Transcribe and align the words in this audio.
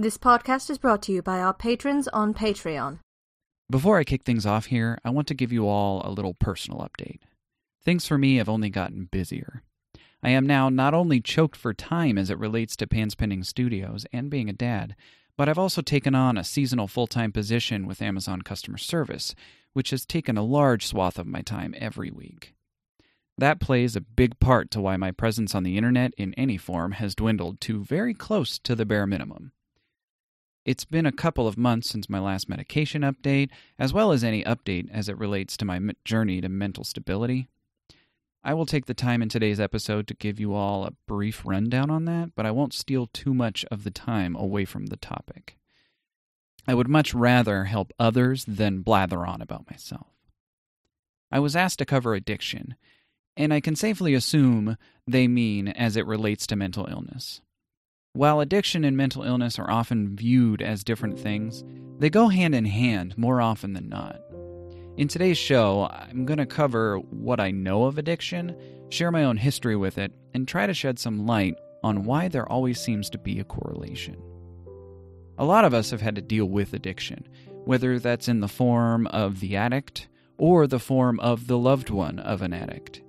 This 0.00 0.16
podcast 0.16 0.70
is 0.70 0.78
brought 0.78 1.02
to 1.02 1.12
you 1.12 1.22
by 1.22 1.40
our 1.40 1.52
patrons 1.52 2.06
on 2.06 2.32
Patreon. 2.32 3.00
Before 3.68 3.98
I 3.98 4.04
kick 4.04 4.22
things 4.22 4.46
off 4.46 4.66
here, 4.66 4.96
I 5.04 5.10
want 5.10 5.26
to 5.26 5.34
give 5.34 5.50
you 5.50 5.66
all 5.66 6.02
a 6.04 6.14
little 6.14 6.34
personal 6.34 6.88
update. 6.88 7.18
Things 7.84 8.06
for 8.06 8.16
me 8.16 8.36
have 8.36 8.48
only 8.48 8.70
gotten 8.70 9.08
busier. 9.10 9.64
I 10.22 10.30
am 10.30 10.46
now 10.46 10.68
not 10.68 10.94
only 10.94 11.20
choked 11.20 11.56
for 11.56 11.74
time 11.74 12.16
as 12.16 12.30
it 12.30 12.38
relates 12.38 12.76
to 12.76 12.86
Panspending 12.86 13.44
Studios 13.44 14.06
and 14.12 14.30
being 14.30 14.48
a 14.48 14.52
dad, 14.52 14.94
but 15.36 15.48
I've 15.48 15.58
also 15.58 15.82
taken 15.82 16.14
on 16.14 16.38
a 16.38 16.44
seasonal 16.44 16.86
full 16.86 17.08
time 17.08 17.32
position 17.32 17.84
with 17.84 18.00
Amazon 18.00 18.42
customer 18.42 18.78
service, 18.78 19.34
which 19.72 19.90
has 19.90 20.06
taken 20.06 20.38
a 20.38 20.44
large 20.44 20.86
swath 20.86 21.18
of 21.18 21.26
my 21.26 21.42
time 21.42 21.74
every 21.76 22.12
week. 22.12 22.54
That 23.36 23.58
plays 23.58 23.96
a 23.96 24.00
big 24.00 24.38
part 24.38 24.70
to 24.70 24.80
why 24.80 24.96
my 24.96 25.10
presence 25.10 25.56
on 25.56 25.64
the 25.64 25.76
internet 25.76 26.14
in 26.16 26.34
any 26.34 26.56
form 26.56 26.92
has 26.92 27.16
dwindled 27.16 27.60
to 27.62 27.82
very 27.82 28.14
close 28.14 28.60
to 28.60 28.76
the 28.76 28.86
bare 28.86 29.04
minimum. 29.04 29.50
It's 30.68 30.84
been 30.84 31.06
a 31.06 31.12
couple 31.12 31.48
of 31.48 31.56
months 31.56 31.88
since 31.88 32.10
my 32.10 32.18
last 32.18 32.46
medication 32.46 33.00
update, 33.00 33.48
as 33.78 33.94
well 33.94 34.12
as 34.12 34.22
any 34.22 34.44
update 34.44 34.90
as 34.92 35.08
it 35.08 35.16
relates 35.16 35.56
to 35.56 35.64
my 35.64 35.80
journey 36.04 36.42
to 36.42 36.50
mental 36.50 36.84
stability. 36.84 37.48
I 38.44 38.52
will 38.52 38.66
take 38.66 38.84
the 38.84 38.92
time 38.92 39.22
in 39.22 39.30
today's 39.30 39.60
episode 39.60 40.06
to 40.08 40.14
give 40.14 40.38
you 40.38 40.52
all 40.52 40.84
a 40.84 40.92
brief 41.06 41.40
rundown 41.46 41.90
on 41.90 42.04
that, 42.04 42.32
but 42.36 42.44
I 42.44 42.50
won't 42.50 42.74
steal 42.74 43.06
too 43.06 43.32
much 43.32 43.64
of 43.70 43.82
the 43.82 43.90
time 43.90 44.36
away 44.36 44.66
from 44.66 44.88
the 44.88 44.98
topic. 44.98 45.56
I 46.66 46.74
would 46.74 46.86
much 46.86 47.14
rather 47.14 47.64
help 47.64 47.94
others 47.98 48.44
than 48.44 48.82
blather 48.82 49.26
on 49.26 49.40
about 49.40 49.70
myself. 49.70 50.08
I 51.32 51.38
was 51.38 51.56
asked 51.56 51.78
to 51.78 51.86
cover 51.86 52.12
addiction, 52.12 52.74
and 53.38 53.54
I 53.54 53.60
can 53.60 53.74
safely 53.74 54.12
assume 54.12 54.76
they 55.06 55.28
mean 55.28 55.68
as 55.68 55.96
it 55.96 56.04
relates 56.04 56.46
to 56.48 56.56
mental 56.56 56.86
illness. 56.90 57.40
While 58.14 58.40
addiction 58.40 58.84
and 58.84 58.96
mental 58.96 59.22
illness 59.22 59.58
are 59.58 59.70
often 59.70 60.16
viewed 60.16 60.62
as 60.62 60.82
different 60.82 61.18
things, 61.18 61.62
they 61.98 62.10
go 62.10 62.28
hand 62.28 62.54
in 62.54 62.64
hand 62.64 63.16
more 63.18 63.40
often 63.40 63.74
than 63.74 63.88
not. 63.88 64.20
In 64.96 65.08
today's 65.08 65.38
show, 65.38 65.88
I'm 65.92 66.24
going 66.24 66.38
to 66.38 66.46
cover 66.46 66.98
what 66.98 67.38
I 67.38 67.50
know 67.50 67.84
of 67.84 67.98
addiction, 67.98 68.56
share 68.88 69.12
my 69.12 69.24
own 69.24 69.36
history 69.36 69.76
with 69.76 69.98
it, 69.98 70.12
and 70.34 70.48
try 70.48 70.66
to 70.66 70.74
shed 70.74 70.98
some 70.98 71.26
light 71.26 71.54
on 71.84 72.04
why 72.04 72.28
there 72.28 72.50
always 72.50 72.80
seems 72.80 73.08
to 73.10 73.18
be 73.18 73.38
a 73.38 73.44
correlation. 73.44 74.16
A 75.36 75.44
lot 75.44 75.64
of 75.64 75.74
us 75.74 75.90
have 75.90 76.00
had 76.00 76.16
to 76.16 76.22
deal 76.22 76.46
with 76.46 76.72
addiction, 76.72 77.28
whether 77.64 77.98
that's 77.98 78.26
in 78.26 78.40
the 78.40 78.48
form 78.48 79.06
of 79.08 79.40
the 79.40 79.54
addict 79.54 80.08
or 80.38 80.66
the 80.66 80.80
form 80.80 81.20
of 81.20 81.46
the 81.46 81.58
loved 81.58 81.90
one 81.90 82.18
of 82.18 82.42
an 82.42 82.52
addict. 82.52 83.02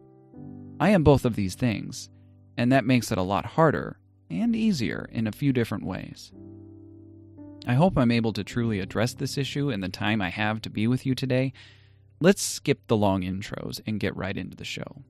I 0.80 0.90
am 0.90 1.04
both 1.04 1.26
of 1.26 1.36
these 1.36 1.56
things, 1.56 2.10
and 2.58 2.72
that 2.72 2.86
makes 2.86 3.12
it 3.12 3.18
a 3.18 3.24
lot 3.24 3.46
harder 3.46 3.99
and 4.30 4.56
easier 4.56 5.10
in 5.12 5.28
a 5.28 5.32
few 5.32 5.52
different 5.54 5.86
ways. 5.86 6.32
I 7.68 7.74
hope 7.74 7.98
I'm 7.98 8.12
able 8.12 8.34
to 8.34 8.44
truly 8.44 8.80
address 8.80 9.14
this 9.14 9.38
issue 9.38 9.70
in 9.70 9.82
the 9.82 9.90
time 9.90 10.22
I 10.22 10.30
have 10.30 10.62
to 10.62 10.70
be 10.70 10.88
with 10.88 11.06
you 11.06 11.14
today. 11.16 11.54
Let's 12.20 12.42
skip 12.42 12.88
the 12.88 12.98
long 12.98 13.22
intros 13.22 13.82
and 13.86 14.00
get 14.00 14.16
right 14.16 14.36
into 14.36 14.58
the 14.58 14.66
show. 14.66 15.04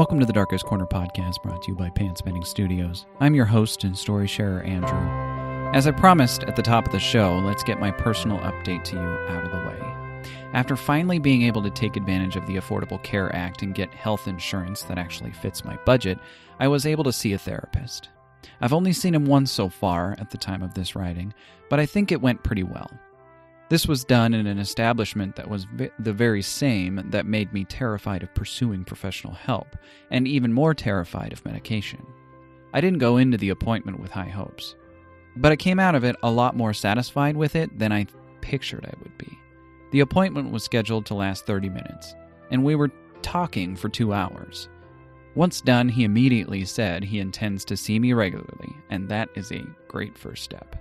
Welcome 0.00 0.18
to 0.20 0.24
the 0.24 0.32
Darkest 0.32 0.64
Corner 0.64 0.86
podcast 0.86 1.42
brought 1.42 1.60
to 1.64 1.72
you 1.72 1.76
by 1.76 1.90
Panspending 1.90 2.46
Studios. 2.46 3.04
I'm 3.20 3.34
your 3.34 3.44
host 3.44 3.84
and 3.84 3.94
story 3.94 4.26
sharer, 4.26 4.62
Andrew. 4.62 4.98
As 5.74 5.86
I 5.86 5.90
promised 5.90 6.42
at 6.44 6.56
the 6.56 6.62
top 6.62 6.86
of 6.86 6.92
the 6.92 6.98
show, 6.98 7.38
let's 7.44 7.62
get 7.62 7.78
my 7.78 7.90
personal 7.90 8.38
update 8.38 8.82
to 8.84 8.96
you 8.96 9.02
out 9.02 9.44
of 9.44 9.50
the 9.50 9.58
way. 9.58 10.30
After 10.54 10.74
finally 10.74 11.18
being 11.18 11.42
able 11.42 11.62
to 11.62 11.68
take 11.68 11.98
advantage 11.98 12.34
of 12.34 12.46
the 12.46 12.56
Affordable 12.56 13.02
Care 13.02 13.30
Act 13.36 13.60
and 13.60 13.74
get 13.74 13.92
health 13.92 14.26
insurance 14.26 14.84
that 14.84 14.96
actually 14.96 15.32
fits 15.32 15.66
my 15.66 15.76
budget, 15.84 16.18
I 16.58 16.66
was 16.66 16.86
able 16.86 17.04
to 17.04 17.12
see 17.12 17.34
a 17.34 17.38
therapist. 17.38 18.08
I've 18.62 18.72
only 18.72 18.94
seen 18.94 19.14
him 19.14 19.26
once 19.26 19.52
so 19.52 19.68
far 19.68 20.16
at 20.18 20.30
the 20.30 20.38
time 20.38 20.62
of 20.62 20.72
this 20.72 20.96
writing, 20.96 21.34
but 21.68 21.78
I 21.78 21.84
think 21.84 22.10
it 22.10 22.22
went 22.22 22.42
pretty 22.42 22.62
well. 22.62 22.90
This 23.70 23.86
was 23.86 24.04
done 24.04 24.34
in 24.34 24.48
an 24.48 24.58
establishment 24.58 25.36
that 25.36 25.48
was 25.48 25.68
the 26.00 26.12
very 26.12 26.42
same 26.42 27.00
that 27.10 27.24
made 27.24 27.52
me 27.52 27.64
terrified 27.64 28.24
of 28.24 28.34
pursuing 28.34 28.84
professional 28.84 29.32
help, 29.32 29.76
and 30.10 30.26
even 30.26 30.52
more 30.52 30.74
terrified 30.74 31.32
of 31.32 31.44
medication. 31.44 32.04
I 32.74 32.80
didn't 32.80 32.98
go 32.98 33.16
into 33.16 33.38
the 33.38 33.50
appointment 33.50 34.00
with 34.00 34.10
high 34.10 34.28
hopes, 34.28 34.74
but 35.36 35.52
I 35.52 35.56
came 35.56 35.78
out 35.78 35.94
of 35.94 36.02
it 36.02 36.16
a 36.24 36.30
lot 36.32 36.56
more 36.56 36.74
satisfied 36.74 37.36
with 37.36 37.54
it 37.54 37.78
than 37.78 37.92
I 37.92 38.08
pictured 38.40 38.84
I 38.84 38.98
would 39.04 39.16
be. 39.16 39.38
The 39.92 40.00
appointment 40.00 40.50
was 40.50 40.64
scheduled 40.64 41.06
to 41.06 41.14
last 41.14 41.46
30 41.46 41.68
minutes, 41.68 42.16
and 42.50 42.64
we 42.64 42.74
were 42.74 42.90
talking 43.22 43.76
for 43.76 43.88
two 43.88 44.12
hours. 44.12 44.68
Once 45.36 45.60
done, 45.60 45.88
he 45.88 46.02
immediately 46.02 46.64
said 46.64 47.04
he 47.04 47.20
intends 47.20 47.64
to 47.66 47.76
see 47.76 48.00
me 48.00 48.14
regularly, 48.14 48.74
and 48.90 49.08
that 49.08 49.28
is 49.36 49.52
a 49.52 49.64
great 49.86 50.18
first 50.18 50.42
step. 50.42 50.74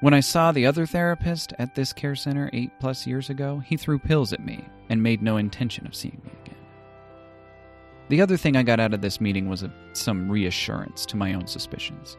When 0.00 0.14
I 0.14 0.20
saw 0.20 0.52
the 0.52 0.64
other 0.64 0.86
therapist 0.86 1.54
at 1.58 1.74
this 1.74 1.92
care 1.92 2.14
center 2.14 2.48
eight 2.52 2.70
plus 2.78 3.04
years 3.04 3.30
ago, 3.30 3.58
he 3.58 3.76
threw 3.76 3.98
pills 3.98 4.32
at 4.32 4.44
me 4.44 4.64
and 4.88 5.02
made 5.02 5.22
no 5.22 5.38
intention 5.38 5.88
of 5.88 5.94
seeing 5.94 6.22
me 6.24 6.30
again. 6.44 6.54
The 8.08 8.22
other 8.22 8.36
thing 8.36 8.56
I 8.56 8.62
got 8.62 8.78
out 8.78 8.94
of 8.94 9.00
this 9.00 9.20
meeting 9.20 9.48
was 9.48 9.64
a, 9.64 9.72
some 9.94 10.30
reassurance 10.30 11.04
to 11.06 11.16
my 11.16 11.34
own 11.34 11.48
suspicions. 11.48 12.16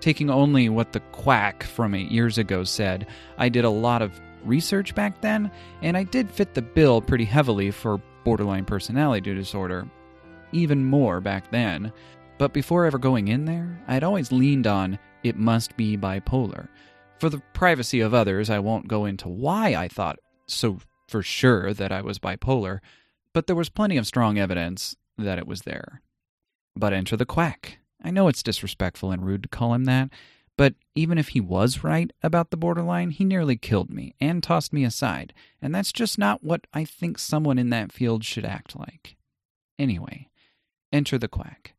Taking 0.00 0.28
only 0.28 0.68
what 0.68 0.92
the 0.92 0.98
quack 1.12 1.62
from 1.62 1.94
eight 1.94 2.10
years 2.10 2.36
ago 2.36 2.64
said, 2.64 3.06
I 3.38 3.48
did 3.48 3.64
a 3.64 3.70
lot 3.70 4.02
of 4.02 4.20
research 4.44 4.92
back 4.96 5.20
then, 5.20 5.52
and 5.82 5.96
I 5.96 6.02
did 6.02 6.28
fit 6.28 6.54
the 6.54 6.62
bill 6.62 7.00
pretty 7.00 7.26
heavily 7.26 7.70
for 7.70 8.02
borderline 8.24 8.64
personality 8.64 9.32
disorder, 9.32 9.86
even 10.50 10.84
more 10.84 11.20
back 11.20 11.48
then. 11.52 11.92
But 12.38 12.52
before 12.52 12.86
ever 12.86 12.98
going 12.98 13.28
in 13.28 13.44
there, 13.44 13.80
I 13.86 13.94
had 13.94 14.02
always 14.02 14.32
leaned 14.32 14.66
on 14.66 14.98
it 15.22 15.36
must 15.36 15.76
be 15.76 15.96
bipolar 15.96 16.66
for 17.20 17.28
the 17.28 17.42
privacy 17.52 18.00
of 18.00 18.14
others, 18.14 18.48
I 18.48 18.58
won't 18.58 18.88
go 18.88 19.04
into 19.04 19.28
why 19.28 19.74
I 19.74 19.88
thought 19.88 20.18
so 20.46 20.78
for 21.06 21.22
sure 21.22 21.74
that 21.74 21.92
I 21.92 22.00
was 22.00 22.18
bipolar, 22.18 22.80
but 23.34 23.46
there 23.46 23.56
was 23.56 23.68
plenty 23.68 23.98
of 23.98 24.06
strong 24.06 24.38
evidence 24.38 24.96
that 25.18 25.38
it 25.38 25.46
was 25.46 25.62
there. 25.62 26.00
But 26.74 26.94
enter 26.94 27.16
the 27.16 27.26
quack. 27.26 27.78
I 28.02 28.10
know 28.10 28.28
it's 28.28 28.42
disrespectful 28.42 29.12
and 29.12 29.24
rude 29.24 29.42
to 29.42 29.48
call 29.48 29.74
him 29.74 29.84
that, 29.84 30.08
but 30.56 30.74
even 30.94 31.18
if 31.18 31.28
he 31.28 31.40
was 31.40 31.84
right 31.84 32.10
about 32.22 32.50
the 32.50 32.56
borderline, 32.56 33.10
he 33.10 33.24
nearly 33.24 33.56
killed 33.56 33.90
me 33.90 34.14
and 34.20 34.42
tossed 34.42 34.72
me 34.72 34.84
aside, 34.84 35.34
and 35.60 35.74
that's 35.74 35.92
just 35.92 36.18
not 36.18 36.42
what 36.42 36.66
I 36.72 36.84
think 36.84 37.18
someone 37.18 37.58
in 37.58 37.70
that 37.70 37.92
field 37.92 38.24
should 38.24 38.46
act 38.46 38.78
like. 38.78 39.16
Anyway, 39.78 40.28
enter 40.92 41.18
the 41.18 41.28
quack. 41.28 41.74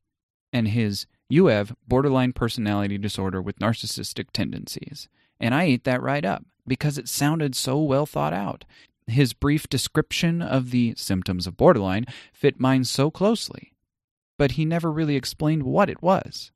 And 0.53 0.67
his, 0.67 1.07
you 1.29 1.47
have 1.47 1.75
borderline 1.87 2.33
personality 2.33 2.97
disorder 2.97 3.41
with 3.41 3.59
narcissistic 3.59 4.31
tendencies. 4.33 5.07
And 5.41 5.55
I 5.55 5.63
ate 5.63 5.83
that 5.85 6.01
right 6.01 6.23
up 6.23 6.45
because 6.67 6.97
it 6.97 7.09
sounded 7.09 7.55
so 7.55 7.79
well 7.79 8.05
thought 8.05 8.33
out. 8.33 8.63
His 9.07 9.33
brief 9.33 9.67
description 9.67 10.41
of 10.41 10.71
the 10.71 10.93
symptoms 10.95 11.47
of 11.47 11.57
borderline 11.57 12.05
fit 12.31 12.59
mine 12.59 12.83
so 12.85 13.11
closely, 13.11 13.73
but 14.37 14.51
he 14.51 14.63
never 14.63 14.91
really 14.91 15.15
explained 15.15 15.63
what 15.63 15.89
it 15.89 16.01
was. 16.01 16.51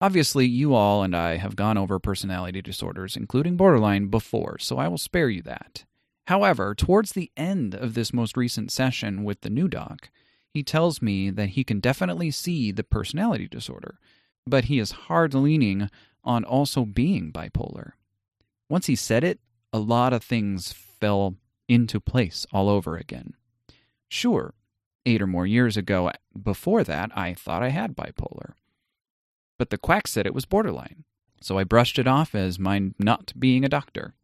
Obviously, 0.00 0.46
you 0.46 0.74
all 0.74 1.02
and 1.02 1.16
I 1.16 1.36
have 1.36 1.56
gone 1.56 1.78
over 1.78 1.98
personality 1.98 2.60
disorders, 2.62 3.16
including 3.16 3.56
borderline, 3.56 4.08
before, 4.08 4.58
so 4.58 4.78
I 4.78 4.88
will 4.88 4.98
spare 4.98 5.28
you 5.28 5.42
that. 5.42 5.84
However, 6.26 6.74
towards 6.74 7.12
the 7.12 7.32
end 7.36 7.74
of 7.74 7.94
this 7.94 8.12
most 8.12 8.36
recent 8.36 8.70
session 8.70 9.24
with 9.24 9.40
the 9.40 9.50
new 9.50 9.66
doc, 9.66 10.10
he 10.52 10.62
tells 10.62 11.00
me 11.00 11.30
that 11.30 11.50
he 11.50 11.64
can 11.64 11.80
definitely 11.80 12.30
see 12.30 12.70
the 12.70 12.84
personality 12.84 13.48
disorder, 13.48 13.98
but 14.46 14.64
he 14.64 14.78
is 14.78 14.90
hard 14.92 15.34
leaning 15.34 15.88
on 16.28 16.44
also 16.44 16.84
being 16.84 17.32
bipolar. 17.32 17.92
Once 18.68 18.86
he 18.86 18.94
said 18.94 19.24
it, 19.24 19.40
a 19.72 19.78
lot 19.78 20.12
of 20.12 20.22
things 20.22 20.72
fell 20.72 21.34
into 21.68 21.98
place 21.98 22.46
all 22.52 22.68
over 22.68 22.96
again. 22.96 23.34
Sure, 24.08 24.54
eight 25.04 25.20
or 25.20 25.26
more 25.26 25.46
years 25.46 25.76
ago, 25.76 26.08
uh, 26.08 26.12
before 26.40 26.84
that, 26.84 27.10
I 27.16 27.34
thought 27.34 27.62
I 27.62 27.70
had 27.70 27.96
bipolar. 27.96 28.52
But 29.58 29.70
the 29.70 29.78
quack 29.78 30.06
said 30.06 30.26
it 30.26 30.34
was 30.34 30.44
borderline, 30.44 31.04
so 31.40 31.58
I 31.58 31.64
brushed 31.64 31.98
it 31.98 32.06
off 32.06 32.34
as 32.34 32.58
my 32.58 32.90
not 32.98 33.32
being 33.38 33.64
a 33.64 33.68
doctor. 33.68 34.14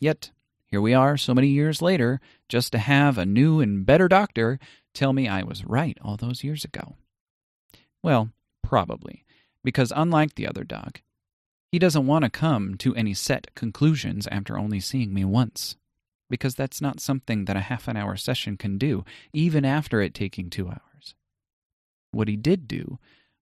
Yet, 0.00 0.30
here 0.66 0.80
we 0.80 0.94
are 0.94 1.16
so 1.16 1.34
many 1.34 1.48
years 1.48 1.82
later, 1.82 2.20
just 2.48 2.72
to 2.72 2.78
have 2.78 3.18
a 3.18 3.26
new 3.26 3.60
and 3.60 3.84
better 3.86 4.08
doctor 4.08 4.58
tell 4.92 5.12
me 5.12 5.28
I 5.28 5.42
was 5.42 5.64
right 5.64 5.98
all 6.02 6.16
those 6.16 6.42
years 6.42 6.64
ago. 6.64 6.96
Well, 8.02 8.30
probably 8.62 9.24
Because 9.62 9.92
unlike 9.94 10.34
the 10.34 10.46
other 10.46 10.64
dog, 10.64 11.00
he 11.74 11.78
doesn't 11.80 12.06
want 12.06 12.22
to 12.22 12.30
come 12.30 12.76
to 12.76 12.94
any 12.94 13.12
set 13.12 13.52
conclusions 13.56 14.28
after 14.28 14.56
only 14.56 14.78
seeing 14.78 15.12
me 15.12 15.24
once. 15.24 15.74
Because 16.30 16.54
that's 16.54 16.80
not 16.80 17.00
something 17.00 17.46
that 17.46 17.56
a 17.56 17.62
half 17.62 17.88
an 17.88 17.96
hour 17.96 18.14
session 18.14 18.56
can 18.56 18.78
do, 18.78 19.04
even 19.32 19.64
after 19.64 20.00
it 20.00 20.14
taking 20.14 20.50
two 20.50 20.68
hours. 20.68 21.16
What 22.12 22.28
he 22.28 22.36
did 22.36 22.68
do 22.68 23.00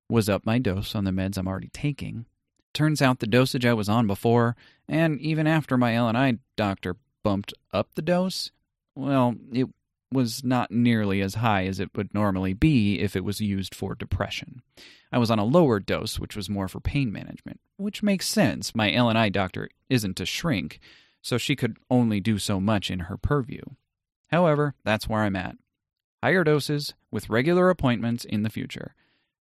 was 0.09 0.31
up 0.31 0.47
my 0.47 0.59
dose 0.59 0.95
on 0.95 1.05
the 1.05 1.11
meds 1.11 1.37
I'm 1.37 1.47
already 1.47 1.69
taking. 1.75 2.25
Turns 2.73 3.03
out 3.03 3.19
the 3.19 3.27
dosage 3.27 3.67
I 3.67 3.75
was 3.75 3.91
on 3.91 4.07
before, 4.07 4.57
and 4.89 5.21
even 5.21 5.47
after 5.47 5.77
my 5.77 5.95
L&I 5.95 6.39
doctor 6.57 6.97
bumped 7.23 7.53
up 7.71 7.89
the 7.97 8.01
dose, 8.01 8.51
well, 8.97 9.35
it 9.53 9.69
was 10.13 10.45
not 10.45 10.71
nearly 10.71 11.21
as 11.21 11.37
high 11.37 11.67
as 11.67 11.81
it 11.81 11.97
would 11.97 12.13
normally 12.15 12.53
be 12.53 13.01
if 13.01 13.17
it 13.17 13.25
was 13.25 13.41
used 13.41 13.75
for 13.75 13.95
depression. 13.95 14.63
I 15.13 15.19
was 15.19 15.31
on 15.31 15.39
a 15.39 15.45
lower 15.45 15.79
dose, 15.81 16.19
which 16.19 16.37
was 16.37 16.49
more 16.49 16.69
for 16.69 16.81
pain 16.81 17.13
management, 17.13 17.61
which 17.77 18.03
makes 18.03 18.29
sense. 18.29 18.75
My 18.75 18.93
L&I 18.93 19.29
doctor 19.29 19.69
isn't 19.91 20.21
a 20.21 20.27
shrink, 20.27 20.81
so 21.21 21.39
she 21.39 21.57
could 21.57 21.77
only 21.91 22.21
do 22.21 22.39
so 22.39 22.61
much 22.61 22.91
in 22.91 23.01
her 23.01 23.17
purview. 23.17 23.63
However, 24.29 24.75
that's 24.85 25.09
where 25.09 25.23
I'm 25.23 25.37
at. 25.37 25.57
Higher 26.23 26.45
doses 26.45 26.95
with 27.11 27.29
regular 27.29 27.69
appointments 27.69 28.25
in 28.25 28.43
the 28.43 28.51
future. 28.51 28.95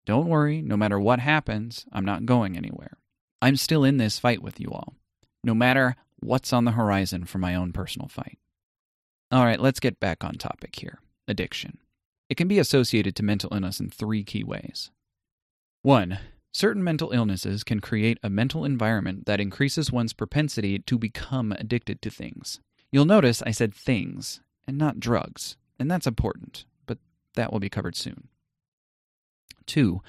Don't 0.05 0.27
worry, 0.27 0.61
no 0.61 0.75
matter 0.75 0.99
what 0.99 1.19
happens, 1.19 1.85
I'm 1.91 2.05
not 2.05 2.25
going 2.25 2.57
anywhere. 2.57 2.97
I'm 3.41 3.55
still 3.55 3.83
in 3.83 3.97
this 3.97 4.17
fight 4.17 4.41
with 4.41 4.59
you 4.59 4.69
all, 4.71 4.95
no 5.43 5.53
matter 5.53 5.95
what's 6.19 6.51
on 6.51 6.65
the 6.65 6.71
horizon 6.71 7.25
for 7.25 7.37
my 7.37 7.53
own 7.53 7.71
personal 7.71 8.07
fight. 8.07 8.39
All 9.31 9.45
right, 9.45 9.59
let's 9.59 9.79
get 9.79 9.99
back 9.99 10.23
on 10.23 10.35
topic 10.35 10.75
here 10.79 10.99
addiction. 11.27 11.77
It 12.29 12.35
can 12.35 12.47
be 12.47 12.57
associated 12.57 13.15
to 13.15 13.23
mental 13.23 13.53
illness 13.53 13.79
in 13.79 13.89
three 13.89 14.23
key 14.23 14.43
ways. 14.43 14.89
One, 15.83 16.17
certain 16.51 16.83
mental 16.83 17.11
illnesses 17.11 17.63
can 17.63 17.79
create 17.79 18.17
a 18.23 18.29
mental 18.31 18.65
environment 18.65 19.27
that 19.27 19.39
increases 19.39 19.91
one's 19.91 20.13
propensity 20.13 20.79
to 20.79 20.97
become 20.97 21.51
addicted 21.51 22.01
to 22.01 22.09
things. 22.09 22.59
You'll 22.91 23.05
notice 23.05 23.43
I 23.45 23.51
said 23.51 23.75
things 23.75 24.41
and 24.67 24.79
not 24.79 24.99
drugs, 24.99 25.57
and 25.77 25.91
that's 25.91 26.07
important, 26.07 26.65
but 26.87 26.97
that 27.35 27.53
will 27.53 27.59
be 27.59 27.69
covered 27.69 27.95
soon. 27.95 28.29
Two, 29.67 30.01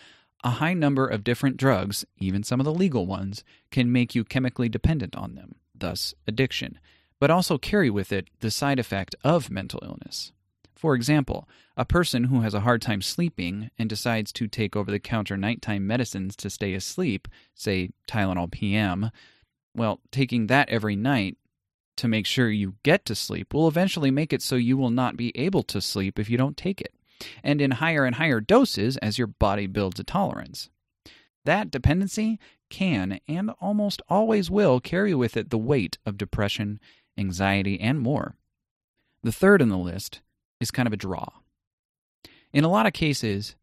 a 0.42 0.50
high 0.50 0.72
number 0.72 1.06
of 1.06 1.24
different 1.24 1.58
drugs, 1.58 2.06
even 2.16 2.42
some 2.42 2.60
of 2.60 2.64
the 2.64 2.72
legal 2.72 3.04
ones, 3.04 3.44
can 3.70 3.92
make 3.92 4.14
you 4.14 4.24
chemically 4.24 4.70
dependent 4.70 5.14
on 5.14 5.34
them, 5.34 5.56
thus 5.74 6.14
addiction 6.26 6.78
but 7.20 7.30
also 7.30 7.58
carry 7.58 7.90
with 7.90 8.10
it 8.10 8.28
the 8.40 8.50
side 8.50 8.78
effect 8.78 9.14
of 9.22 9.50
mental 9.50 9.80
illness. 9.84 10.32
For 10.74 10.94
example, 10.94 11.46
a 11.76 11.84
person 11.84 12.24
who 12.24 12.40
has 12.40 12.54
a 12.54 12.60
hard 12.60 12.80
time 12.80 13.02
sleeping 13.02 13.70
and 13.78 13.88
decides 13.88 14.32
to 14.32 14.48
take 14.48 14.74
over 14.74 14.90
the 14.90 14.98
counter 14.98 15.36
nighttime 15.36 15.86
medicines 15.86 16.34
to 16.36 16.48
stay 16.48 16.72
asleep, 16.72 17.28
say 17.54 17.90
Tylenol 18.08 18.50
PM, 18.50 19.10
well, 19.76 20.00
taking 20.10 20.46
that 20.46 20.70
every 20.70 20.96
night 20.96 21.36
to 21.98 22.08
make 22.08 22.24
sure 22.24 22.48
you 22.50 22.76
get 22.82 23.04
to 23.04 23.14
sleep 23.14 23.52
will 23.52 23.68
eventually 23.68 24.10
make 24.10 24.32
it 24.32 24.40
so 24.40 24.56
you 24.56 24.78
will 24.78 24.90
not 24.90 25.18
be 25.18 25.36
able 25.36 25.62
to 25.64 25.82
sleep 25.82 26.18
if 26.18 26.30
you 26.30 26.38
don't 26.38 26.56
take 26.56 26.80
it, 26.80 26.94
and 27.44 27.60
in 27.60 27.72
higher 27.72 28.06
and 28.06 28.16
higher 28.16 28.40
doses 28.40 28.96
as 28.96 29.18
your 29.18 29.26
body 29.26 29.66
builds 29.66 30.00
a 30.00 30.04
tolerance. 30.04 30.70
That 31.44 31.70
dependency 31.70 32.38
can 32.70 33.20
and 33.28 33.50
almost 33.60 34.00
always 34.08 34.50
will 34.50 34.80
carry 34.80 35.14
with 35.14 35.36
it 35.36 35.50
the 35.50 35.58
weight 35.58 35.98
of 36.06 36.16
depression 36.16 36.80
anxiety, 37.18 37.80
and 37.80 38.00
more. 38.00 38.36
The 39.22 39.32
third 39.32 39.60
in 39.60 39.68
the 39.68 39.78
list 39.78 40.20
is 40.60 40.70
kind 40.70 40.86
of 40.86 40.92
a 40.92 40.96
draw. 40.96 41.26
In 42.52 42.64
a 42.64 42.68
lot 42.68 42.86
of 42.86 42.92
cases, 42.92 43.56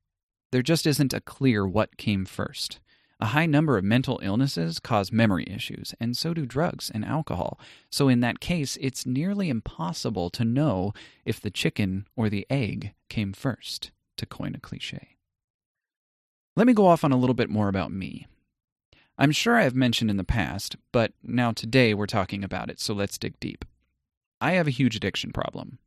there 0.52 0.62
just 0.62 0.86
isn't 0.86 1.14
a 1.14 1.22
clear 1.22 1.68
what 1.68 1.98
came 1.98 2.26
first. 2.26 2.80
A 3.20 3.28
high 3.28 3.48
number 3.48 3.78
of 3.78 3.84
mental 3.84 4.20
illnesses 4.22 4.80
cause 4.80 5.12
memory 5.12 5.46
issues, 5.48 5.96
and 6.00 6.16
so 6.16 6.36
do 6.36 6.46
drugs 6.46 6.92
and 6.94 7.04
alcohol. 7.04 7.60
So, 7.90 8.10
in 8.10 8.20
that 8.20 8.40
case, 8.40 8.78
it's 8.80 9.08
nearly 9.08 9.50
impossible 9.50 10.30
to 10.32 10.46
know 10.46 10.94
if 11.26 11.42
the 11.42 11.50
chicken 11.50 12.08
or 12.16 12.30
the 12.30 12.46
egg 12.50 12.94
came 13.10 13.34
first, 13.34 13.90
to 14.18 14.28
coin 14.28 14.54
a 14.54 14.60
cliche. 14.60 15.18
Let 16.56 16.68
me 16.68 16.74
go 16.74 16.86
off 16.86 17.04
on 17.04 17.12
a 17.12 17.18
little 17.18 17.34
bit 17.34 17.50
more 17.50 17.70
about 17.70 17.92
me. 17.92 18.28
I'm 19.18 19.32
sure 19.32 19.56
I've 19.56 19.76
mentioned 19.76 20.12
in 20.12 20.18
the 20.18 20.24
past, 20.24 20.76
but 20.92 21.14
now 21.24 21.52
today 21.52 21.94
we're 21.94 22.06
talking 22.06 22.44
about 22.44 22.70
it, 22.70 22.80
so 22.80 22.94
let's 22.94 23.18
dig 23.18 23.40
deep. 23.40 23.66
I 24.40 24.52
have 24.52 24.68
a 24.68 24.72
huge 24.72 24.96
addiction 24.96 25.32
problem. 25.32 25.80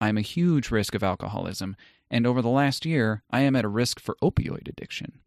I 0.00 0.10
am 0.10 0.18
a 0.18 0.22
huge 0.22 0.70
risk 0.70 0.94
of 0.94 1.02
alcoholism, 1.02 1.76
and 2.10 2.26
over 2.26 2.42
the 2.42 2.48
last 2.48 2.84
year, 2.84 3.22
I 3.30 3.40
am 3.40 3.56
at 3.56 3.64
a 3.64 3.68
risk 3.68 3.98
for 3.98 4.16
opioid 4.22 4.68
addiction. 4.68 5.20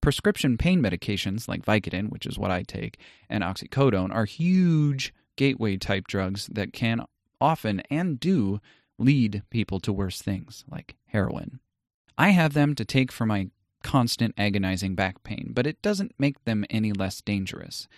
Prescription 0.00 0.58
pain 0.58 0.82
medications 0.82 1.46
like 1.46 1.64
Vicodin, 1.64 2.10
which 2.10 2.26
is 2.26 2.38
what 2.38 2.50
I 2.50 2.64
take, 2.64 2.98
and 3.28 3.44
oxycodone 3.44 4.12
are 4.12 4.24
huge 4.24 5.14
gateway 5.36 5.76
type 5.76 6.08
drugs 6.08 6.48
that 6.52 6.72
can 6.72 7.04
often 7.40 7.80
and 7.90 8.18
do 8.18 8.60
lead 8.98 9.44
people 9.50 9.78
to 9.80 9.92
worse 9.92 10.20
things 10.20 10.64
like 10.68 10.96
heroin. 11.06 11.60
I 12.16 12.30
have 12.30 12.54
them 12.54 12.74
to 12.74 12.84
take 12.84 13.12
for 13.12 13.24
my 13.24 13.50
constant 13.88 14.34
agonizing 14.36 14.94
back 14.94 15.22
pain, 15.22 15.52
but 15.54 15.66
it 15.66 15.80
doesn't 15.80 16.12
make 16.18 16.44
them 16.44 16.62
any 16.68 16.92
less 16.92 17.22
dangerous. 17.22 17.88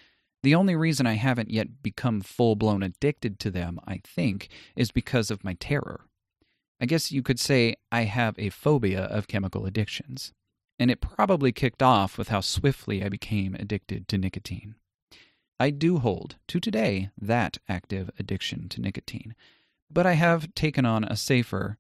The 0.44 0.54
only 0.54 0.76
reason 0.76 1.04
I 1.04 1.14
haven't 1.14 1.50
yet 1.50 1.82
become 1.82 2.20
full 2.20 2.54
blown 2.54 2.84
addicted 2.84 3.40
to 3.40 3.50
them, 3.50 3.80
I 3.88 4.00
think, 4.04 4.50
is 4.76 4.92
because 4.92 5.32
of 5.32 5.42
my 5.42 5.54
terror. 5.54 6.02
I 6.80 6.86
guess 6.86 7.10
you 7.10 7.22
could 7.22 7.40
say 7.40 7.74
I 7.90 8.02
have 8.04 8.38
a 8.38 8.50
phobia 8.50 9.02
of 9.06 9.26
chemical 9.26 9.66
addictions. 9.66 10.32
And 10.78 10.92
it 10.92 11.00
probably 11.00 11.50
kicked 11.50 11.82
off 11.82 12.16
with 12.16 12.28
how 12.28 12.40
swiftly 12.40 13.04
I 13.04 13.08
became 13.08 13.56
addicted 13.56 14.06
to 14.08 14.16
nicotine. 14.16 14.76
I 15.58 15.70
do 15.70 15.98
hold, 15.98 16.36
to 16.46 16.60
today, 16.60 17.10
that 17.20 17.58
active 17.68 18.10
addiction 18.16 18.68
to 18.68 18.80
nicotine. 18.80 19.34
But 19.90 20.06
I 20.06 20.12
have 20.12 20.54
taken 20.54 20.86
on 20.86 21.02
a 21.02 21.16
safer, 21.16 21.78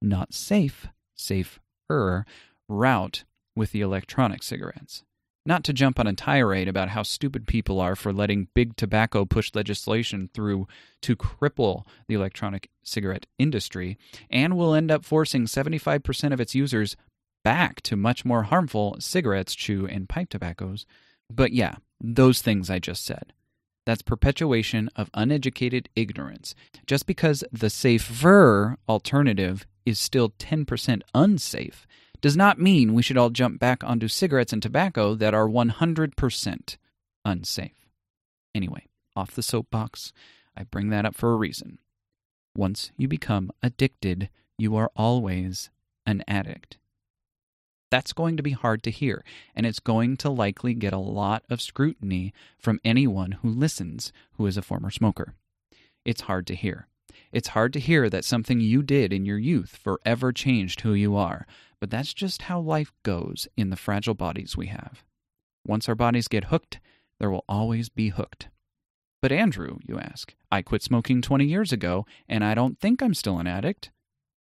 not 0.00 0.32
safe, 0.32 0.86
safer 1.16 2.24
route 2.68 3.24
with 3.58 3.72
the 3.72 3.82
electronic 3.82 4.42
cigarettes. 4.42 5.02
Not 5.44 5.64
to 5.64 5.72
jump 5.72 5.98
on 5.98 6.06
a 6.06 6.12
tirade 6.12 6.68
about 6.68 6.90
how 6.90 7.02
stupid 7.02 7.46
people 7.46 7.80
are 7.80 7.96
for 7.96 8.12
letting 8.12 8.48
big 8.54 8.76
tobacco 8.76 9.24
push 9.24 9.50
legislation 9.54 10.28
through 10.34 10.66
to 11.02 11.16
cripple 11.16 11.84
the 12.06 12.14
electronic 12.14 12.70
cigarette 12.82 13.26
industry, 13.38 13.98
and 14.30 14.56
will 14.56 14.74
end 14.74 14.90
up 14.90 15.04
forcing 15.04 15.46
75% 15.46 16.32
of 16.32 16.40
its 16.40 16.54
users 16.54 16.96
back 17.44 17.80
to 17.82 17.96
much 17.96 18.24
more 18.24 18.44
harmful 18.44 18.96
cigarettes, 18.98 19.54
chew, 19.54 19.86
and 19.86 20.08
pipe 20.08 20.28
tobaccos. 20.28 20.84
But 21.30 21.52
yeah, 21.52 21.76
those 22.00 22.42
things 22.42 22.68
I 22.68 22.78
just 22.78 23.04
said. 23.04 23.32
That's 23.86 24.02
perpetuation 24.02 24.90
of 24.96 25.08
uneducated 25.14 25.88
ignorance. 25.96 26.54
Just 26.86 27.06
because 27.06 27.42
the 27.50 27.70
safer 27.70 28.76
alternative 28.86 29.66
is 29.86 29.98
still 29.98 30.28
10% 30.28 31.00
unsafe 31.14 31.86
does 32.20 32.36
not 32.36 32.60
mean 32.60 32.94
we 32.94 33.02
should 33.02 33.16
all 33.16 33.30
jump 33.30 33.58
back 33.60 33.84
onto 33.84 34.08
cigarettes 34.08 34.52
and 34.52 34.62
tobacco 34.62 35.14
that 35.14 35.34
are 35.34 35.48
100% 35.48 36.76
unsafe. 37.24 37.88
Anyway, 38.54 38.86
off 39.14 39.34
the 39.34 39.42
soapbox, 39.42 40.12
I 40.56 40.64
bring 40.64 40.90
that 40.90 41.04
up 41.04 41.14
for 41.14 41.32
a 41.32 41.36
reason. 41.36 41.78
Once 42.56 42.90
you 42.96 43.06
become 43.06 43.50
addicted, 43.62 44.28
you 44.58 44.74
are 44.76 44.90
always 44.96 45.70
an 46.06 46.24
addict. 46.26 46.78
That's 47.90 48.12
going 48.12 48.36
to 48.36 48.42
be 48.42 48.50
hard 48.50 48.82
to 48.82 48.90
hear, 48.90 49.24
and 49.54 49.64
it's 49.64 49.80
going 49.80 50.16
to 50.18 50.28
likely 50.28 50.74
get 50.74 50.92
a 50.92 50.98
lot 50.98 51.44
of 51.48 51.62
scrutiny 51.62 52.34
from 52.58 52.80
anyone 52.84 53.32
who 53.32 53.48
listens 53.48 54.12
who 54.32 54.46
is 54.46 54.56
a 54.56 54.62
former 54.62 54.90
smoker. 54.90 55.34
It's 56.04 56.22
hard 56.22 56.46
to 56.48 56.54
hear. 56.54 56.88
It's 57.30 57.48
hard 57.48 57.72
to 57.74 57.80
hear 57.80 58.08
that 58.08 58.24
something 58.24 58.60
you 58.60 58.82
did 58.82 59.12
in 59.12 59.26
your 59.26 59.38
youth 59.38 59.76
forever 59.76 60.32
changed 60.32 60.80
who 60.80 60.94
you 60.94 61.14
are, 61.16 61.46
but 61.80 61.90
that's 61.90 62.14
just 62.14 62.42
how 62.42 62.60
life 62.60 62.92
goes 63.02 63.46
in 63.56 63.70
the 63.70 63.76
fragile 63.76 64.14
bodies 64.14 64.56
we 64.56 64.68
have. 64.68 65.04
Once 65.66 65.88
our 65.88 65.94
bodies 65.94 66.28
get 66.28 66.44
hooked, 66.44 66.80
there 67.18 67.30
will 67.30 67.44
always 67.48 67.88
be 67.88 68.08
hooked. 68.08 68.48
But 69.20 69.32
Andrew, 69.32 69.78
you 69.86 69.98
ask, 69.98 70.34
I 70.50 70.62
quit 70.62 70.82
smoking 70.82 71.20
20 71.20 71.44
years 71.44 71.72
ago, 71.72 72.06
and 72.28 72.42
I 72.44 72.54
don't 72.54 72.78
think 72.78 73.02
I'm 73.02 73.14
still 73.14 73.38
an 73.38 73.46
addict. 73.46 73.90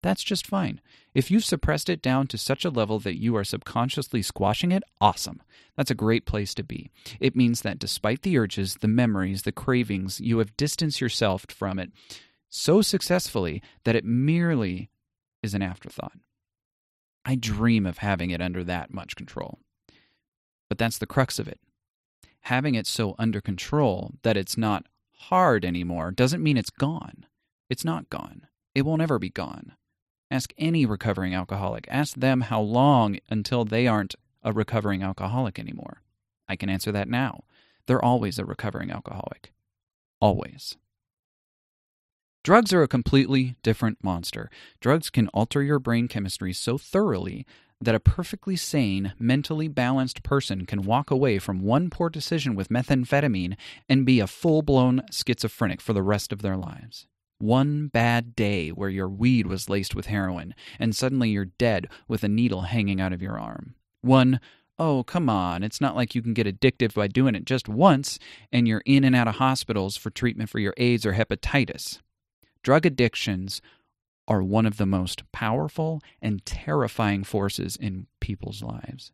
That's 0.03 0.23
just 0.23 0.47
fine. 0.47 0.81
If 1.15 1.31
you've 1.31 1.45
suppressed 1.45 1.89
it 1.89 2.03
down 2.03 2.29
to 2.29 2.39
such 2.39 2.65
a 2.65 2.71
level 2.71 3.01
that 3.01 3.19
you 3.19 3.35
are 3.35 3.43
subconsciously 3.43 4.23
squashing 4.23 4.71
it, 4.71 4.85
awesome. 5.01 5.43
That's 5.77 5.91
a 5.91 5.97
great 5.97 6.27
place 6.27 6.55
to 6.55 6.63
be. 6.63 6.91
It 7.19 7.35
means 7.35 7.63
that 7.63 7.79
despite 7.81 8.23
the 8.23 8.39
urges, 8.39 8.77
the 8.77 8.89
memories, 8.89 9.43
the 9.43 9.51
cravings, 9.51 10.21
you 10.21 10.39
have 10.39 10.57
distanced 10.57 11.01
yourself 11.01 11.47
from 11.49 11.81
it 11.81 11.91
so 12.57 12.83
successfully 12.83 13.63
that 13.85 13.97
it 13.97 14.05
merely 14.05 14.91
is 15.43 15.55
an 15.55 15.63
afterthought. 15.63 16.19
I 17.25 17.35
dream 17.35 17.87
of 17.87 17.99
having 17.99 18.31
it 18.31 18.41
under 18.41 18.65
that 18.65 18.93
much 18.93 19.17
control. 19.17 19.59
But 20.69 20.79
that's 20.79 20.99
the 20.99 21.07
crux 21.07 21.39
of 21.39 21.49
it. 21.49 21.61
Having 22.43 22.77
it 22.77 22.87
so 22.87 23.15
under 23.19 23.41
control 23.41 24.15
that 24.23 24.37
it's 24.37 24.57
not 24.57 24.87
hard 25.19 25.65
anymore 25.65 26.11
doesn't 26.11 26.43
mean 26.43 26.57
it's 26.57 26.71
gone. 26.71 27.27
It's 27.69 27.85
not 27.85 28.11
gone. 28.11 28.47
It 28.75 28.83
won't 28.83 29.03
ever 29.03 29.19
be 29.19 29.31
gone. 29.31 29.73
Ask 30.31 30.53
any 30.59 30.87
recovering 30.87 31.35
alcoholic. 31.35 31.87
Ask 31.91 32.17
them 32.17 32.43
how 32.43 32.61
long 32.61 33.19
until 33.29 33.65
they 33.65 33.87
aren't 33.87 34.15
a 34.43 34.53
recovering 34.53 35.03
alcoholic 35.03 35.59
anymore. 35.59 36.03
I 36.49 36.57
can 36.57 36.69
answer 36.69 36.93
that 36.93 37.09
now. 37.09 37.45
They're 37.87 38.05
always 38.05 38.39
a 38.39 38.45
recovering 38.45 38.91
alcoholic. 38.91 39.53
Always. 40.21 40.77
Drugs 42.47 42.73
are 42.73 42.85
a 42.85 42.87
completely 42.87 43.57
different 43.65 44.05
monster. 44.05 44.49
Drugs 44.81 45.11
can 45.11 45.27
alter 45.35 45.65
your 45.65 45.81
brain 45.81 46.07
chemistry 46.07 46.53
so 46.53 46.79
thoroughly 46.79 47.45
that 47.81 47.97
a 47.97 47.99
perfectly 47.99 48.55
sane, 48.55 49.15
mentally 49.19 49.67
balanced 49.67 50.23
person 50.23 50.65
can 50.65 50.83
walk 50.83 51.11
away 51.11 51.41
from 51.41 51.61
one 51.61 51.91
poor 51.91 52.09
decision 52.09 52.55
with 52.55 52.69
methamphetamine 52.69 53.57
and 53.89 54.07
be 54.07 54.21
a 54.21 54.29
full 54.29 54.63
blown 54.63 55.03
schizophrenic 55.11 55.81
for 55.81 55.93
the 55.93 56.05
rest 56.05 56.33
of 56.33 56.43
their 56.43 56.57
lives. 56.57 57.09
One 57.41 57.89
bad 57.89 58.37
day 58.37 58.69
where 58.69 58.91
your 58.91 59.09
weed 59.09 59.49
was 59.49 59.69
laced 59.69 59.97
with 59.97 60.07
heroin, 60.07 60.55
and 60.79 60.95
suddenly 60.95 61.31
you're 61.31 61.47
dead 61.47 61.89
with 62.07 62.23
a 62.23 62.29
needle 62.29 62.61
hanging 62.61 63.01
out 63.01 63.13
of 63.13 63.21
your 63.21 63.41
arm. 63.41 63.75
One, 64.03 64.39
oh, 64.79 65.03
come 65.03 65.29
on, 65.29 65.65
it's 65.65 65.81
not 65.81 65.97
like 65.97 66.15
you 66.15 66.23
can 66.23 66.33
get 66.33 66.47
addictive 66.47 66.95
by 66.95 67.09
doing 67.09 67.35
it 67.35 67.45
just 67.45 67.69
once, 67.69 68.21
and 68.53 68.69
you're 68.69 68.85
in 68.87 69.03
and 69.03 69.17
out 69.17 69.27
of 69.27 69.35
hospitals 69.35 69.97
for 69.97 70.11
treatment 70.11 70.49
for 70.49 70.61
your 70.61 70.75
AIDS 70.77 71.05
or 71.05 71.15
hepatitis. 71.15 71.99
Drug 72.67 72.85
addictions 72.85 73.63
are 74.27 74.43
one 74.43 74.67
of 74.67 74.77
the 74.77 74.87
most 74.87 75.23
powerful 75.31 76.03
and 76.21 76.45
terrifying 76.45 77.23
forces 77.23 77.77
in 77.77 78.09
people's 78.21 78.61
lives. 78.61 79.13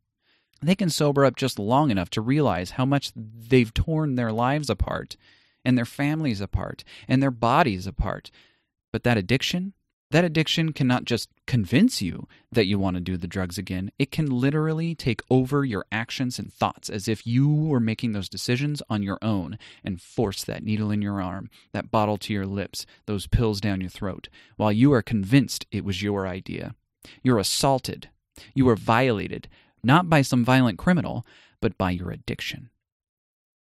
They 0.63 0.75
can 0.75 0.89
sober 0.89 1.27
up 1.27 1.37
just 1.37 1.59
long 1.59 1.91
enough 1.91 2.09
to 2.13 2.23
realize 2.23 2.71
how 2.71 2.87
much 2.87 3.13
they've 3.15 3.75
torn 3.75 4.15
their 4.15 4.33
lives 4.33 4.71
apart 4.71 5.19
and 5.67 5.77
their 5.77 5.85
families 5.85 6.41
apart 6.41 6.83
and 7.07 7.23
their 7.23 7.31
bodies 7.31 7.87
apart. 7.87 8.31
But 8.91 9.03
that 9.03 9.19
addiction, 9.19 9.75
that 10.13 10.25
addiction 10.25 10.73
cannot 10.73 11.05
just 11.05 11.31
convince 11.47 12.03
you 12.03 12.29
that 12.51 12.67
you 12.67 12.79
want 12.79 12.97
to 12.97 13.01
do 13.01 13.17
the 13.17 13.27
drugs 13.27 13.57
again. 13.57 13.91
It 13.99 14.11
can 14.11 14.27
literally 14.27 14.95
take 14.95 15.23
over 15.31 15.65
your 15.65 15.87
actions 15.91 16.39
and 16.39 16.53
thoughts 16.53 16.91
as 16.91 17.09
if 17.09 17.27
you 17.27 17.49
were 17.53 17.81
making 17.81 18.13
those 18.13 18.29
decisions 18.29 18.83
on 18.91 19.03
your 19.03 19.19
own 19.23 19.59
and 19.83 20.01
force 20.01 20.45
that 20.45 20.63
needle 20.63 20.91
in 20.91 21.01
your 21.01 21.21
arm, 21.23 21.49
that 21.73 21.91
bottle 21.91 22.19
to 22.19 22.33
your 22.33 22.47
lips, 22.47 22.85
those 23.07 23.27
pills 23.27 23.61
down 23.61 23.81
your 23.81 23.91
throat, 23.91 24.29
while 24.57 24.71
you 24.71 24.93
are 24.93 25.03
convinced 25.03 25.67
it 25.73 25.85
was 25.85 26.03
your 26.03 26.27
idea. 26.27 26.75
You're 27.23 27.39
assaulted. 27.39 28.11
You 28.55 28.69
are 28.69 28.77
violated, 28.77 29.49
not 29.83 30.11
by 30.11 30.23
some 30.23 30.45
violent 30.45 30.79
criminal, 30.79 31.27
but 31.61 31.79
by 31.79 31.91
your 31.91 32.11
addiction. 32.11 32.71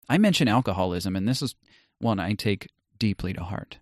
I 0.08 0.18
mention 0.18 0.48
alcoholism, 0.48 1.16
and 1.16 1.26
this 1.26 1.40
is 1.40 1.54
one 1.98 2.20
I 2.20 2.34
take 2.34 2.68
deeply 2.98 3.32
to 3.32 3.42
heart. 3.42 3.78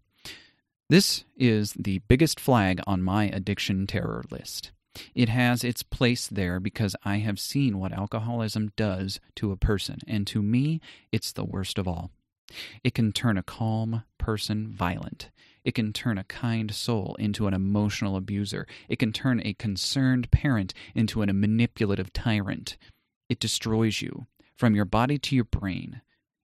This 0.90 1.22
is 1.36 1.72
the 1.74 2.00
biggest 2.08 2.40
flag 2.40 2.80
on 2.84 3.00
my 3.00 3.26
addiction 3.26 3.86
terror 3.86 4.24
list. 4.28 4.72
It 5.14 5.28
has 5.28 5.62
its 5.62 5.84
place 5.84 6.26
there 6.26 6.58
because 6.58 6.96
I 7.04 7.18
have 7.18 7.38
seen 7.38 7.78
what 7.78 7.92
alcoholism 7.92 8.72
does 8.74 9.20
to 9.36 9.52
a 9.52 9.56
person, 9.56 10.00
and 10.08 10.26
to 10.26 10.42
me, 10.42 10.80
it's 11.12 11.30
the 11.30 11.44
worst 11.44 11.78
of 11.78 11.86
all. 11.86 12.10
It 12.82 12.92
can 12.92 13.12
turn 13.12 13.38
a 13.38 13.44
calm 13.44 14.02
person 14.18 14.66
violent. 14.66 15.30
It 15.62 15.76
can 15.76 15.92
turn 15.92 16.18
a 16.18 16.24
kind 16.24 16.74
soul 16.74 17.14
into 17.20 17.46
an 17.46 17.54
emotional 17.54 18.16
abuser. 18.16 18.66
It 18.88 18.98
can 18.98 19.12
turn 19.12 19.40
a 19.44 19.54
concerned 19.54 20.32
parent 20.32 20.74
into 20.96 21.22
a 21.22 21.32
manipulative 21.32 22.12
tyrant. 22.12 22.76
It 23.28 23.38
destroys 23.38 24.02
you, 24.02 24.26
from 24.56 24.74
your 24.74 24.86
body 24.86 25.18
to 25.18 25.36
your 25.36 25.44
brain. 25.44 26.00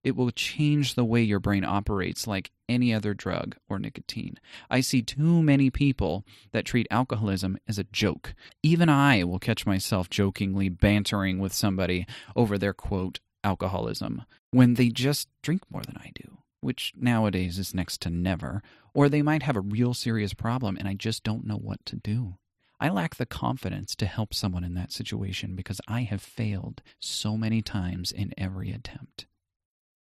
It 0.07 0.15
will 0.15 0.31
change 0.31 0.95
the 0.95 1.05
way 1.05 1.21
your 1.21 1.41
brain 1.41 1.65
operates 1.65 2.29
like 2.29 2.53
any 2.69 2.95
other 2.95 3.13
drug 3.13 3.57
or 3.69 3.81
nicotine. 3.81 4.39
I 4.71 4.81
see 4.81 5.03
too 5.03 5.43
many 5.43 5.69
people 5.69 6.25
that 6.53 6.65
treat 6.65 6.87
alcoholism 6.93 7.59
as 7.67 7.77
a 7.77 7.83
joke. 7.91 8.33
Even 8.63 8.89
I 8.89 9.25
will 9.25 9.41
catch 9.41 9.67
myself 9.67 10.09
jokingly 10.09 10.69
bantering 10.69 11.41
with 11.41 11.53
somebody 11.53 12.07
over 12.37 12.57
their 12.57 12.73
quote 12.73 13.19
alcoholism 13.43 14.23
when 14.53 14.75
they 14.75 14.91
just 14.91 15.27
drink 15.43 15.63
more 15.69 15.83
than 15.83 15.97
I 15.97 16.13
do, 16.15 16.39
which 16.61 16.93
nowadays 16.97 17.59
is 17.59 17.75
next 17.75 18.01
to 18.03 18.09
never, 18.09 18.63
or 18.95 19.09
they 19.09 19.23
might 19.23 19.43
have 19.43 19.57
a 19.57 19.61
real 19.61 19.93
serious 19.93 20.35
problem 20.35 20.77
and 20.77 20.87
I 20.87 20.95
just 20.95 21.25
don't 21.25 21.45
know 21.45 21.59
what 21.59 21.85
to 21.85 21.97
do. 21.97 22.37
I 22.79 22.91
lack 22.91 23.17
the 23.17 23.27
confidence 23.27 23.97
to 23.97 24.07
help 24.07 24.33
someone 24.33 24.63
in 24.63 24.75
that 24.75 24.93
situation 24.93 25.57
because 25.57 25.81
I 25.89 26.03
have 26.03 26.23
failed 26.23 26.81
so 27.01 27.37
many 27.37 27.61
times 27.61 28.13
in 28.13 28.33
every 28.39 28.71
attempt. 28.71 29.27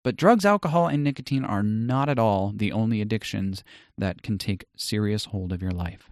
But 0.05 0.17
drugs, 0.17 0.45
alcohol, 0.45 0.85
and 0.87 1.03
nicotine 1.03 1.43
are 1.43 1.63
not 1.63 2.09
at 2.09 2.19
all 2.19 2.53
the 2.55 2.71
only 2.71 3.01
addictions 3.01 3.63
that 3.97 4.21
can 4.21 4.37
take 4.37 4.65
serious 4.77 5.25
hold 5.25 5.51
of 5.51 5.63
your 5.63 5.71
life. 5.71 6.11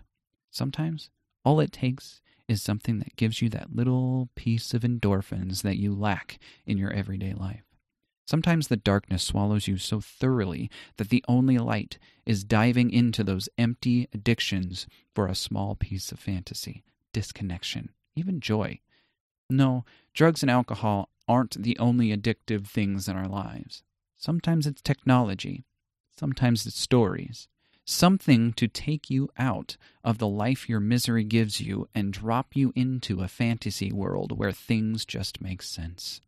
Sometimes 0.50 1.12
all 1.46 1.60
it 1.60 1.72
takes 1.72 2.20
is 2.48 2.60
something 2.60 2.98
that 2.98 3.16
gives 3.18 3.40
you 3.40 3.50
that 3.50 3.76
little 3.76 4.30
piece 4.34 4.74
of 4.74 4.82
endorphins 4.82 5.62
that 5.62 5.78
you 5.78 5.94
lack 5.94 6.40
in 6.66 6.80
your 6.80 6.92
everyday 6.92 7.34
life. 7.34 7.66
Sometimes 8.26 8.68
the 8.68 8.78
darkness 8.78 9.22
swallows 9.22 9.68
you 9.68 9.78
so 9.78 10.02
thoroughly 10.02 10.72
that 10.98 11.10
the 11.10 11.24
only 11.28 11.60
light 11.60 12.00
is 12.26 12.44
diving 12.44 12.90
into 12.90 13.24
those 13.24 13.48
empty 13.60 14.10
addictions 14.12 14.88
for 15.14 15.28
a 15.28 15.36
small 15.36 15.76
piece 15.76 16.12
of 16.12 16.18
fantasy, 16.18 16.84
disconnection, 17.12 17.92
even 18.16 18.40
joy. 18.40 18.80
No, 19.52 19.86
drugs 20.16 20.42
and 20.42 20.50
alcohol 20.50 21.10
aren't 21.28 21.62
the 21.62 21.78
only 21.78 22.16
addictive 22.16 22.68
things 22.68 23.08
in 23.08 23.16
our 23.16 23.28
lives. 23.28 23.84
Sometimes 24.16 24.68
it's 24.68 24.82
technology, 24.82 25.66
sometimes 26.18 26.66
it's 26.66 26.80
stories. 26.80 27.48
Something 27.86 28.54
to 28.54 28.70
take 28.70 29.10
you 29.10 29.30
out 29.38 29.76
of 30.06 30.18
the 30.18 30.28
life 30.28 30.70
your 30.70 30.80
misery 30.80 31.26
gives 31.26 31.60
you 31.60 31.90
and 31.94 32.14
drop 32.14 32.56
you 32.56 32.72
into 32.76 33.22
a 33.22 33.28
fantasy 33.28 33.92
world 33.92 34.38
where 34.38 34.54
things 34.54 35.04
just 35.04 35.42
make 35.42 35.62
sense. 35.62 36.22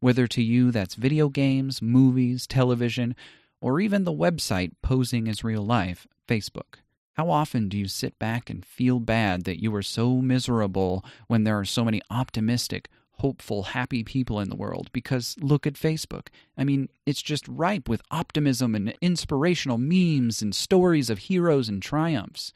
Whether 0.00 0.26
to 0.26 0.42
you 0.42 0.70
that's 0.70 0.94
video 0.94 1.30
games, 1.30 1.80
movies, 1.80 2.46
television, 2.46 3.16
or 3.62 3.80
even 3.80 4.04
the 4.04 4.12
website 4.12 4.72
posing 4.82 5.26
as 5.26 5.42
real 5.42 5.64
life, 5.64 6.06
Facebook. 6.28 6.80
How 7.14 7.30
often 7.30 7.70
do 7.70 7.78
you 7.78 7.88
sit 7.88 8.18
back 8.18 8.50
and 8.50 8.62
feel 8.62 9.00
bad 9.00 9.44
that 9.44 9.62
you 9.62 9.74
are 9.74 9.82
so 9.82 10.16
miserable 10.20 11.02
when 11.28 11.44
there 11.44 11.58
are 11.58 11.64
so 11.64 11.82
many 11.82 12.02
optimistic, 12.10 12.90
hopeful, 13.18 13.62
happy 13.62 14.04
people 14.04 14.40
in 14.40 14.50
the 14.50 14.56
world 14.56 14.90
because 14.92 15.36
look 15.40 15.66
at 15.66 15.74
Facebook. 15.74 16.28
I 16.56 16.64
mean, 16.64 16.88
it's 17.06 17.22
just 17.22 17.46
ripe 17.48 17.88
with 17.88 18.02
optimism 18.10 18.74
and 18.74 18.94
inspirational 19.00 19.78
memes 19.78 20.42
and 20.42 20.54
stories 20.54 21.10
of 21.10 21.18
heroes 21.18 21.68
and 21.68 21.82
triumphs. 21.82 22.52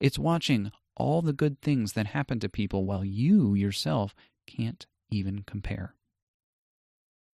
It's 0.00 0.18
watching 0.18 0.72
all 0.96 1.22
the 1.22 1.32
good 1.32 1.60
things 1.60 1.92
that 1.92 2.08
happen 2.08 2.40
to 2.40 2.48
people 2.48 2.84
while 2.84 3.04
you 3.04 3.54
yourself 3.54 4.14
can't 4.46 4.86
even 5.10 5.42
compare. 5.44 5.94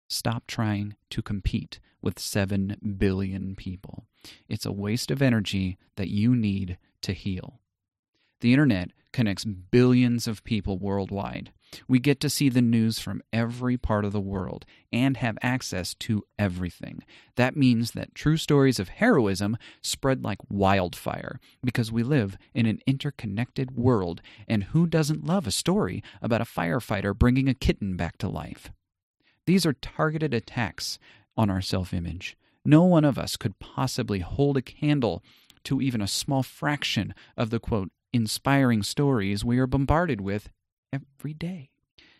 Stop 0.10 0.46
trying 0.48 0.96
to 1.10 1.22
compete 1.22 1.80
with 2.01 2.20
7 2.20 2.96
billion 2.98 3.56
people. 3.56 4.06
It's 4.48 4.65
a 4.65 4.72
waste 4.72 5.10
of 5.10 5.22
energy 5.22 5.77
that 5.96 6.10
you 6.10 6.36
need 6.36 6.77
to 7.01 7.13
heal. 7.13 7.62
The 8.42 8.51
internet 8.51 8.92
connects 9.12 9.46
billions 9.46 10.27
of 10.27 10.44
people 10.44 10.77
worldwide. 10.77 11.51
We 11.88 12.00
get 12.00 12.20
to 12.22 12.30
see 12.30 12.50
the 12.50 12.62
news 12.62 13.00
from 13.00 13.22
every 13.32 13.77
part 13.77 14.06
of 14.06 14.12
the 14.12 14.22
world 14.22 14.65
and 14.92 15.18
have 15.18 15.38
access 15.42 15.94
to 15.96 16.24
everything. 16.38 17.03
That 17.36 17.56
means 17.56 17.92
that 17.92 18.15
true 18.15 18.38
stories 18.38 18.80
of 18.80 18.89
heroism 18.89 19.58
spread 19.82 20.24
like 20.24 20.39
wildfire 20.50 21.39
because 21.63 21.92
we 21.92 22.03
live 22.03 22.38
in 22.53 22.65
an 22.65 22.80
interconnected 22.86 23.72
world, 23.75 24.22
and 24.48 24.65
who 24.65 24.88
doesn't 24.88 25.25
love 25.25 25.48
a 25.48 25.51
story 25.51 26.03
about 26.22 26.42
a 26.42 26.46
firefighter 26.46 27.18
bringing 27.18 27.48
a 27.48 27.53
kitten 27.53 27.96
back 27.96 28.18
to 28.18 28.30
life? 28.30 28.72
These 29.46 29.65
are 29.65 29.74
targeted 29.74 30.34
attacks 30.34 31.00
on 31.36 31.50
our 31.50 31.62
self 31.62 31.94
image. 31.94 32.38
No 32.65 32.84
one 32.84 33.03
of 33.03 33.18
us 33.18 33.36
could 33.36 33.60
possibly 33.60 34.20
hold 34.20 34.58
a 34.58 34.62
candle 34.62 35.24
to 35.65 35.82
even 35.82 36.01
a 36.01 36.08
small 36.08 36.44
fraction 36.44 37.13
of 37.36 37.50
the 37.50 37.60
quote 37.60 37.92
inspiring 38.13 38.84
stories 38.84 39.44
we 39.44 39.58
are 39.58 39.68
bombarded 39.68 40.22
with 40.22 40.50
every 40.93 41.33
day. 41.33 41.69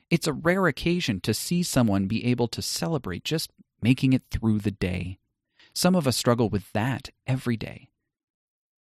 It's 0.10 0.28
a 0.28 0.34
rare 0.34 0.68
occasion 0.68 1.22
to 1.22 1.34
see 1.34 1.64
someone 1.64 2.08
be 2.08 2.26
able 2.26 2.48
to 2.50 2.62
celebrate 2.62 3.24
just 3.24 3.52
making 3.82 4.14
it 4.14 4.24
through 4.30 4.60
the 4.60 4.72
day. 4.72 5.20
Some 5.74 5.96
of 5.96 6.08
us 6.08 6.18
struggle 6.18 6.50
with 6.50 6.72
that 6.74 7.10
every 7.26 7.58
day. 7.58 7.90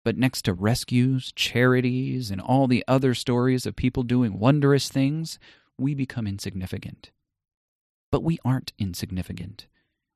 But 0.04 0.18
next 0.18 0.42
to 0.42 0.52
rescues, 0.52 1.32
charities, 1.32 2.30
and 2.30 2.40
all 2.40 2.66
the 2.66 2.84
other 2.86 3.14
stories 3.14 3.64
of 3.64 3.74
people 3.74 4.02
doing 4.02 4.38
wondrous 4.38 4.90
things, 4.90 5.38
we 5.78 5.94
become 5.94 6.26
insignificant. 6.26 7.10
But 8.10 8.22
we 8.22 8.38
aren't 8.44 8.74
insignificant. 8.78 9.66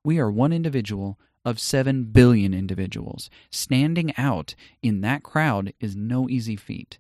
We 0.05 0.19
are 0.19 0.31
one 0.31 0.53
individual 0.53 1.19
of 1.45 1.59
7 1.59 2.05
billion 2.05 2.53
individuals. 2.53 3.31
Standing 3.51 4.13
out 4.19 4.55
in 4.83 5.01
that 5.01 5.23
crowd 5.23 5.73
is 5.81 5.97
no 5.97 6.29
easy 6.29 6.57
feat. 6.57 6.99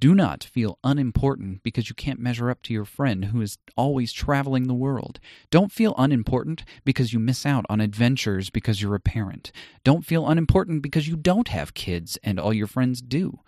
Do 0.00 0.14
not 0.14 0.44
feel 0.44 0.78
unimportant 0.84 1.62
because 1.64 1.88
you 1.88 1.94
can't 1.94 2.20
measure 2.20 2.50
up 2.50 2.62
to 2.62 2.72
your 2.72 2.84
friend 2.84 3.26
who 3.26 3.40
is 3.40 3.58
always 3.76 4.12
traveling 4.12 4.68
the 4.68 4.74
world. 4.74 5.18
Don't 5.50 5.72
feel 5.72 5.94
unimportant 5.98 6.64
because 6.84 7.12
you 7.12 7.18
miss 7.18 7.44
out 7.44 7.66
on 7.68 7.80
adventures 7.80 8.48
because 8.48 8.80
you're 8.80 8.94
a 8.94 9.00
parent. 9.00 9.50
Don't 9.82 10.04
feel 10.04 10.28
unimportant 10.28 10.82
because 10.82 11.08
you 11.08 11.16
don't 11.16 11.48
have 11.48 11.74
kids 11.74 12.16
and 12.22 12.38
all 12.38 12.54
your 12.54 12.68
friends 12.68 13.02
do. 13.02 13.40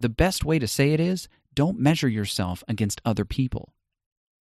The 0.00 0.10
best 0.10 0.44
way 0.44 0.58
to 0.58 0.68
say 0.68 0.92
it 0.92 1.00
is 1.00 1.28
don't 1.54 1.78
measure 1.78 2.08
yourself 2.08 2.62
against 2.68 3.00
other 3.06 3.24
people. 3.24 3.72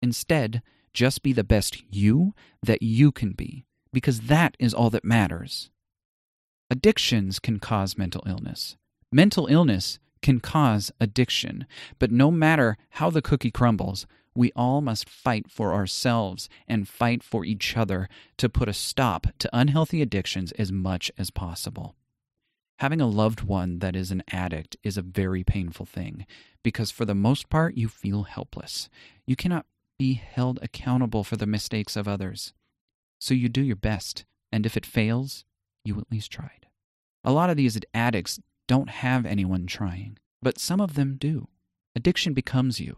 Instead, 0.01 0.61
Just 0.97 1.21
be 1.21 1.31
the 1.31 1.43
best 1.43 1.83
you 1.93 2.33
that 2.63 2.81
you 2.81 3.11
can 3.11 3.33
be, 3.33 3.65
because 3.93 4.21
that 4.21 4.57
is 4.57 4.73
all 4.73 4.89
that 4.89 5.05
matters. 5.05 5.69
Addictions 6.71 7.37
can 7.37 7.59
cause 7.59 7.99
mental 7.99 8.23
illness. 8.25 8.77
Mental 9.11 9.45
illness 9.45 9.99
can 10.27 10.41
cause 10.41 10.91
addiction, 10.99 11.65
but 11.99 12.11
no 12.11 12.29
matter 12.29 12.75
how 12.89 13.09
the 13.09 13.21
cookie 13.21 13.49
crumbles, 13.49 14.05
we 14.35 14.51
all 14.57 14.81
must 14.81 15.09
fight 15.09 15.49
for 15.49 15.73
ourselves 15.73 16.49
and 16.67 16.89
fight 16.89 17.23
for 17.23 17.45
each 17.45 17.77
other 17.77 18.09
to 18.35 18.49
put 18.49 18.67
a 18.67 18.73
stop 18.73 19.27
to 19.39 19.49
unhealthy 19.53 20.01
addictions 20.01 20.51
as 20.59 20.69
much 20.69 21.09
as 21.17 21.31
possible. 21.31 21.95
Having 22.79 22.99
a 22.99 23.07
loved 23.07 23.43
one 23.43 23.79
that 23.79 23.95
is 23.95 24.11
an 24.11 24.21
addict 24.29 24.75
is 24.83 24.97
a 24.97 25.01
very 25.01 25.45
painful 25.45 25.85
thing 25.85 26.25
because, 26.61 26.91
for 26.91 27.05
the 27.05 27.15
most 27.15 27.47
part, 27.47 27.77
you 27.77 27.87
feel 27.87 28.23
helpless. 28.23 28.89
You 29.25 29.37
cannot 29.37 29.65
be 29.97 30.15
held 30.15 30.59
accountable 30.61 31.23
for 31.23 31.37
the 31.37 31.45
mistakes 31.45 31.95
of 31.95 32.05
others. 32.05 32.51
So 33.17 33.33
you 33.33 33.47
do 33.47 33.61
your 33.61 33.77
best, 33.77 34.25
and 34.51 34.65
if 34.65 34.75
it 34.75 34.85
fails, 34.85 35.45
you 35.85 35.97
at 35.97 36.11
least 36.11 36.33
tried. 36.33 36.65
A 37.23 37.31
lot 37.31 37.49
of 37.49 37.55
these 37.55 37.79
addicts 37.93 38.41
don't 38.67 38.89
have 38.89 39.25
anyone 39.25 39.65
trying, 39.65 40.17
but 40.41 40.59
some 40.59 40.81
of 40.81 40.95
them 40.95 41.15
do. 41.17 41.47
Addiction 41.95 42.33
becomes 42.33 42.79
you. 42.79 42.97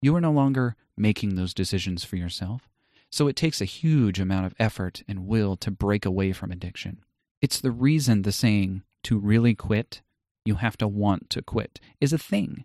You 0.00 0.14
are 0.14 0.20
no 0.20 0.30
longer 0.30 0.76
making 0.96 1.34
those 1.34 1.54
decisions 1.54 2.04
for 2.04 2.16
yourself, 2.16 2.68
so 3.10 3.26
it 3.26 3.36
takes 3.36 3.60
a 3.60 3.66
huge 3.66 4.20
amount 4.20 4.46
of 4.46 4.54
effort 4.58 5.02
and 5.08 5.26
will 5.26 5.56
to 5.56 5.70
break 5.70 6.04
away 6.04 6.32
from 6.32 6.52
addiction. 6.52 7.02
It's 7.40 7.60
the 7.60 7.70
reason 7.70 8.22
the 8.22 8.32
saying, 8.32 8.82
to 9.04 9.18
really 9.18 9.54
quit, 9.54 10.02
you 10.44 10.56
have 10.56 10.76
to 10.78 10.88
want 10.88 11.30
to 11.30 11.42
quit, 11.42 11.80
is 12.00 12.12
a 12.12 12.18
thing. 12.18 12.64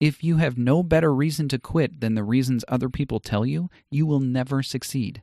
If 0.00 0.24
you 0.24 0.38
have 0.38 0.56
no 0.56 0.82
better 0.82 1.14
reason 1.14 1.48
to 1.50 1.58
quit 1.58 2.00
than 2.00 2.14
the 2.14 2.24
reasons 2.24 2.64
other 2.68 2.88
people 2.88 3.20
tell 3.20 3.44
you, 3.44 3.68
you 3.90 4.06
will 4.06 4.20
never 4.20 4.62
succeed. 4.62 5.22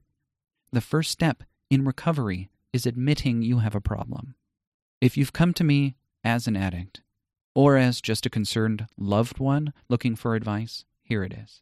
The 0.72 0.82
first 0.82 1.12
step 1.12 1.44
in 1.70 1.84
recovery 1.84 2.50
is 2.74 2.86
admitting 2.86 3.42
you 3.42 3.60
have 3.60 3.76
a 3.76 3.82
problem. 3.82 4.36
If 5.02 5.18
you've 5.18 5.34
come 5.34 5.54
to 5.56 5.64
me 5.64 5.96
as 6.24 6.48
an 6.48 6.56
addict, 6.56 7.02
or 7.56 7.78
as 7.78 8.02
just 8.02 8.26
a 8.26 8.30
concerned 8.30 8.88
loved 8.98 9.40
one 9.40 9.74
looking 9.90 10.16
for 10.16 10.36
advice, 10.36 10.86
here 11.04 11.24
it 11.24 11.34
is. 11.34 11.62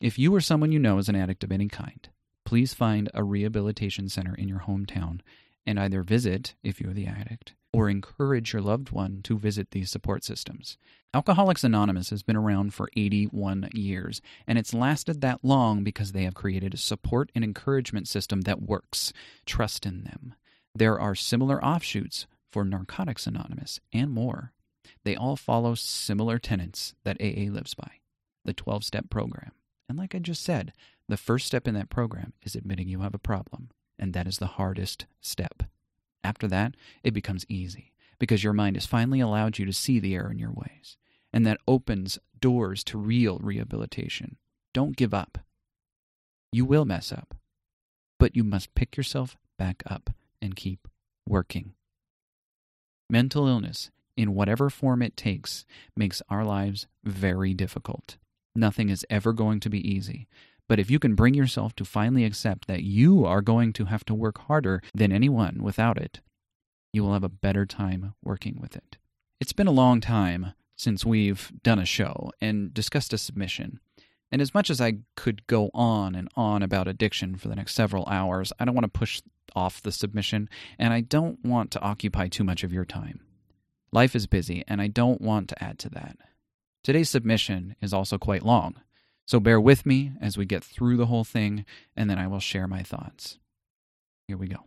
If 0.00 0.18
you 0.18 0.34
or 0.34 0.40
someone 0.40 0.72
you 0.72 0.78
know 0.78 0.98
is 0.98 1.08
an 1.08 1.16
addict 1.16 1.42
of 1.44 1.52
any 1.52 1.68
kind, 1.68 2.08
please 2.44 2.74
find 2.74 3.10
a 3.14 3.24
rehabilitation 3.24 4.08
center 4.08 4.34
in 4.34 4.48
your 4.48 4.60
hometown 4.60 5.20
and 5.66 5.80
either 5.80 6.02
visit, 6.02 6.54
if 6.62 6.80
you're 6.80 6.92
the 6.92 7.06
addict, 7.06 7.54
or 7.72 7.90
encourage 7.90 8.52
your 8.52 8.62
loved 8.62 8.90
one 8.90 9.20
to 9.24 9.38
visit 9.38 9.72
these 9.72 9.90
support 9.90 10.24
systems. 10.24 10.78
Alcoholics 11.12 11.64
Anonymous 11.64 12.10
has 12.10 12.22
been 12.22 12.36
around 12.36 12.72
for 12.72 12.88
81 12.96 13.70
years, 13.72 14.22
and 14.46 14.58
it's 14.58 14.72
lasted 14.72 15.20
that 15.20 15.40
long 15.42 15.82
because 15.82 16.12
they 16.12 16.24
have 16.24 16.34
created 16.34 16.72
a 16.72 16.78
support 16.78 17.32
and 17.34 17.42
encouragement 17.42 18.06
system 18.06 18.42
that 18.42 18.62
works. 18.62 19.12
Trust 19.44 19.84
in 19.84 20.04
them. 20.04 20.34
There 20.74 21.00
are 21.00 21.14
similar 21.14 21.62
offshoots 21.64 22.26
for 22.56 22.64
Narcotics 22.64 23.26
Anonymous 23.26 23.80
and 23.92 24.10
more. 24.10 24.54
They 25.04 25.14
all 25.14 25.36
follow 25.36 25.74
similar 25.74 26.38
tenets 26.38 26.94
that 27.04 27.20
AA 27.20 27.52
lives 27.52 27.74
by 27.74 28.00
the 28.46 28.54
12 28.54 28.82
step 28.82 29.10
program. 29.10 29.50
And 29.90 29.98
like 29.98 30.14
I 30.14 30.20
just 30.20 30.42
said, 30.42 30.72
the 31.06 31.18
first 31.18 31.46
step 31.46 31.68
in 31.68 31.74
that 31.74 31.90
program 31.90 32.32
is 32.40 32.54
admitting 32.54 32.88
you 32.88 33.00
have 33.00 33.12
a 33.12 33.18
problem, 33.18 33.68
and 33.98 34.14
that 34.14 34.26
is 34.26 34.38
the 34.38 34.46
hardest 34.46 35.04
step. 35.20 35.64
After 36.24 36.48
that, 36.48 36.76
it 37.04 37.10
becomes 37.10 37.44
easy 37.46 37.92
because 38.18 38.42
your 38.42 38.54
mind 38.54 38.76
has 38.76 38.86
finally 38.86 39.20
allowed 39.20 39.58
you 39.58 39.66
to 39.66 39.72
see 39.74 40.00
the 40.00 40.14
error 40.14 40.30
in 40.30 40.38
your 40.38 40.52
ways, 40.52 40.96
and 41.34 41.46
that 41.46 41.60
opens 41.68 42.18
doors 42.40 42.82
to 42.84 42.96
real 42.96 43.38
rehabilitation. 43.42 44.38
Don't 44.72 44.96
give 44.96 45.12
up. 45.12 45.40
You 46.52 46.64
will 46.64 46.86
mess 46.86 47.12
up, 47.12 47.34
but 48.18 48.34
you 48.34 48.44
must 48.44 48.74
pick 48.74 48.96
yourself 48.96 49.36
back 49.58 49.82
up 49.86 50.08
and 50.40 50.56
keep 50.56 50.88
working. 51.28 51.74
Mental 53.08 53.46
illness 53.46 53.90
in 54.16 54.34
whatever 54.34 54.70
form 54.70 55.02
it 55.02 55.16
takes, 55.16 55.64
makes 55.96 56.22
our 56.28 56.44
lives 56.44 56.86
very 57.04 57.54
difficult. 57.54 58.16
Nothing 58.54 58.88
is 58.88 59.06
ever 59.10 59.32
going 59.32 59.60
to 59.60 59.70
be 59.70 59.86
easy. 59.86 60.26
But 60.68 60.80
if 60.80 60.90
you 60.90 60.98
can 60.98 61.14
bring 61.14 61.34
yourself 61.34 61.76
to 61.76 61.84
finally 61.84 62.24
accept 62.24 62.66
that 62.66 62.82
you 62.82 63.24
are 63.24 63.42
going 63.42 63.72
to 63.74 63.84
have 63.84 64.04
to 64.06 64.14
work 64.14 64.38
harder 64.38 64.82
than 64.92 65.12
anyone 65.12 65.62
without 65.62 65.98
it, 65.98 66.20
you 66.92 67.04
will 67.04 67.12
have 67.12 67.22
a 67.22 67.28
better 67.28 67.66
time 67.66 68.14
working 68.24 68.58
with 68.60 68.74
it. 68.74 68.96
It's 69.40 69.52
been 69.52 69.68
a 69.68 69.72
long 69.72 70.00
time 70.00 70.54
since 70.74 71.04
we've 71.04 71.52
done 71.62 71.78
a 71.78 71.84
show 71.84 72.32
and 72.40 72.74
discussed 72.74 73.12
a 73.12 73.18
submission. 73.18 73.80
And 74.32 74.42
as 74.42 74.54
much 74.54 74.70
as 74.70 74.80
I 74.80 74.98
could 75.14 75.46
go 75.46 75.70
on 75.72 76.14
and 76.14 76.28
on 76.36 76.62
about 76.62 76.88
addiction 76.88 77.36
for 77.36 77.48
the 77.48 77.56
next 77.56 77.74
several 77.74 78.06
hours, 78.06 78.52
I 78.58 78.64
don't 78.64 78.74
want 78.74 78.84
to 78.92 78.98
push 78.98 79.22
off 79.54 79.80
the 79.80 79.92
submission, 79.92 80.48
and 80.78 80.92
I 80.92 81.00
don't 81.00 81.42
want 81.44 81.70
to 81.72 81.80
occupy 81.80 82.28
too 82.28 82.44
much 82.44 82.64
of 82.64 82.72
your 82.72 82.84
time. 82.84 83.20
Life 83.92 84.16
is 84.16 84.26
busy, 84.26 84.64
and 84.66 84.82
I 84.82 84.88
don't 84.88 85.20
want 85.20 85.48
to 85.48 85.64
add 85.64 85.78
to 85.80 85.88
that. 85.90 86.18
Today's 86.82 87.08
submission 87.08 87.76
is 87.80 87.94
also 87.94 88.18
quite 88.18 88.44
long, 88.44 88.74
so 89.26 89.40
bear 89.40 89.60
with 89.60 89.86
me 89.86 90.12
as 90.20 90.36
we 90.36 90.44
get 90.44 90.62
through 90.62 90.96
the 90.96 91.06
whole 91.06 91.24
thing, 91.24 91.64
and 91.96 92.10
then 92.10 92.18
I 92.18 92.26
will 92.26 92.40
share 92.40 92.68
my 92.68 92.82
thoughts. 92.82 93.38
Here 94.28 94.36
we 94.36 94.48
go. 94.48 94.64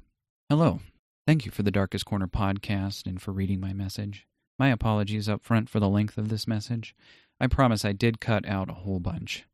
Hello. 0.50 0.80
Thank 1.28 1.46
you 1.46 1.52
for 1.52 1.64
the 1.64 1.72
Darkest 1.72 2.06
Corner 2.06 2.28
podcast 2.28 3.06
and 3.06 3.22
for 3.22 3.32
reading 3.32 3.60
my 3.60 3.74
message. 3.74 4.26
My 4.58 4.70
apologies 4.70 5.30
up 5.30 5.44
front 5.44 5.70
for 5.70 5.80
the 5.80 5.90
length 5.90 6.18
of 6.18 6.30
this 6.30 6.48
message. 6.48 6.96
I 7.40 7.48
promise 7.48 7.86
I 7.86 7.92
did 7.92 8.20
cut 8.20 8.48
out 8.48 8.70
a 8.70 8.74
whole 8.74 9.00
bunch. 9.00 9.46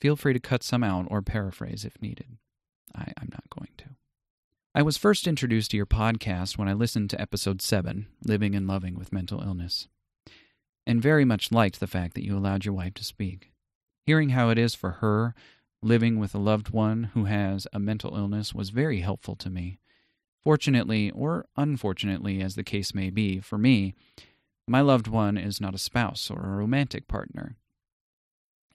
Feel 0.00 0.16
free 0.16 0.32
to 0.32 0.40
cut 0.40 0.62
some 0.62 0.84
out 0.84 1.06
or 1.10 1.22
paraphrase 1.22 1.84
if 1.84 2.00
needed. 2.00 2.38
I, 2.94 3.12
am 3.20 3.28
not 3.30 3.50
going 3.50 3.70
to. 3.78 3.84
I 4.74 4.82
was 4.82 4.96
first 4.96 5.26
introduced 5.26 5.72
to 5.72 5.76
your 5.76 5.86
podcast 5.86 6.56
when 6.56 6.68
I 6.68 6.72
listened 6.72 7.10
to 7.10 7.20
episode 7.20 7.60
7, 7.60 8.06
Living 8.24 8.54
and 8.54 8.66
Loving 8.68 8.96
with 8.96 9.12
Mental 9.12 9.42
Illness, 9.42 9.88
and 10.86 11.02
very 11.02 11.24
much 11.24 11.50
liked 11.50 11.80
the 11.80 11.86
fact 11.86 12.14
that 12.14 12.24
you 12.24 12.36
allowed 12.36 12.64
your 12.64 12.74
wife 12.74 12.94
to 12.94 13.04
speak. 13.04 13.50
Hearing 14.04 14.30
how 14.30 14.50
it 14.50 14.58
is 14.58 14.74
for 14.74 14.92
her 14.92 15.34
living 15.82 16.18
with 16.18 16.34
a 16.34 16.38
loved 16.38 16.70
one 16.70 17.10
who 17.14 17.24
has 17.24 17.66
a 17.72 17.78
mental 17.78 18.16
illness 18.16 18.54
was 18.54 18.70
very 18.70 19.00
helpful 19.00 19.36
to 19.36 19.50
me. 19.50 19.78
Fortunately, 20.42 21.10
or 21.10 21.46
unfortunately, 21.56 22.40
as 22.40 22.54
the 22.54 22.64
case 22.64 22.94
may 22.94 23.10
be, 23.10 23.40
for 23.40 23.58
me, 23.58 23.94
my 24.66 24.80
loved 24.80 25.08
one 25.08 25.36
is 25.36 25.60
not 25.60 25.74
a 25.74 25.78
spouse 25.78 26.30
or 26.30 26.44
a 26.44 26.56
romantic 26.56 27.08
partner. 27.08 27.56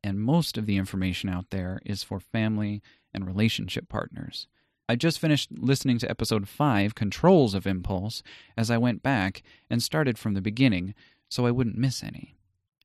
And 0.04 0.20
most 0.20 0.58
of 0.58 0.66
the 0.66 0.78
information 0.78 1.30
out 1.30 1.50
there 1.50 1.82
is 1.86 2.04
for 2.04 2.20
family 2.20 2.82
and 3.13 3.26
relationship 3.26 3.88
partners. 3.88 4.48
I 4.89 4.98
just 4.98 5.18
finished 5.18 5.50
listening 5.52 5.98
to 6.00 6.10
episode 6.10 6.50
5, 6.50 6.94
Controls 6.94 7.54
of 7.54 7.66
Impulse, 7.66 8.22
as 8.58 8.70
I 8.70 8.78
went 8.78 9.02
back 9.02 9.42
and 9.70 9.82
started 9.82 10.18
from 10.18 10.34
the 10.34 10.42
beginning 10.42 10.94
so 11.30 11.46
I 11.46 11.52
wouldn't 11.52 11.78
miss 11.78 12.04
any. 12.04 12.36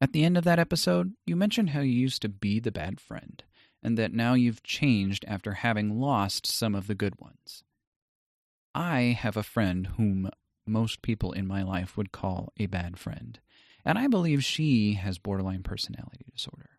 At 0.00 0.12
the 0.12 0.24
end 0.24 0.38
of 0.38 0.44
that 0.44 0.60
episode, 0.60 1.14
you 1.26 1.34
mentioned 1.34 1.70
how 1.70 1.80
you 1.80 1.90
used 1.90 2.22
to 2.22 2.28
be 2.28 2.60
the 2.60 2.70
bad 2.70 3.00
friend, 3.00 3.42
and 3.82 3.98
that 3.98 4.12
now 4.12 4.34
you've 4.34 4.62
changed 4.62 5.24
after 5.26 5.54
having 5.54 6.00
lost 6.00 6.46
some 6.46 6.74
of 6.76 6.86
the 6.86 6.94
good 6.94 7.20
ones. 7.20 7.64
I 8.74 9.16
have 9.18 9.36
a 9.36 9.42
friend 9.42 9.88
whom 9.96 10.30
most 10.68 11.02
people 11.02 11.32
in 11.32 11.48
my 11.48 11.64
life 11.64 11.96
would 11.96 12.12
call 12.12 12.52
a 12.58 12.66
bad 12.66 12.96
friend, 12.96 13.40
and 13.84 13.98
I 13.98 14.06
believe 14.06 14.44
she 14.44 14.94
has 14.94 15.18
borderline 15.18 15.64
personality 15.64 16.26
disorder. 16.32 16.77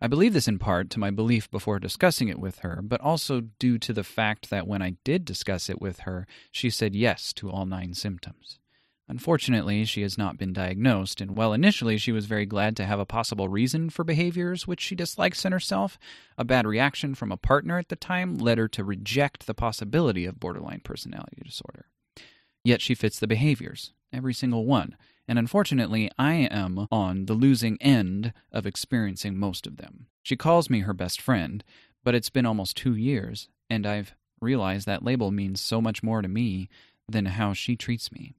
I 0.00 0.06
believe 0.06 0.32
this 0.32 0.46
in 0.46 0.58
part 0.58 0.90
to 0.90 1.00
my 1.00 1.10
belief 1.10 1.50
before 1.50 1.80
discussing 1.80 2.28
it 2.28 2.38
with 2.38 2.60
her, 2.60 2.80
but 2.82 3.00
also 3.00 3.40
due 3.40 3.78
to 3.78 3.92
the 3.92 4.04
fact 4.04 4.48
that 4.50 4.68
when 4.68 4.80
I 4.80 4.96
did 5.02 5.24
discuss 5.24 5.68
it 5.68 5.80
with 5.80 6.00
her, 6.00 6.26
she 6.52 6.70
said 6.70 6.94
yes 6.94 7.32
to 7.34 7.50
all 7.50 7.66
nine 7.66 7.94
symptoms. 7.94 8.60
Unfortunately, 9.08 9.84
she 9.86 10.02
has 10.02 10.18
not 10.18 10.36
been 10.36 10.52
diagnosed, 10.52 11.20
and 11.20 11.34
while 11.34 11.54
initially 11.54 11.96
she 11.96 12.12
was 12.12 12.26
very 12.26 12.44
glad 12.44 12.76
to 12.76 12.84
have 12.84 13.00
a 13.00 13.06
possible 13.06 13.48
reason 13.48 13.88
for 13.88 14.04
behaviors 14.04 14.66
which 14.66 14.82
she 14.82 14.94
dislikes 14.94 15.44
in 15.44 15.50
herself, 15.50 15.98
a 16.36 16.44
bad 16.44 16.66
reaction 16.66 17.14
from 17.14 17.32
a 17.32 17.38
partner 17.38 17.78
at 17.78 17.88
the 17.88 17.96
time 17.96 18.36
led 18.36 18.58
her 18.58 18.68
to 18.68 18.84
reject 18.84 19.46
the 19.46 19.54
possibility 19.54 20.26
of 20.26 20.38
borderline 20.38 20.80
personality 20.84 21.40
disorder. 21.42 21.86
Yet 22.62 22.82
she 22.82 22.94
fits 22.94 23.18
the 23.18 23.26
behaviors, 23.26 23.94
every 24.12 24.34
single 24.34 24.66
one, 24.66 24.94
and 25.28 25.38
unfortunately, 25.38 26.10
I 26.18 26.34
am 26.50 26.88
on 26.90 27.26
the 27.26 27.34
losing 27.34 27.76
end 27.80 28.32
of 28.50 28.66
experiencing 28.66 29.38
most 29.38 29.66
of 29.66 29.76
them. 29.76 30.06
She 30.22 30.36
calls 30.36 30.70
me 30.70 30.80
her 30.80 30.94
best 30.94 31.20
friend, 31.20 31.62
but 32.02 32.14
it's 32.14 32.30
been 32.30 32.46
almost 32.46 32.76
two 32.76 32.94
years, 32.94 33.48
and 33.68 33.86
I've 33.86 34.14
realized 34.40 34.86
that 34.86 35.04
label 35.04 35.30
means 35.30 35.60
so 35.60 35.80
much 35.80 36.02
more 36.02 36.22
to 36.22 36.28
me 36.28 36.68
than 37.08 37.26
how 37.26 37.52
she 37.52 37.76
treats 37.76 38.10
me. 38.10 38.34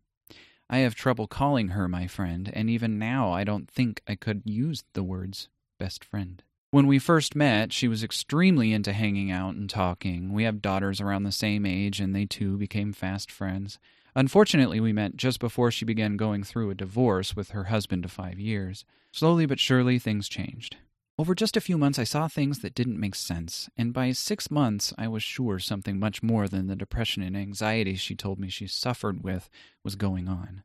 I 0.70 0.80
have 0.80 0.96
trouble 0.96 1.28
calling 1.28 1.70
her 1.70 1.88
my 1.88 2.08
friend, 2.08 2.52
and 2.54 2.70
even 2.70 3.00
now 3.00 3.32
I 3.32 3.44
don't 3.44 3.70
think 3.70 4.02
I 4.08 4.16
could 4.16 4.42
use 4.46 4.84
the 4.94 5.04
words 5.04 5.50
best 5.80 6.04
friend. 6.04 6.44
When 6.72 6.86
we 6.86 7.00
first 7.00 7.36
met, 7.36 7.74
she 7.74 7.88
was 7.88 8.04
extremely 8.04 8.74
into 8.74 8.94
hanging 8.94 9.32
out 9.32 9.56
and 9.56 9.68
talking. 9.68 10.32
We 10.34 10.44
have 10.44 10.62
daughters 10.62 11.02
around 11.02 11.24
the 11.24 11.32
same 11.32 11.66
age, 11.66 12.00
and 12.00 12.16
they 12.16 12.26
too 12.26 12.58
became 12.58 12.94
fast 12.94 13.32
friends. 13.32 13.80
Unfortunately, 14.16 14.80
we 14.80 14.94
met 14.94 15.16
just 15.16 15.40
before 15.40 15.72
she 15.72 15.86
began 15.86 16.18
going 16.18 16.44
through 16.44 16.70
a 16.70 16.76
divorce 16.76 17.36
with 17.36 17.52
her 17.52 17.66
husband 17.66 18.06
of 18.06 18.12
five 18.12 18.40
years. 18.40 18.86
Slowly 19.12 19.46
but 19.46 19.60
surely, 19.60 20.00
things 20.00 20.28
changed. 20.28 20.78
Over 21.18 21.36
just 21.36 21.58
a 21.58 21.62
few 21.62 21.78
months, 21.78 22.00
I 22.00 22.06
saw 22.06 22.28
things 22.28 22.60
that 22.60 22.74
didn't 22.74 23.00
make 23.00 23.14
sense, 23.14 23.70
and 23.78 23.92
by 23.92 24.14
six 24.14 24.50
months, 24.50 24.94
I 24.98 25.10
was 25.10 25.22
sure 25.22 25.60
something 25.60 26.00
much 26.00 26.24
more 26.24 26.48
than 26.48 26.68
the 26.68 26.78
depression 26.78 27.22
and 27.22 27.36
anxiety 27.36 27.96
she 27.96 28.16
told 28.16 28.40
me 28.40 28.48
she 28.48 28.68
suffered 28.68 29.22
with 29.22 29.50
was 29.84 29.96
going 29.96 30.30
on. 30.30 30.64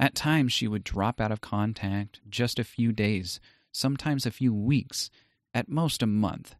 At 0.00 0.16
times, 0.16 0.52
she 0.52 0.66
would 0.66 0.82
drop 0.82 1.20
out 1.20 1.30
of 1.30 1.40
contact 1.40 2.20
just 2.28 2.58
a 2.58 2.64
few 2.64 2.90
days, 2.90 3.38
sometimes 3.70 4.26
a 4.26 4.32
few 4.32 4.52
weeks, 4.52 5.08
at 5.54 5.68
most 5.68 6.02
a 6.02 6.06
month. 6.06 6.56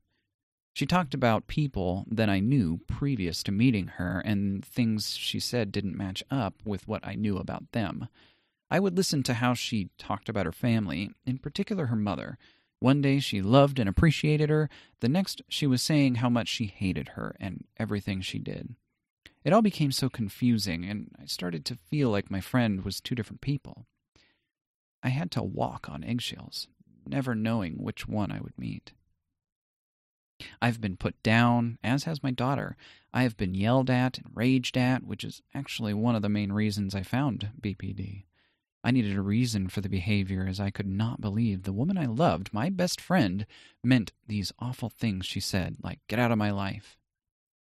She 0.73 0.87
talked 0.87 1.15
about 1.15 1.47
people 1.47 2.07
that 2.11 2.31
I 2.31 2.41
knew 2.41 2.79
previous 2.87 3.43
to 3.43 3.53
meeting 3.53 3.89
her, 3.99 4.21
and 4.25 4.65
things 4.65 5.17
she 5.17 5.39
said 5.39 5.71
didn't 5.71 5.97
match 5.97 6.23
up 6.31 6.55
with 6.65 6.89
what 6.89 7.07
I 7.07 7.15
knew 7.15 7.37
about 7.37 7.73
them. 7.73 8.09
I 8.71 8.81
would 8.81 8.97
listen 8.97 9.23
to 9.25 9.35
how 9.35 9.53
she 9.53 9.91
talked 9.99 10.29
about 10.29 10.47
her 10.47 10.53
family, 10.53 11.11
in 11.27 11.39
particular 11.39 11.87
her 11.87 11.97
mother 11.97 12.39
one 12.83 13.01
day 13.01 13.21
she 13.21 13.41
loved 13.41 13.79
and 13.79 13.89
appreciated 13.89 14.51
her, 14.51 14.69
the 14.99 15.09
next 15.09 15.41
she 15.49 15.69
was 15.69 15.81
saying 15.81 16.17
how 16.17 16.29
much 16.29 16.49
she 16.49 16.67
hated 16.67 17.11
her 17.11 17.37
and 17.39 17.65
everything 17.79 18.21
she 18.21 18.41
did. 18.41 18.75
It 19.45 19.53
all 19.53 19.63
became 19.63 19.93
so 19.93 20.09
confusing, 20.09 20.85
and 20.85 21.13
I 21.21 21.27
started 21.27 21.65
to 21.67 21.77
feel 21.77 22.11
like 22.11 22.29
my 22.29 22.41
friend 22.41 22.85
was 22.85 23.01
two 23.01 23.15
different 23.15 23.41
people. 23.41 23.87
I 25.01 25.11
had 25.11 25.31
to 25.33 25.45
walk 25.45 25.89
on 25.89 26.03
eggshells, 26.03 26.67
never 27.07 27.37
knowing 27.37 27.75
which 27.75 28.09
one 28.09 28.33
I 28.33 28.41
would 28.41 28.59
meet. 28.59 28.93
I've 30.61 30.81
been 30.81 30.97
put 30.97 31.23
down, 31.23 31.79
as 31.83 32.05
has 32.05 32.23
my 32.23 32.31
daughter. 32.31 32.77
I 33.13 33.23
have 33.23 33.37
been 33.37 33.55
yelled 33.55 33.91
at 33.91 34.19
and 34.19 34.27
raged 34.35 34.77
at, 34.77 35.05
which 35.05 35.25
is 35.25 35.43
actually 35.55 35.95
one 35.95 36.15
of 36.15 36.23
the 36.23 36.29
main 36.29 36.53
reasons 36.53 36.95
I 36.95 37.03
found 37.03 37.51
BPD. 37.61 38.25
I 38.85 38.91
needed 38.91 39.17
a 39.17 39.23
reason 39.23 39.69
for 39.69 39.81
the 39.81 39.89
behavior, 39.89 40.47
as 40.49 40.59
I 40.59 40.71
could 40.71 40.89
not 40.89 41.21
believe 41.21 41.63
the 41.63 41.73
woman 41.73 41.97
I 41.97 42.07
loved, 42.07 42.53
my 42.53 42.69
best 42.69 43.01
friend, 43.01 43.47
meant 43.85 44.13
these 44.27 44.53
awful 44.59 44.89
things 44.89 45.25
she 45.25 45.39
said, 45.39 45.77
like, 45.83 46.01
get 46.09 46.19
out 46.19 46.33
of 46.33 46.39
my 46.39 46.51
life. 46.51 46.97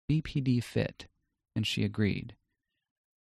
BPD 0.09 0.61
fit, 0.61 1.07
and 1.55 1.65
she 1.65 1.83
agreed. 1.83 2.35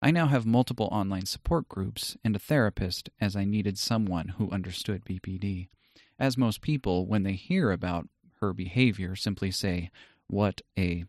I 0.02 0.10
now 0.10 0.26
have 0.26 0.44
multiple 0.44 0.88
online 0.90 1.26
support 1.26 1.68
groups 1.68 2.16
and 2.24 2.34
a 2.34 2.40
therapist, 2.40 3.10
as 3.20 3.36
I 3.36 3.44
needed 3.44 3.78
someone 3.78 4.28
who 4.36 4.50
understood 4.50 5.04
BPD. 5.04 5.68
As 6.18 6.36
most 6.36 6.60
people, 6.60 7.06
when 7.06 7.22
they 7.22 7.32
hear 7.32 7.70
about 7.70 8.08
her 8.40 8.52
behavior, 8.52 9.16
simply 9.16 9.50
say, 9.50 9.90
What 10.28 10.62
a 10.78 11.04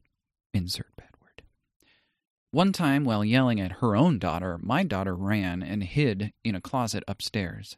insert 0.53 0.95
bad 0.95 1.09
word. 1.21 1.43
one 2.51 2.71
time, 2.71 3.03
while 3.03 3.25
yelling 3.25 3.59
at 3.59 3.73
her 3.73 3.95
own 3.95 4.19
daughter, 4.19 4.57
my 4.61 4.83
daughter 4.83 5.15
ran 5.15 5.61
and 5.61 5.83
hid 5.83 6.31
in 6.43 6.55
a 6.55 6.61
closet 6.61 7.03
upstairs. 7.07 7.77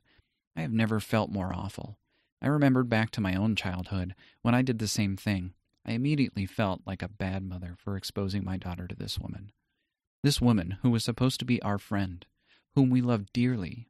I 0.56 0.62
have 0.62 0.72
never 0.72 1.00
felt 1.00 1.32
more 1.32 1.54
awful. 1.54 1.98
I 2.42 2.48
remembered 2.48 2.90
back 2.90 3.12
to 3.12 3.22
my 3.22 3.36
own 3.36 3.56
childhood 3.56 4.14
when 4.42 4.54
I 4.54 4.62
did 4.62 4.80
the 4.80 4.88
same 4.88 5.18
thing. 5.18 5.54
I 5.86 5.94
immediately 5.94 6.46
felt 6.46 6.82
like 6.86 7.02
a 7.02 7.08
bad 7.08 7.44
mother 7.44 7.76
for 7.78 7.96
exposing 7.96 8.44
my 8.44 8.58
daughter 8.58 8.88
to 8.88 8.96
this 8.96 9.18
woman. 9.18 9.52
This 10.24 10.42
woman, 10.42 10.78
who 10.82 10.90
was 10.90 11.04
supposed 11.04 11.40
to 11.40 11.46
be 11.46 11.62
our 11.62 11.78
friend, 11.78 12.26
whom 12.76 12.90
we 12.90 13.02
loved 13.02 13.32
dearly. 13.34 13.88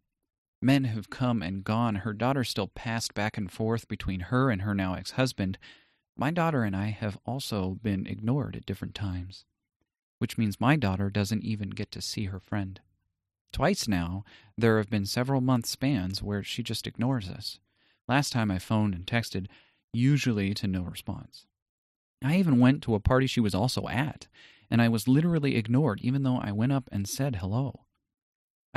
Men 0.61 0.85
have 0.85 1.09
come 1.09 1.41
and 1.41 1.63
gone. 1.63 1.95
Her 1.95 2.13
daughter 2.13 2.43
still 2.43 2.67
passed 2.67 3.13
back 3.13 3.37
and 3.37 3.51
forth 3.51 3.87
between 3.87 4.21
her 4.21 4.49
and 4.49 4.63
her 4.63 4.73
now 4.73 4.95
ex 4.95 5.11
husband. 5.11 5.57
My 6.15 6.31
daughter 6.31 6.63
and 6.63 6.75
I 6.75 6.87
have 6.87 7.17
also 7.25 7.77
been 7.81 8.07
ignored 8.07 8.55
at 8.55 8.65
different 8.65 8.95
times 8.95 9.45
which 10.19 10.37
means 10.37 10.59
my 10.59 10.75
daughter 10.75 11.09
doesn't 11.09 11.43
even 11.43 11.69
get 11.69 11.91
to 11.91 12.01
see 12.01 12.25
her 12.25 12.39
friend. 12.39 12.79
Twice 13.51 13.87
now, 13.87 14.23
there 14.57 14.77
have 14.77 14.89
been 14.89 15.05
several 15.05 15.41
month 15.41 15.65
spans 15.65 16.21
where 16.21 16.43
she 16.43 16.63
just 16.63 16.87
ignores 16.87 17.29
us. 17.29 17.59
Last 18.07 18.31
time 18.31 18.51
I 18.51 18.59
phoned 18.59 18.93
and 18.93 19.05
texted, 19.05 19.47
usually 19.93 20.53
to 20.55 20.67
no 20.67 20.81
response. 20.81 21.45
I 22.23 22.37
even 22.37 22.59
went 22.59 22.81
to 22.83 22.95
a 22.95 22.99
party 22.99 23.27
she 23.27 23.39
was 23.39 23.55
also 23.55 23.87
at, 23.87 24.27
and 24.69 24.81
I 24.81 24.89
was 24.89 25.07
literally 25.07 25.55
ignored 25.55 26.01
even 26.01 26.23
though 26.23 26.37
I 26.37 26.51
went 26.51 26.71
up 26.71 26.89
and 26.91 27.07
said 27.07 27.37
hello. 27.37 27.81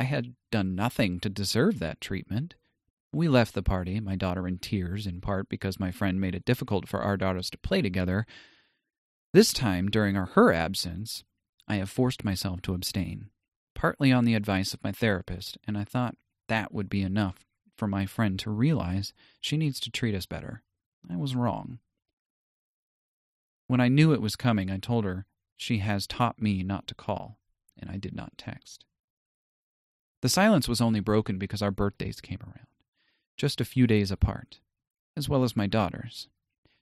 I 0.00 0.04
had 0.04 0.34
done 0.50 0.74
nothing 0.74 1.20
to 1.20 1.28
deserve 1.28 1.78
that 1.78 2.00
treatment. 2.00 2.54
We 3.12 3.28
left 3.28 3.52
the 3.52 3.62
party, 3.62 4.00
my 4.00 4.16
daughter 4.16 4.48
in 4.48 4.58
tears, 4.58 5.06
in 5.06 5.20
part 5.20 5.50
because 5.50 5.78
my 5.78 5.90
friend 5.90 6.18
made 6.18 6.34
it 6.34 6.46
difficult 6.46 6.88
for 6.88 7.02
our 7.02 7.18
daughters 7.18 7.50
to 7.50 7.58
play 7.58 7.82
together. 7.82 8.24
This 9.34 9.52
time, 9.52 9.90
during 9.90 10.14
her 10.14 10.52
absence, 10.54 11.22
I 11.68 11.76
have 11.76 11.90
forced 11.90 12.24
myself 12.24 12.62
to 12.62 12.72
abstain, 12.72 13.28
partly 13.74 14.10
on 14.10 14.24
the 14.24 14.34
advice 14.34 14.72
of 14.72 14.82
my 14.82 14.90
therapist, 14.90 15.58
and 15.66 15.76
I 15.76 15.84
thought 15.84 16.16
that 16.48 16.72
would 16.72 16.88
be 16.88 17.02
enough 17.02 17.44
for 17.76 17.86
my 17.86 18.06
friend 18.06 18.38
to 18.38 18.50
realize 18.50 19.12
she 19.38 19.58
needs 19.58 19.80
to 19.80 19.90
treat 19.90 20.14
us 20.14 20.24
better. 20.24 20.62
I 21.10 21.16
was 21.16 21.36
wrong. 21.36 21.78
When 23.66 23.80
I 23.80 23.88
knew 23.88 24.14
it 24.14 24.22
was 24.22 24.34
coming, 24.34 24.70
I 24.70 24.78
told 24.78 25.04
her 25.04 25.26
she 25.58 25.78
has 25.78 26.06
taught 26.06 26.40
me 26.40 26.62
not 26.62 26.86
to 26.86 26.94
call, 26.94 27.38
and 27.78 27.90
I 27.90 27.98
did 27.98 28.14
not 28.16 28.38
text. 28.38 28.86
The 30.22 30.28
silence 30.28 30.68
was 30.68 30.80
only 30.80 31.00
broken 31.00 31.38
because 31.38 31.62
our 31.62 31.70
birthdays 31.70 32.20
came 32.20 32.40
around, 32.42 32.66
just 33.36 33.60
a 33.60 33.64
few 33.64 33.86
days 33.86 34.10
apart, 34.10 34.60
as 35.16 35.28
well 35.28 35.44
as 35.44 35.56
my 35.56 35.66
daughter's. 35.66 36.28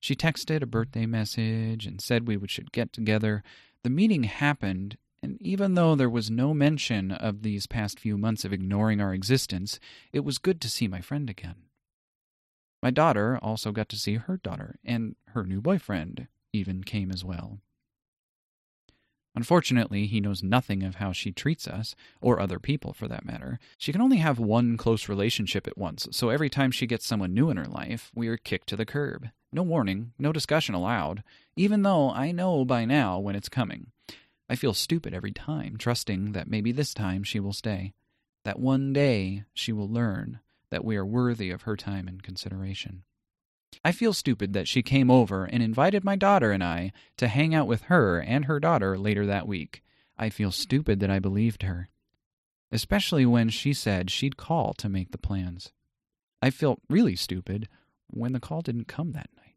She 0.01 0.17
texted 0.17 0.63
a 0.63 0.67
birthday 0.67 1.07
message 1.07 1.87
and 1.87 2.01
said 2.01 2.27
we 2.27 2.39
should 2.49 2.73
get 2.73 2.93
together 2.93 3.43
the 3.85 3.91
meeting 3.91 4.25
happened, 4.25 4.97
and 5.23 5.41
even 5.41 5.75
though 5.75 5.95
there 5.95 6.11
was 6.11 6.31
no 6.31 6.53
mention 6.53 7.13
of 7.13 7.43
these 7.43 7.67
past 7.67 8.01
few 8.01 8.19
months 8.19 8.45
of 8.45 8.53
ignoring 8.53 9.01
our 9.01 9.15
existence, 9.15 9.79
it 10.13 10.21
was 10.21 10.39
good 10.39 10.61
to 10.61 10.69
see 10.69 10.89
my 10.89 11.01
friend 11.01 11.31
again. 11.31 11.57
My 12.83 12.91
daughter 12.91 13.39
also 13.41 13.73
got 13.73 13.89
to 13.91 13.97
see 13.97 14.17
her 14.17 14.37
daughter, 14.37 14.79
and 14.85 15.17
her 15.29 15.45
new 15.45 15.61
boyfriend 15.61 16.29
even 16.53 16.85
came 16.85 17.11
as 17.11 17.25
well. 17.25 17.61
Unfortunately, 19.39 20.09
he 20.09 20.21
knows 20.21 20.43
nothing 20.43 20.83
of 20.83 20.97
how 20.97 21.13
she 21.13 21.31
treats 21.31 21.69
us, 21.69 21.95
or 22.21 22.41
other 22.41 22.59
people 22.59 22.93
for 22.93 23.07
that 23.07 23.25
matter. 23.25 23.61
She 23.77 23.93
can 23.93 24.01
only 24.01 24.17
have 24.17 24.41
one 24.41 24.77
close 24.77 25.09
relationship 25.09 25.69
at 25.69 25.79
once, 25.79 26.09
so 26.11 26.29
every 26.29 26.51
time 26.51 26.73
she 26.73 26.89
gets 26.89 27.07
someone 27.07 27.35
new 27.35 27.49
in 27.49 27.57
her 27.57 27.69
life, 27.69 28.11
we 28.17 28.27
are 28.27 28.37
kicked 28.37 28.69
to 28.71 28.77
the 28.77 28.85
curb. 28.85 29.29
No 29.53 29.63
warning, 29.63 30.13
no 30.19 30.33
discussion 30.33 30.75
allowed, 30.75 31.23
even 31.55 31.83
though 31.83 32.11
I 32.11 32.33
know 32.33 32.65
by 32.65 32.85
now 32.85 33.21
when 33.21 33.37
it's 33.37 33.49
coming. 33.49 33.93
I 34.51 34.57
feel 34.57 34.75
stupid 34.75 35.15
every 35.15 35.31
time, 35.31 35.77
trusting 35.77 36.33
that 36.33 36.51
maybe 36.51 36.73
this 36.73 36.93
time 36.93 37.23
she 37.23 37.39
will 37.39 37.53
stay. 37.53 37.93
That 38.45 38.59
one 38.59 38.93
day 38.93 39.45
she 39.55 39.71
will 39.71 39.89
learn 39.89 40.41
that 40.73 40.85
we 40.85 40.97
are 40.97 41.07
worthy 41.07 41.53
of 41.53 41.63
her 41.63 41.77
time 41.77 42.09
and 42.09 42.25
consideration. 42.25 43.05
I 43.85 43.93
feel 43.93 44.13
stupid 44.13 44.53
that 44.53 44.69
she 44.69 44.83
came 44.83 45.11
over 45.11 45.45
and 45.45 45.63
invited 45.63 46.05
my 46.05 46.17
daughter 46.17 46.53
and 46.53 46.63
I 46.63 46.93
to 47.17 47.29
hang 47.29 47.55
out 47.55 47.67
with 47.67 47.83
her 47.83 48.21
and 48.21 48.47
her 48.47 48.59
daughter 48.59 48.99
later 48.99 49.27
that 49.27 49.47
week. 49.47 49.83
I 50.19 50.31
feel 50.31 50.51
stupid 50.51 51.01
that 51.01 51.11
I 51.11 51.21
believed 51.21 51.63
her, 51.63 51.89
especially 52.73 53.25
when 53.25 53.51
she 53.51 53.73
said 53.73 54.11
she'd 54.11 54.37
call 54.37 54.75
to 54.75 54.89
make 54.89 55.13
the 55.13 55.19
plans. 55.19 55.73
I 56.43 56.51
felt 56.51 56.81
really 56.89 57.17
stupid 57.17 57.69
when 58.09 58.33
the 58.33 58.41
call 58.41 58.63
didn't 58.63 58.89
come 58.89 59.13
that 59.13 59.31
night. 59.37 59.55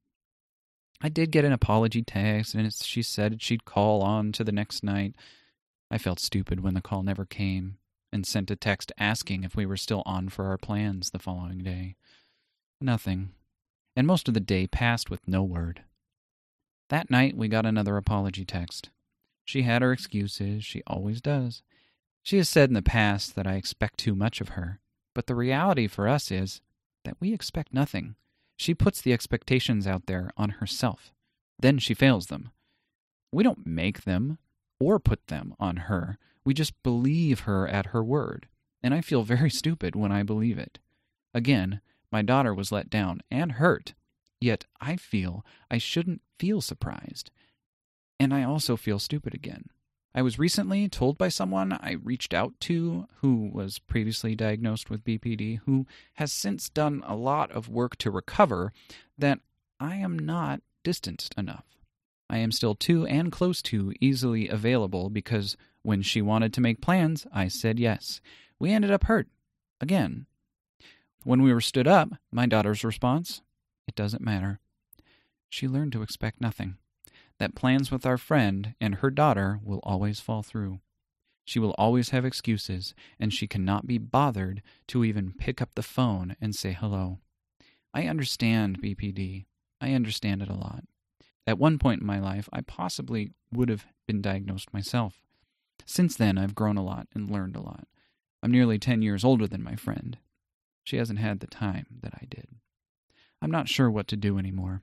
I 1.01 1.09
did 1.09 1.31
get 1.31 1.45
an 1.45 1.51
apology 1.53 2.03
text, 2.03 2.53
and 2.53 2.71
she 2.73 3.01
said 3.01 3.41
she'd 3.41 3.65
call 3.65 4.03
on 4.03 4.31
to 4.33 4.43
the 4.43 4.51
next 4.51 4.83
night. 4.83 5.15
I 5.89 5.97
felt 5.97 6.19
stupid 6.19 6.59
when 6.59 6.75
the 6.75 6.81
call 6.81 7.01
never 7.01 7.25
came 7.25 7.77
and 8.13 8.25
sent 8.25 8.51
a 8.51 8.55
text 8.55 8.91
asking 8.99 9.43
if 9.43 9.55
we 9.55 9.65
were 9.65 9.77
still 9.77 10.03
on 10.05 10.29
for 10.29 10.45
our 10.45 10.57
plans 10.57 11.09
the 11.09 11.19
following 11.19 11.59
day. 11.59 11.95
Nothing 12.79 13.31
and 13.95 14.07
most 14.07 14.27
of 14.27 14.33
the 14.33 14.39
day 14.39 14.67
passed 14.67 15.09
with 15.09 15.27
no 15.27 15.43
word. 15.43 15.83
That 16.89 17.09
night 17.09 17.35
we 17.35 17.47
got 17.47 17.65
another 17.65 17.97
apology 17.97 18.45
text. 18.45 18.89
She 19.45 19.63
had 19.63 19.81
her 19.81 19.91
excuses, 19.91 20.63
she 20.63 20.83
always 20.87 21.21
does. 21.21 21.63
She 22.23 22.37
has 22.37 22.49
said 22.49 22.69
in 22.69 22.73
the 22.73 22.81
past 22.81 23.35
that 23.35 23.47
I 23.47 23.55
expect 23.55 23.97
too 23.97 24.15
much 24.15 24.41
of 24.41 24.49
her, 24.49 24.79
but 25.13 25.27
the 25.27 25.35
reality 25.35 25.87
for 25.87 26.07
us 26.07 26.31
is 26.31 26.61
that 27.03 27.17
we 27.19 27.33
expect 27.33 27.73
nothing. 27.73 28.15
She 28.57 28.73
puts 28.75 29.01
the 29.01 29.13
expectations 29.13 29.87
out 29.87 30.05
there 30.05 30.31
on 30.37 30.51
herself. 30.51 31.11
Then 31.59 31.79
she 31.79 31.93
fails 31.93 32.27
them. 32.27 32.51
We 33.31 33.43
don't 33.43 33.65
make 33.65 34.03
them 34.03 34.37
or 34.79 34.99
put 34.99 35.27
them 35.27 35.55
on 35.59 35.77
her. 35.77 36.17
We 36.43 36.53
just 36.53 36.81
believe 36.83 37.41
her 37.41 37.67
at 37.67 37.87
her 37.87 38.03
word. 38.03 38.47
And 38.83 38.93
I 38.93 39.01
feel 39.01 39.23
very 39.23 39.49
stupid 39.61 39.95
when 39.95 40.11
I 40.11 40.23
believe 40.23 40.57
it. 40.57 40.79
Again, 41.33 41.81
my 42.11 42.21
daughter 42.21 42.53
was 42.53 42.71
let 42.71 42.89
down 42.89 43.21
and 43.31 43.53
hurt, 43.53 43.93
yet 44.39 44.65
I 44.79 44.95
feel 44.97 45.45
I 45.69 45.77
shouldn't 45.77 46.21
feel 46.39 46.61
surprised. 46.61 47.31
And 48.19 48.33
I 48.33 48.43
also 48.43 48.75
feel 48.75 48.99
stupid 48.99 49.33
again. 49.33 49.65
I 50.13 50.21
was 50.21 50.37
recently 50.37 50.89
told 50.89 51.17
by 51.17 51.29
someone 51.29 51.71
I 51.71 51.93
reached 51.93 52.33
out 52.33 52.53
to 52.61 53.07
who 53.21 53.49
was 53.53 53.79
previously 53.79 54.35
diagnosed 54.35 54.89
with 54.89 55.05
BPD, 55.05 55.59
who 55.65 55.87
has 56.15 56.33
since 56.33 56.69
done 56.69 57.01
a 57.05 57.15
lot 57.15 57.49
of 57.51 57.69
work 57.69 57.95
to 57.97 58.11
recover, 58.11 58.73
that 59.17 59.39
I 59.79 59.95
am 59.95 60.19
not 60.19 60.61
distanced 60.83 61.33
enough. 61.37 61.65
I 62.29 62.37
am 62.39 62.51
still 62.51 62.75
too 62.75 63.05
and 63.05 63.31
close 63.31 63.61
to 63.63 63.93
easily 64.01 64.49
available 64.49 65.09
because 65.09 65.55
when 65.81 66.01
she 66.01 66.21
wanted 66.21 66.53
to 66.53 66.61
make 66.61 66.81
plans, 66.81 67.25
I 67.33 67.47
said 67.47 67.79
yes. 67.79 68.21
We 68.59 68.71
ended 68.71 68.91
up 68.91 69.05
hurt. 69.05 69.27
Again, 69.79 70.27
when 71.23 71.41
we 71.41 71.53
were 71.53 71.61
stood 71.61 71.87
up, 71.87 72.09
my 72.31 72.45
daughter's 72.45 72.83
response 72.83 73.41
It 73.87 73.95
doesn't 73.95 74.23
matter. 74.23 74.59
She 75.49 75.67
learned 75.67 75.91
to 75.93 76.01
expect 76.01 76.41
nothing. 76.41 76.77
That 77.39 77.55
plans 77.55 77.91
with 77.91 78.05
our 78.05 78.17
friend 78.17 78.75
and 78.79 78.95
her 78.95 79.09
daughter 79.09 79.59
will 79.63 79.81
always 79.83 80.19
fall 80.19 80.43
through. 80.43 80.79
She 81.43 81.59
will 81.59 81.75
always 81.77 82.09
have 82.09 82.23
excuses, 82.23 82.93
and 83.19 83.33
she 83.33 83.47
cannot 83.47 83.87
be 83.87 83.97
bothered 83.97 84.61
to 84.87 85.03
even 85.03 85.33
pick 85.37 85.61
up 85.61 85.75
the 85.75 85.83
phone 85.83 86.35
and 86.39 86.55
say 86.55 86.71
hello. 86.71 87.19
I 87.93 88.07
understand 88.07 88.81
BPD. 88.81 89.45
I 89.81 89.93
understand 89.93 90.41
it 90.41 90.49
a 90.49 90.53
lot. 90.53 90.83
At 91.45 91.57
one 91.57 91.79
point 91.79 92.01
in 92.01 92.07
my 92.07 92.19
life, 92.19 92.47
I 92.53 92.61
possibly 92.61 93.31
would 93.51 93.69
have 93.69 93.85
been 94.07 94.21
diagnosed 94.21 94.73
myself. 94.73 95.21
Since 95.85 96.15
then, 96.15 96.37
I've 96.37 96.55
grown 96.55 96.77
a 96.77 96.83
lot 96.83 97.07
and 97.13 97.29
learned 97.29 97.55
a 97.55 97.61
lot. 97.61 97.87
I'm 98.43 98.51
nearly 98.51 98.77
10 98.77 99.01
years 99.01 99.23
older 99.23 99.47
than 99.47 99.63
my 99.63 99.75
friend. 99.75 100.17
She 100.83 100.97
hasn't 100.97 101.19
had 101.19 101.39
the 101.39 101.47
time 101.47 101.85
that 102.01 102.13
I 102.15 102.25
did. 102.29 102.47
I'm 103.41 103.51
not 103.51 103.69
sure 103.69 103.89
what 103.89 104.07
to 104.09 104.17
do 104.17 104.37
anymore. 104.37 104.81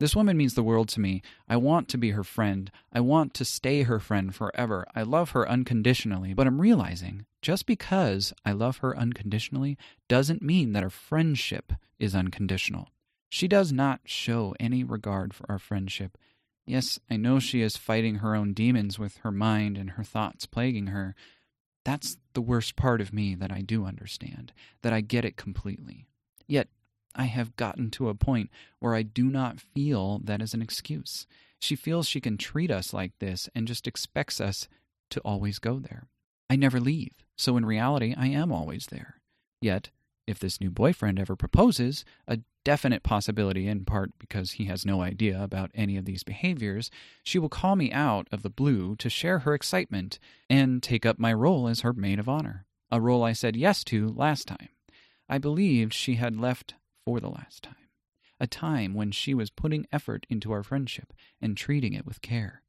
This 0.00 0.14
woman 0.14 0.36
means 0.36 0.54
the 0.54 0.62
world 0.62 0.88
to 0.90 1.00
me. 1.00 1.22
I 1.48 1.56
want 1.56 1.88
to 1.88 1.98
be 1.98 2.12
her 2.12 2.22
friend. 2.22 2.70
I 2.92 3.00
want 3.00 3.34
to 3.34 3.44
stay 3.44 3.82
her 3.82 3.98
friend 3.98 4.32
forever. 4.32 4.86
I 4.94 5.02
love 5.02 5.30
her 5.30 5.48
unconditionally, 5.48 6.34
but 6.34 6.46
I'm 6.46 6.60
realizing 6.60 7.26
just 7.42 7.66
because 7.66 8.32
I 8.44 8.52
love 8.52 8.78
her 8.78 8.96
unconditionally 8.96 9.76
doesn't 10.08 10.42
mean 10.42 10.72
that 10.72 10.84
our 10.84 10.90
friendship 10.90 11.72
is 11.98 12.14
unconditional. 12.14 12.88
She 13.28 13.48
does 13.48 13.72
not 13.72 14.00
show 14.04 14.54
any 14.60 14.84
regard 14.84 15.34
for 15.34 15.50
our 15.50 15.58
friendship. 15.58 16.16
Yes, 16.64 17.00
I 17.10 17.16
know 17.16 17.40
she 17.40 17.62
is 17.62 17.76
fighting 17.76 18.16
her 18.16 18.34
own 18.36 18.52
demons 18.52 18.98
with 18.98 19.18
her 19.18 19.32
mind 19.32 19.76
and 19.76 19.90
her 19.90 20.04
thoughts 20.04 20.46
plaguing 20.46 20.88
her. 20.88 21.14
That's 21.88 22.18
the 22.34 22.42
worst 22.42 22.76
part 22.76 23.00
of 23.00 23.14
me 23.14 23.34
that 23.36 23.50
I 23.50 23.62
do 23.62 23.86
understand, 23.86 24.52
that 24.82 24.92
I 24.92 25.00
get 25.00 25.24
it 25.24 25.38
completely. 25.38 26.04
Yet 26.46 26.68
I 27.14 27.24
have 27.24 27.56
gotten 27.56 27.90
to 27.92 28.10
a 28.10 28.14
point 28.14 28.50
where 28.78 28.94
I 28.94 29.00
do 29.00 29.24
not 29.24 29.58
feel 29.58 30.20
that 30.24 30.42
is 30.42 30.52
an 30.52 30.60
excuse. 30.60 31.26
She 31.58 31.76
feels 31.76 32.06
she 32.06 32.20
can 32.20 32.36
treat 32.36 32.70
us 32.70 32.92
like 32.92 33.12
this 33.20 33.48
and 33.54 33.66
just 33.66 33.86
expects 33.86 34.38
us 34.38 34.68
to 35.08 35.20
always 35.20 35.58
go 35.58 35.78
there. 35.78 36.08
I 36.50 36.56
never 36.56 36.78
leave, 36.78 37.14
so 37.38 37.56
in 37.56 37.64
reality, 37.64 38.14
I 38.14 38.26
am 38.26 38.52
always 38.52 38.88
there. 38.90 39.22
Yet, 39.62 39.88
if 40.28 40.38
this 40.38 40.60
new 40.60 40.70
boyfriend 40.70 41.18
ever 41.18 41.34
proposes, 41.34 42.04
a 42.26 42.38
definite 42.64 43.02
possibility 43.02 43.66
in 43.66 43.84
part 43.84 44.10
because 44.18 44.52
he 44.52 44.66
has 44.66 44.84
no 44.84 45.00
idea 45.00 45.42
about 45.42 45.70
any 45.74 45.96
of 45.96 46.04
these 46.04 46.22
behaviors, 46.22 46.90
she 47.22 47.38
will 47.38 47.48
call 47.48 47.76
me 47.76 47.90
out 47.92 48.28
of 48.30 48.42
the 48.42 48.50
blue 48.50 48.94
to 48.96 49.08
share 49.08 49.40
her 49.40 49.54
excitement 49.54 50.18
and 50.50 50.82
take 50.82 51.06
up 51.06 51.18
my 51.18 51.32
role 51.32 51.66
as 51.66 51.80
her 51.80 51.92
maid 51.92 52.18
of 52.18 52.28
honor, 52.28 52.66
a 52.90 53.00
role 53.00 53.24
I 53.24 53.32
said 53.32 53.56
yes 53.56 53.82
to 53.84 54.08
last 54.08 54.46
time. 54.46 54.68
I 55.28 55.38
believed 55.38 55.94
she 55.94 56.16
had 56.16 56.36
left 56.36 56.74
for 57.04 57.20
the 57.20 57.30
last 57.30 57.62
time, 57.62 57.88
a 58.38 58.46
time 58.46 58.92
when 58.92 59.12
she 59.12 59.32
was 59.32 59.50
putting 59.50 59.86
effort 59.90 60.26
into 60.28 60.52
our 60.52 60.62
friendship 60.62 61.12
and 61.40 61.56
treating 61.56 61.94
it 61.94 62.06
with 62.06 62.20
care. 62.20 62.62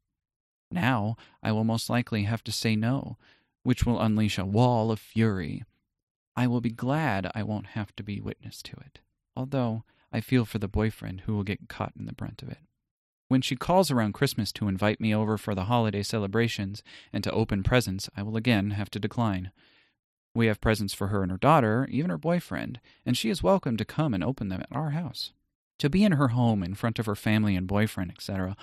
Now 0.71 1.17
I 1.43 1.51
will 1.51 1.63
most 1.65 1.89
likely 1.89 2.23
have 2.23 2.43
to 2.45 2.51
say 2.51 2.75
no, 2.75 3.17
which 3.63 3.85
will 3.85 3.99
unleash 3.99 4.37
a 4.37 4.45
wall 4.45 4.91
of 4.91 4.99
fury. 4.99 5.63
I 6.39 6.47
will 6.47 6.61
be 6.61 6.69
glad 6.69 7.29
I 7.35 7.43
won't 7.43 7.75
have 7.75 7.93
to 7.97 8.01
be 8.01 8.21
witness 8.21 8.61
to 8.61 8.77
it, 8.77 8.99
although 9.35 9.83
I 10.09 10.21
feel 10.21 10.45
for 10.45 10.57
the 10.57 10.69
boyfriend 10.69 11.23
who 11.25 11.35
will 11.35 11.43
get 11.43 11.67
caught 11.67 11.91
in 11.99 12.05
the 12.05 12.13
brunt 12.13 12.41
of 12.41 12.47
it. 12.47 12.59
When 13.27 13.41
she 13.41 13.57
calls 13.57 13.91
around 13.91 14.13
Christmas 14.13 14.53
to 14.53 14.69
invite 14.69 15.01
me 15.01 15.13
over 15.13 15.37
for 15.37 15.53
the 15.53 15.65
holiday 15.65 16.01
celebrations 16.01 16.81
and 17.11 17.25
to 17.25 17.31
open 17.33 17.61
presents, 17.61 18.09
I 18.15 18.23
will 18.23 18.37
again 18.37 18.69
have 18.69 18.89
to 18.91 19.01
decline. 19.01 19.51
We 20.33 20.47
have 20.47 20.61
presents 20.61 20.93
for 20.93 21.07
her 21.07 21.23
and 21.23 21.29
her 21.29 21.37
daughter, 21.37 21.85
even 21.91 22.09
her 22.09 22.17
boyfriend, 22.17 22.79
and 23.05 23.17
she 23.17 23.29
is 23.29 23.43
welcome 23.43 23.75
to 23.75 23.83
come 23.83 24.13
and 24.13 24.23
open 24.23 24.47
them 24.47 24.61
at 24.61 24.73
our 24.73 24.91
house. 24.91 25.33
To 25.79 25.89
be 25.89 26.05
in 26.05 26.13
her 26.13 26.29
home 26.29 26.63
in 26.63 26.73
front 26.73 26.99
of 26.99 27.05
her 27.05 27.17
family 27.17 27.57
and 27.57 27.67
boyfriend, 27.67 28.11
etc., 28.11 28.55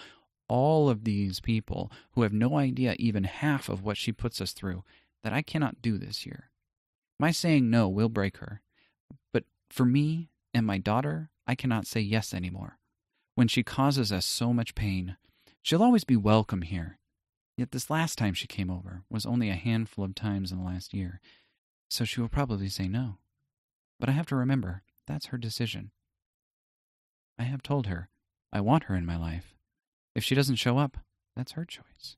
all 0.48 0.88
of 0.88 1.04
these 1.04 1.40
people 1.40 1.92
who 2.12 2.22
have 2.22 2.32
no 2.32 2.56
idea 2.56 2.96
even 2.98 3.24
half 3.24 3.68
of 3.68 3.84
what 3.84 3.98
she 3.98 4.12
puts 4.12 4.40
us 4.40 4.52
through, 4.52 4.82
that 5.22 5.34
I 5.34 5.42
cannot 5.42 5.82
do 5.82 5.98
this 5.98 6.24
year. 6.24 6.48
My 7.18 7.30
saying 7.30 7.70
no 7.70 7.88
will 7.88 8.08
break 8.08 8.38
her. 8.38 8.60
But 9.32 9.44
for 9.70 9.84
me 9.84 10.30
and 10.52 10.66
my 10.66 10.78
daughter, 10.78 11.30
I 11.46 11.54
cannot 11.54 11.86
say 11.86 12.00
yes 12.00 12.34
anymore. 12.34 12.78
When 13.34 13.48
she 13.48 13.62
causes 13.62 14.12
us 14.12 14.26
so 14.26 14.52
much 14.52 14.74
pain, 14.74 15.16
she'll 15.62 15.82
always 15.82 16.04
be 16.04 16.16
welcome 16.16 16.62
here. 16.62 16.98
Yet 17.56 17.70
this 17.70 17.88
last 17.88 18.18
time 18.18 18.34
she 18.34 18.46
came 18.46 18.70
over 18.70 19.02
was 19.08 19.24
only 19.24 19.48
a 19.48 19.54
handful 19.54 20.04
of 20.04 20.14
times 20.14 20.52
in 20.52 20.58
the 20.58 20.64
last 20.64 20.92
year, 20.92 21.20
so 21.88 22.04
she 22.04 22.20
will 22.20 22.28
probably 22.28 22.68
say 22.68 22.86
no. 22.86 23.16
But 23.98 24.10
I 24.10 24.12
have 24.12 24.26
to 24.26 24.36
remember, 24.36 24.82
that's 25.06 25.26
her 25.26 25.38
decision. 25.38 25.90
I 27.38 27.44
have 27.44 27.62
told 27.62 27.86
her 27.86 28.08
I 28.52 28.60
want 28.60 28.84
her 28.84 28.94
in 28.94 29.06
my 29.06 29.16
life. 29.16 29.54
If 30.14 30.24
she 30.24 30.34
doesn't 30.34 30.56
show 30.56 30.78
up, 30.78 30.98
that's 31.34 31.52
her 31.52 31.64
choice. 31.64 32.16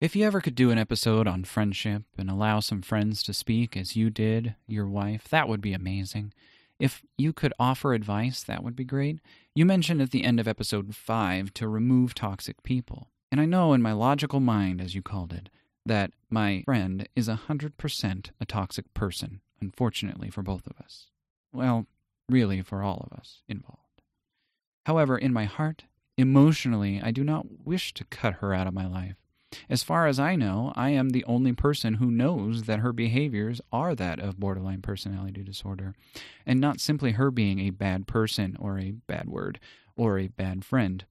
If 0.00 0.16
you 0.16 0.24
ever 0.24 0.40
could 0.40 0.54
do 0.54 0.70
an 0.70 0.78
episode 0.78 1.26
on 1.26 1.44
friendship 1.44 2.04
and 2.16 2.30
allow 2.30 2.60
some 2.60 2.80
friends 2.80 3.22
to 3.24 3.34
speak 3.34 3.76
as 3.76 3.96
you 3.96 4.08
did 4.08 4.54
your 4.66 4.88
wife, 4.88 5.28
that 5.28 5.46
would 5.46 5.60
be 5.60 5.74
amazing. 5.74 6.32
If 6.78 7.02
you 7.18 7.34
could 7.34 7.52
offer 7.58 7.92
advice, 7.92 8.42
that 8.44 8.64
would 8.64 8.74
be 8.74 8.84
great. 8.84 9.18
You 9.54 9.66
mentioned 9.66 10.00
at 10.00 10.10
the 10.10 10.24
end 10.24 10.40
of 10.40 10.48
episode 10.48 10.96
5 10.96 11.52
to 11.52 11.68
remove 11.68 12.14
toxic 12.14 12.62
people. 12.62 13.08
And 13.30 13.42
I 13.42 13.44
know 13.44 13.74
in 13.74 13.82
my 13.82 13.92
logical 13.92 14.40
mind, 14.40 14.80
as 14.80 14.94
you 14.94 15.02
called 15.02 15.34
it, 15.34 15.50
that 15.84 16.12
my 16.30 16.62
friend 16.64 17.06
is 17.14 17.28
a 17.28 17.42
100% 17.48 18.30
a 18.40 18.46
toxic 18.46 18.94
person, 18.94 19.42
unfortunately 19.60 20.30
for 20.30 20.42
both 20.42 20.66
of 20.66 20.80
us. 20.82 21.08
Well, 21.52 21.84
really 22.26 22.62
for 22.62 22.82
all 22.82 23.06
of 23.06 23.18
us 23.18 23.42
involved. 23.50 24.00
However, 24.86 25.18
in 25.18 25.34
my 25.34 25.44
heart, 25.44 25.84
emotionally, 26.16 27.02
I 27.02 27.10
do 27.10 27.22
not 27.22 27.66
wish 27.66 27.92
to 27.92 28.04
cut 28.04 28.36
her 28.36 28.54
out 28.54 28.66
of 28.66 28.72
my 28.72 28.86
life. 28.86 29.16
As 29.68 29.82
far 29.82 30.06
as 30.06 30.20
I 30.20 30.36
know, 30.36 30.72
I 30.76 30.90
am 30.90 31.10
the 31.10 31.24
only 31.24 31.52
person 31.52 31.94
who 31.94 32.10
knows 32.10 32.64
that 32.64 32.78
her 32.80 32.92
behaviors 32.92 33.60
are 33.72 33.94
that 33.96 34.20
of 34.20 34.38
borderline 34.38 34.80
personality 34.80 35.42
disorder, 35.42 35.94
and 36.46 36.60
not 36.60 36.80
simply 36.80 37.12
her 37.12 37.30
being 37.30 37.58
a 37.58 37.70
bad 37.70 38.06
person 38.06 38.56
or 38.60 38.78
a 38.78 38.92
bad 38.92 39.28
word 39.28 39.58
or 39.96 40.18
a 40.18 40.28
bad 40.28 40.64
friend. 40.64 41.04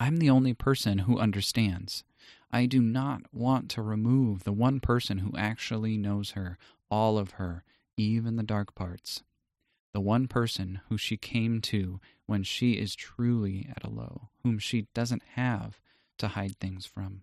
I'm 0.00 0.16
the 0.16 0.30
only 0.30 0.54
person 0.54 1.00
who 1.00 1.18
understands. 1.18 2.04
I 2.50 2.66
do 2.66 2.82
not 2.82 3.22
want 3.32 3.68
to 3.70 3.82
remove 3.82 4.44
the 4.44 4.52
one 4.52 4.80
person 4.80 5.18
who 5.18 5.36
actually 5.36 5.96
knows 5.96 6.32
her, 6.32 6.58
all 6.90 7.16
of 7.16 7.32
her, 7.32 7.64
even 7.96 8.36
the 8.36 8.42
dark 8.42 8.74
parts. 8.74 9.22
The 9.92 10.00
one 10.00 10.26
person 10.26 10.80
who 10.88 10.98
she 10.98 11.16
came 11.16 11.60
to 11.62 12.00
when 12.26 12.42
she 12.42 12.72
is 12.72 12.96
truly 12.96 13.68
at 13.70 13.84
a 13.84 13.90
low, 13.90 14.30
whom 14.42 14.58
she 14.58 14.88
doesn't 14.94 15.22
have 15.34 15.80
to 16.18 16.28
hide 16.28 16.58
things 16.58 16.86
from. 16.86 17.22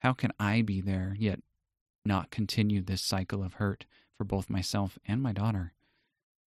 How 0.00 0.12
can 0.12 0.32
I 0.38 0.62
be 0.62 0.80
there, 0.80 1.14
yet 1.18 1.40
not 2.04 2.30
continue 2.30 2.82
this 2.82 3.02
cycle 3.02 3.42
of 3.42 3.54
hurt 3.54 3.86
for 4.16 4.24
both 4.24 4.50
myself 4.50 4.98
and 5.06 5.22
my 5.22 5.32
daughter? 5.32 5.72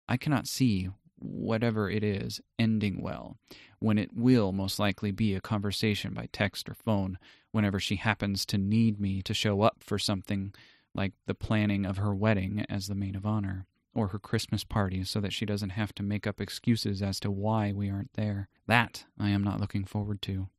I 0.07 0.17
cannot 0.17 0.47
see 0.47 0.89
whatever 1.17 1.89
it 1.89 2.03
is 2.03 2.41
ending 2.59 3.01
well, 3.01 3.37
when 3.79 3.97
it 3.97 4.11
will 4.13 4.51
most 4.51 4.79
likely 4.79 5.11
be 5.11 5.33
a 5.33 5.41
conversation 5.41 6.13
by 6.13 6.27
text 6.31 6.69
or 6.69 6.73
phone 6.73 7.17
whenever 7.51 7.79
she 7.79 7.95
happens 7.95 8.45
to 8.45 8.57
need 8.57 8.99
me 8.99 9.21
to 9.21 9.33
show 9.33 9.61
up 9.61 9.77
for 9.79 9.97
something 9.97 10.53
like 10.93 11.13
the 11.25 11.35
planning 11.35 11.85
of 11.85 11.97
her 11.97 12.13
wedding 12.13 12.65
as 12.69 12.87
the 12.87 12.95
maid 12.95 13.15
of 13.15 13.25
honor 13.25 13.65
or 13.93 14.09
her 14.09 14.19
Christmas 14.19 14.63
party 14.63 15.03
so 15.03 15.21
that 15.21 15.33
she 15.33 15.45
doesn't 15.45 15.71
have 15.71 15.93
to 15.95 16.03
make 16.03 16.27
up 16.27 16.41
excuses 16.41 17.01
as 17.01 17.19
to 17.21 17.31
why 17.31 17.71
we 17.71 17.89
aren't 17.89 18.13
there. 18.13 18.49
That 18.67 19.05
I 19.17 19.29
am 19.29 19.43
not 19.43 19.59
looking 19.59 19.85
forward 19.85 20.21
to. 20.23 20.49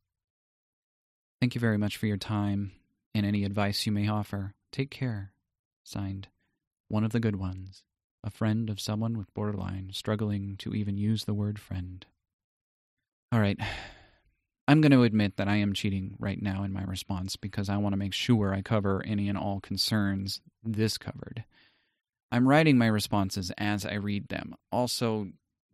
Thank 1.41 1.55
you 1.55 1.61
very 1.61 1.79
much 1.79 1.97
for 1.97 2.07
your 2.07 2.17
time 2.17 2.73
and 3.15 3.27
any 3.27 3.45
advice 3.45 3.87
you 3.87 3.93
may 3.93 4.09
offer. 4.09 4.55
Take 4.73 4.91
care. 4.91 5.33
Signed, 5.85 6.29
one 6.89 7.05
of 7.05 7.13
the 7.13 7.21
good 7.21 7.37
ones 7.37 7.85
a 8.27 8.31
friend 8.31 8.69
of 8.69 8.81
someone 8.81 9.17
with 9.17 9.33
borderline, 9.35 9.91
struggling 9.93 10.57
to 10.57 10.75
even 10.75 10.97
use 10.97 11.25
the 11.25 11.35
word 11.35 11.61
friend. 11.61 12.05
All 13.31 13.39
right. 13.39 13.59
I'm 14.69 14.81
going 14.81 14.91
to 14.91 15.05
admit 15.05 15.37
that 15.37 15.47
I 15.47 15.57
am 15.57 15.75
cheating 15.75 16.17
right 16.19 16.43
now 16.43 16.65
in 16.65 16.73
my 16.73 16.83
response 16.83 17.37
because 17.37 17.69
I 17.69 17.77
want 17.77 17.93
to 17.93 17.99
make 17.99 18.13
sure 18.13 18.53
I 18.53 18.63
cover 18.63 19.01
any 19.07 19.29
and 19.29 19.39
all 19.39 19.61
concerns 19.61 20.41
this 20.65 20.99
covered. 20.99 21.45
I'm 22.33 22.49
writing 22.49 22.77
my 22.77 22.89
responses 22.89 23.53
as 23.57 23.87
I 23.87 23.95
read 23.95 24.29
them. 24.29 24.57
Also, 24.73 25.29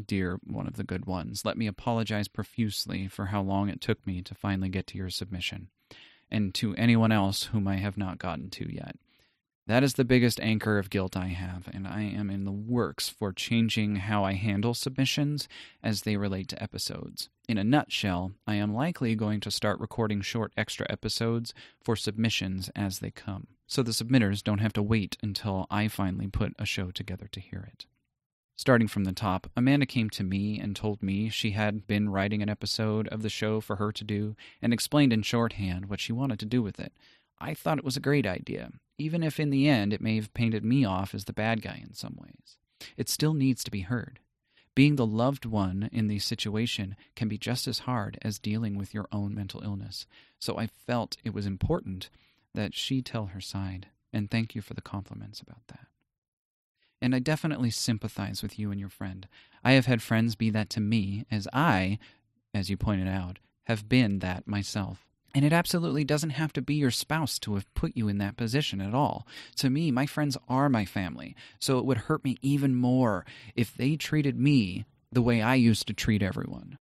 dear 0.07 0.39
one 0.45 0.67
of 0.67 0.75
the 0.75 0.85
good 0.85 1.07
ones, 1.07 1.45
let 1.45 1.57
me 1.57 1.67
apologize 1.67 2.29
profusely 2.29 3.09
for 3.09 3.27
how 3.27 3.43
long 3.43 3.69
it 3.69 3.81
took 3.81 4.07
me 4.07 4.23
to 4.23 4.35
finally 4.35 4.69
get 4.69 4.87
to 4.89 4.99
your 4.99 5.11
submission, 5.11 5.69
and 6.31 6.55
to 6.55 6.75
anyone 6.77 7.13
else 7.13 7.45
whom 7.45 7.67
I 7.67 7.77
have 7.77 7.97
not 7.97 8.19
gotten 8.19 8.51
to 8.51 8.73
yet. 8.73 8.97
That 9.69 9.85
is 9.85 9.95
the 9.95 10.05
biggest 10.05 10.41
anchor 10.41 10.79
of 10.79 10.91
guilt 10.91 11.17
I 11.17 11.29
have, 11.29 11.69
and 11.73 11.87
I 11.87 12.03
am 12.03 12.31
in 12.31 12.45
the 12.45 12.51
works 12.51 13.09
for 13.09 13.33
changing 13.33 13.97
how 13.97 14.25
I 14.25 14.33
handle 14.33 14.75
submissions 14.75 15.47
as 15.85 16.03
they 16.03 16.17
relate 16.17 16.49
to 16.49 16.61
episodes. 16.61 17.29
In 17.49 17.59
a 17.59 17.65
nutshell, 17.65 18.33
I 18.45 18.57
am 18.57 18.75
likely 18.75 19.15
going 19.15 19.39
to 19.41 19.53
start 19.53 19.79
recording 19.79 20.21
short 20.21 20.53
extra 20.57 20.85
episodes 20.91 21.55
for 21.81 21.95
submissions 21.95 22.71
as 22.75 22.99
they 22.99 23.13
come, 23.13 23.47
so 23.69 23.85
the 23.85 23.93
submitters 23.93 24.43
don't 24.43 24.59
have 24.59 24.73
to 24.73 24.83
wait 24.83 25.17
until 25.23 25.69
I 25.71 25.87
finally 25.87 26.27
put 26.27 26.55
a 26.59 26.67
show 26.67 26.91
together 26.91 27.29
to 27.31 27.41
hear 27.41 27.69
it. 27.73 27.87
Starting 28.57 28.87
from 28.87 29.05
the 29.05 29.13
top, 29.13 29.51
Amanda 29.57 29.87
came 29.87 30.11
to 30.11 30.23
me 30.23 30.61
and 30.61 30.77
told 30.77 31.03
me 31.03 31.29
she 31.29 31.53
had 31.53 31.87
been 31.87 32.11
writing 32.11 32.43
an 32.43 32.49
episode 32.49 33.09
of 33.09 33.23
the 33.23 33.29
show 33.29 33.61
for 33.61 33.77
her 33.77 33.91
to 33.93 34.05
do 34.05 34.37
and 34.61 34.73
explained 34.73 35.13
in 35.13 35.23
shorthand 35.23 35.87
what 35.87 36.01
she 36.01 36.13
wanted 36.13 36.39
to 36.39 36.47
do 36.47 36.63
with 36.63 36.79
it. 36.79 36.93
I 37.41 37.55
thought 37.55 37.79
it 37.79 37.85
was 37.85 37.97
a 37.97 38.01
great 38.01 38.27
idea, 38.27 38.71
even 38.99 39.23
if 39.23 39.41
in 39.41 39.51
the 39.51 39.69
end 39.69 39.93
it 39.93 40.01
may 40.01 40.17
have 40.17 40.35
painted 40.35 40.65
me 40.65 40.85
off 40.85 41.15
as 41.15 41.25
the 41.25 41.33
bad 41.33 41.63
guy 41.63 41.83
in 41.83 41.95
some 41.95 42.17
ways. 42.21 42.59
It 42.97 43.09
still 43.09 43.35
needs 43.35 43.65
to 43.65 43.71
be 43.71 43.81
heard. 43.81 44.21
Being 44.75 44.97
the 44.97 45.07
loved 45.07 45.45
one 45.45 45.91
in 45.93 46.07
the 46.07 46.19
situation 46.19 46.97
can 47.17 47.29
be 47.29 47.39
just 47.39 47.67
as 47.67 47.81
hard 47.81 48.19
as 48.23 48.39
dealing 48.39 48.77
with 48.77 48.95
your 48.95 49.09
own 49.13 49.35
mental 49.35 49.63
illness, 49.63 50.07
so 50.39 50.57
I 50.57 50.67
felt 50.67 51.17
it 51.25 51.35
was 51.35 51.47
important 51.47 52.11
that 52.55 52.75
she 52.75 53.03
tell 53.03 53.27
her 53.27 53.41
side, 53.41 53.89
and 54.13 54.31
thank 54.31 54.55
you 54.55 54.63
for 54.63 54.75
the 54.75 54.81
compliments 54.81 55.41
about 55.41 55.67
that. 55.69 55.89
And 57.03 57.17
I 57.17 57.19
definitely 57.19 57.71
sympathize 57.71 58.43
with 58.43 58.61
you 58.61 58.71
and 58.71 58.79
your 58.79 58.89
friend. 58.89 59.27
I 59.65 59.73
have 59.73 59.87
had 59.87 60.01
friends 60.01 60.37
be 60.37 60.51
that 60.51 60.71
to 60.71 60.81
me, 60.81 61.27
as 61.33 61.49
I, 61.53 61.99
as 62.55 62.71
you 62.71 62.77
pointed 62.77 63.09
out, 63.09 63.41
have 63.65 63.89
been 63.89 64.21
that 64.21 64.47
myself. 64.47 65.09
And 65.35 65.45
it 65.45 65.53
absolutely 65.53 66.05
doesn't 66.05 66.31
have 66.31 66.53
to 66.53 66.63
be 66.63 66.75
your 66.75 66.93
spouse 66.93 67.41
to 67.41 67.55
have 67.55 67.75
put 67.75 67.97
you 67.97 68.07
in 68.07 68.19
that 68.19 68.37
position 68.37 68.81
at 68.81 68.95
all. 68.95 69.27
To 69.57 69.69
me, 69.69 69.91
my 69.91 70.07
friends 70.07 70.37
are 70.49 70.69
my 70.69 70.85
family, 70.85 71.35
so 71.59 71.79
it 71.79 71.85
would 71.85 71.99
hurt 71.99 72.23
me 72.23 72.37
even 72.41 72.77
more 72.77 73.27
if 73.57 73.75
they 73.75 73.97
treated 73.97 74.39
me 74.39 74.85
the 75.11 75.23
way 75.23 75.43
I 75.43 75.57
used 75.57 75.89
to 75.89 75.95
treat 75.95 76.23
everyone. 76.23 76.77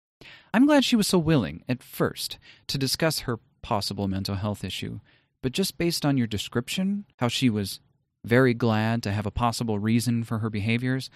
I'm 0.53 0.67
glad 0.67 0.85
she 0.85 0.95
was 0.95 1.07
so 1.07 1.17
willing, 1.17 1.63
at 1.67 1.81
first, 1.81 2.37
to 2.67 2.77
discuss 2.77 3.19
her 3.19 3.39
possible 3.63 4.07
mental 4.07 4.35
health 4.35 4.63
issue, 4.63 4.99
but 5.41 5.51
just 5.51 5.79
based 5.79 6.05
on 6.05 6.17
your 6.17 6.27
description, 6.27 7.05
how 7.17 7.27
she 7.27 7.49
was 7.49 7.79
very 8.23 8.53
glad 8.53 9.03
to 9.03 9.11
have 9.11 9.25
a 9.25 9.31
possible 9.31 9.79
reason 9.79 10.23
for 10.23 10.39
her 10.39 10.49
behaviors, 10.49 11.09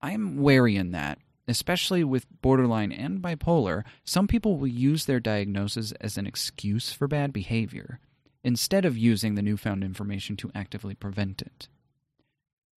I'm 0.00 0.38
wary 0.38 0.76
in 0.76 0.92
that 0.92 1.18
especially 1.50 2.04
with 2.04 2.26
borderline 2.40 2.92
and 2.92 3.20
bipolar, 3.20 3.82
some 4.04 4.28
people 4.28 4.56
will 4.56 4.68
use 4.68 5.04
their 5.04 5.20
diagnosis 5.20 5.92
as 6.00 6.16
an 6.16 6.26
excuse 6.26 6.92
for 6.92 7.08
bad 7.08 7.32
behavior, 7.32 7.98
instead 8.44 8.84
of 8.84 8.96
using 8.96 9.34
the 9.34 9.42
newfound 9.42 9.82
information 9.82 10.36
to 10.36 10.50
actively 10.54 10.94
prevent 10.94 11.42
it. 11.42 11.68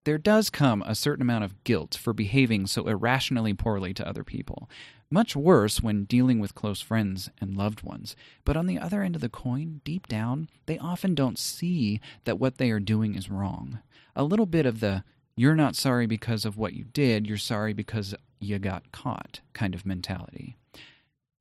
There 0.05 0.19
does 0.19 0.51
come 0.51 0.83
a 0.83 0.97
certain 0.97 1.23
amount 1.23 1.45
of 1.45 1.63
guilt 1.63 1.95
for 1.95 2.13
behaving 2.13 2.67
so 2.67 2.89
irrationally 2.89 3.55
poorly 3.55 3.95
to 3.95 4.09
other 4.09 4.25
people, 4.25 4.69
much 5.13 5.37
worse 5.37 5.83
when 5.83 6.05
dealing 6.05 6.41
with 6.41 6.55
close 6.55 6.81
friends 6.81 7.31
and 7.41 7.57
loved 7.57 7.83
ones. 7.83 8.17
But 8.45 8.57
on 8.57 8.67
the 8.67 8.79
other 8.79 9.03
end 9.03 9.15
of 9.15 9.21
the 9.21 9.29
coin, 9.29 9.81
deep 9.85 10.09
down, 10.09 10.49
they 10.67 10.79
often 10.79 11.15
don't 11.15 11.39
see 11.39 12.01
that 12.25 12.39
what 12.39 12.59
they 12.59 12.71
are 12.71 12.81
doing 12.81 13.15
is 13.15 13.31
wrong. 13.31 13.81
A 14.17 14.25
little 14.25 14.47
bit 14.47 14.67
of 14.67 14.81
the 14.81 15.05
you're 15.35 15.55
not 15.55 15.77
sorry 15.77 16.07
because 16.07 16.45
of 16.45 16.59
what 16.59 16.75
you 16.75 16.85
did, 16.85 17.27
you're 17.27 17.39
sorry 17.39 17.73
because 17.73 18.15
you 18.39 18.59
got 18.59 18.93
caught 18.93 19.41
kind 19.55 19.75
of 19.75 19.87
mentality. 19.87 20.57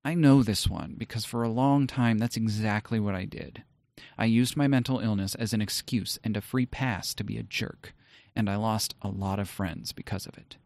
I 0.04 0.14
know 0.14 0.44
this 0.44 0.68
one 0.68 0.96
because 0.98 1.26
for 1.26 1.44
a 1.44 1.50
long 1.50 1.88
time 1.88 2.18
that's 2.18 2.38
exactly 2.38 3.00
what 3.00 3.16
I 3.16 3.26
did. 3.26 3.64
I 4.18 4.26
used 4.26 4.58
my 4.58 4.68
mental 4.68 5.00
illness 5.00 5.36
as 5.36 5.54
an 5.54 5.62
excuse 5.62 6.18
and 6.24 6.38
a 6.38 6.42
free 6.42 6.66
pass 6.66 7.14
to 7.16 7.24
be 7.24 7.38
a 7.38 7.44
jerk, 7.44 7.94
and 8.36 8.50
I 8.50 8.56
lost 8.56 8.96
a 9.02 9.10
lot 9.10 9.40
of 9.40 9.50
friends 9.50 9.92
because 9.92 10.26
of 10.26 10.38
it. 10.38 10.58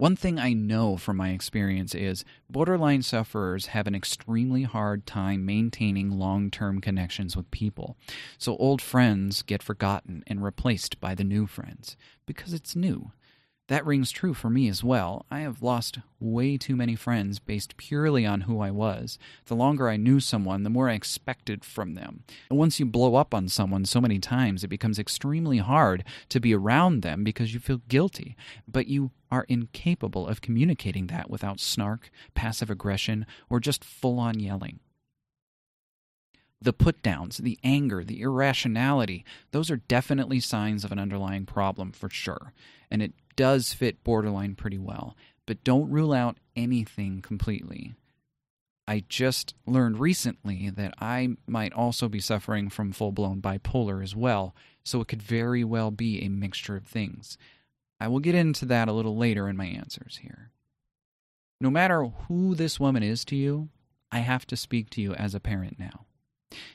One 0.00 0.16
thing 0.16 0.38
I 0.38 0.54
know 0.54 0.96
from 0.96 1.18
my 1.18 1.28
experience 1.28 1.94
is 1.94 2.24
borderline 2.48 3.02
sufferers 3.02 3.66
have 3.66 3.86
an 3.86 3.94
extremely 3.94 4.62
hard 4.62 5.04
time 5.04 5.44
maintaining 5.44 6.10
long 6.10 6.50
term 6.50 6.80
connections 6.80 7.36
with 7.36 7.50
people. 7.50 7.98
So 8.38 8.56
old 8.56 8.80
friends 8.80 9.42
get 9.42 9.62
forgotten 9.62 10.24
and 10.26 10.42
replaced 10.42 11.00
by 11.00 11.14
the 11.14 11.22
new 11.22 11.46
friends 11.46 11.98
because 12.24 12.54
it's 12.54 12.74
new. 12.74 13.12
That 13.70 13.86
rings 13.86 14.10
true 14.10 14.34
for 14.34 14.50
me 14.50 14.68
as 14.68 14.82
well. 14.82 15.24
I 15.30 15.40
have 15.40 15.62
lost 15.62 16.00
way 16.18 16.56
too 16.56 16.74
many 16.74 16.96
friends 16.96 17.38
based 17.38 17.76
purely 17.76 18.26
on 18.26 18.40
who 18.40 18.58
I 18.60 18.72
was. 18.72 19.16
The 19.46 19.54
longer 19.54 19.88
I 19.88 19.96
knew 19.96 20.18
someone, 20.18 20.64
the 20.64 20.70
more 20.70 20.90
I 20.90 20.94
expected 20.94 21.64
from 21.64 21.94
them. 21.94 22.24
And 22.50 22.58
once 22.58 22.80
you 22.80 22.86
blow 22.86 23.14
up 23.14 23.32
on 23.32 23.46
someone 23.46 23.84
so 23.84 24.00
many 24.00 24.18
times, 24.18 24.64
it 24.64 24.68
becomes 24.68 24.98
extremely 24.98 25.58
hard 25.58 26.02
to 26.30 26.40
be 26.40 26.52
around 26.52 27.02
them 27.02 27.22
because 27.22 27.54
you 27.54 27.60
feel 27.60 27.80
guilty. 27.86 28.36
But 28.66 28.88
you 28.88 29.12
are 29.30 29.46
incapable 29.48 30.26
of 30.26 30.40
communicating 30.40 31.06
that 31.06 31.30
without 31.30 31.60
snark, 31.60 32.10
passive 32.34 32.70
aggression, 32.70 33.24
or 33.48 33.60
just 33.60 33.84
full 33.84 34.18
on 34.18 34.40
yelling 34.40 34.80
the 36.62 36.72
put 36.72 37.02
downs, 37.02 37.38
the 37.38 37.58
anger, 37.64 38.04
the 38.04 38.20
irrationality, 38.20 39.24
those 39.50 39.70
are 39.70 39.76
definitely 39.76 40.40
signs 40.40 40.84
of 40.84 40.92
an 40.92 40.98
underlying 40.98 41.46
problem 41.46 41.90
for 41.90 42.10
sure. 42.10 42.52
And 42.90 43.02
it 43.02 43.14
does 43.40 43.72
fit 43.72 44.04
borderline 44.04 44.54
pretty 44.54 44.76
well. 44.76 45.16
But 45.46 45.64
don't 45.64 45.90
rule 45.90 46.12
out 46.12 46.36
anything 46.54 47.22
completely. 47.22 47.94
I 48.86 49.02
just 49.08 49.54
learned 49.66 49.98
recently 49.98 50.68
that 50.68 50.92
I 51.00 51.36
might 51.46 51.72
also 51.72 52.06
be 52.06 52.20
suffering 52.20 52.68
from 52.68 52.92
full 52.92 53.12
blown 53.12 53.40
bipolar 53.40 54.02
as 54.02 54.14
well, 54.14 54.54
so 54.84 55.00
it 55.00 55.08
could 55.08 55.22
very 55.22 55.64
well 55.64 55.90
be 55.90 56.22
a 56.22 56.28
mixture 56.28 56.76
of 56.76 56.84
things. 56.84 57.38
I 57.98 58.08
will 58.08 58.20
get 58.20 58.34
into 58.34 58.66
that 58.66 58.88
a 58.88 58.92
little 58.92 59.16
later 59.16 59.48
in 59.48 59.56
my 59.56 59.64
answers 59.64 60.18
here. 60.20 60.50
No 61.62 61.70
matter 61.70 62.04
who 62.04 62.54
this 62.54 62.78
woman 62.78 63.02
is 63.02 63.24
to 63.24 63.36
you, 63.36 63.70
I 64.12 64.18
have 64.18 64.46
to 64.48 64.56
speak 64.56 64.90
to 64.90 65.00
you 65.00 65.14
as 65.14 65.34
a 65.34 65.40
parent 65.40 65.78
now. 65.78 66.04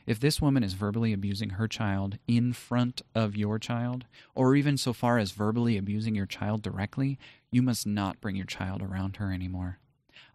If 0.05 0.19
this 0.19 0.41
woman 0.41 0.63
is 0.63 0.73
verbally 0.73 1.11
abusing 1.11 1.51
her 1.51 1.67
child 1.67 2.17
in 2.27 2.53
front 2.53 3.01
of 3.13 3.35
your 3.35 3.59
child, 3.59 4.05
or 4.33 4.55
even 4.55 4.77
so 4.77 4.93
far 4.93 5.17
as 5.17 5.31
verbally 5.31 5.77
abusing 5.77 6.15
your 6.15 6.25
child 6.25 6.61
directly, 6.61 7.17
you 7.51 7.61
must 7.61 7.85
not 7.85 8.21
bring 8.21 8.35
your 8.35 8.45
child 8.45 8.81
around 8.81 9.17
her 9.17 9.33
anymore. 9.33 9.79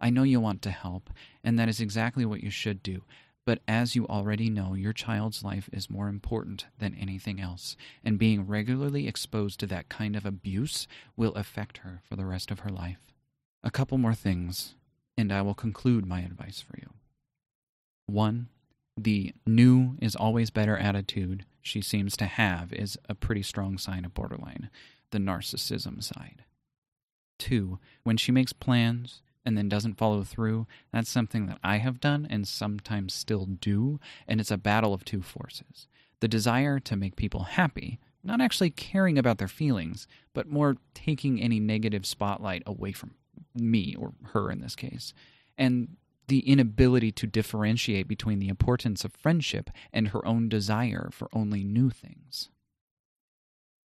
I 0.01 0.11
know 0.11 0.23
you 0.23 0.41
want 0.41 0.63
to 0.63 0.71
help, 0.71 1.11
and 1.43 1.59
that 1.59 1.69
is 1.69 1.81
exactly 1.81 2.25
what 2.25 2.43
you 2.43 2.51
should 2.51 2.83
do. 2.83 3.03
But 3.47 3.61
as 3.67 3.97
you 3.97 4.07
already 4.07 4.51
know, 4.51 4.75
your 4.75 4.93
child's 4.93 5.43
life 5.43 5.71
is 5.73 5.89
more 5.89 6.09
important 6.09 6.67
than 6.79 6.95
anything 6.95 7.41
else, 7.41 7.77
and 8.05 8.19
being 8.19 8.47
regularly 8.47 9.09
exposed 9.09 9.59
to 9.61 9.67
that 9.69 9.89
kind 9.89 10.15
of 10.15 10.27
abuse 10.27 10.87
will 11.17 11.35
affect 11.35 11.79
her 11.79 12.03
for 12.07 12.17
the 12.17 12.27
rest 12.27 12.51
of 12.51 12.61
her 12.61 12.71
life. 12.71 13.15
A 13.65 13.71
couple 13.71 13.99
more 13.99 14.15
things, 14.15 14.75
and 15.17 15.33
I 15.33 15.43
will 15.43 15.55
conclude 15.55 16.07
my 16.07 16.21
advice 16.21 16.61
for 16.61 16.77
you. 16.79 16.91
One, 18.07 18.49
the 19.05 19.33
new 19.47 19.97
is 20.01 20.15
always 20.15 20.51
better 20.51 20.77
attitude 20.77 21.45
she 21.63 21.81
seems 21.81 22.17
to 22.17 22.27
have 22.27 22.73
is 22.73 22.99
a 23.09 23.15
pretty 23.15 23.43
strong 23.43 23.79
sign 23.79 24.05
of 24.05 24.15
borderline, 24.15 24.71
the 25.11 25.19
narcissism 25.19 26.03
side. 26.03 26.45
Two, 27.39 27.79
when 28.03 28.17
she 28.17 28.33
makes 28.33 28.53
plans 28.53 29.23
and 29.45 29.57
then 29.57 29.69
doesn't 29.69 29.99
follow 29.99 30.23
through, 30.23 30.67
that's 30.93 31.09
something 31.09 31.47
that 31.47 31.59
I 31.65 31.79
have 31.79 32.01
done 32.01 32.27
and 32.29 32.47
sometimes 32.47 33.15
still 33.15 33.47
do, 33.47 33.99
and 34.29 34.41
it's 34.41 34.51
a 34.51 34.59
battle 34.59 34.93
of 34.93 35.05
two 35.05 35.23
forces. 35.23 35.87
The 36.21 36.29
desire 36.29 36.79
to 36.81 36.97
make 36.97 37.17
people 37.17 37.45
happy, 37.45 37.99
not 38.23 38.41
actually 38.43 38.71
caring 38.71 39.17
about 39.19 39.39
their 39.39 39.49
feelings, 39.49 40.07
but 40.35 40.49
more 40.49 40.77
taking 40.93 41.41
any 41.41 41.59
negative 41.59 42.05
spotlight 42.05 42.63
away 42.67 42.93
from 42.93 43.15
me 43.55 43.97
or 43.99 44.13
her 44.33 44.51
in 44.51 44.61
this 44.61 44.77
case. 44.77 45.15
And 45.57 45.97
the 46.31 46.49
inability 46.49 47.11
to 47.11 47.27
differentiate 47.27 48.09
between 48.09 48.39
the 48.39 48.49
importance 48.49 49.05
of 49.05 49.13
friendship 49.13 49.69
and 49.93 50.09
her 50.09 50.25
own 50.25 50.49
desire 50.49 51.11
for 51.13 51.29
only 51.33 51.65
new 51.65 51.91
things. 51.91 52.49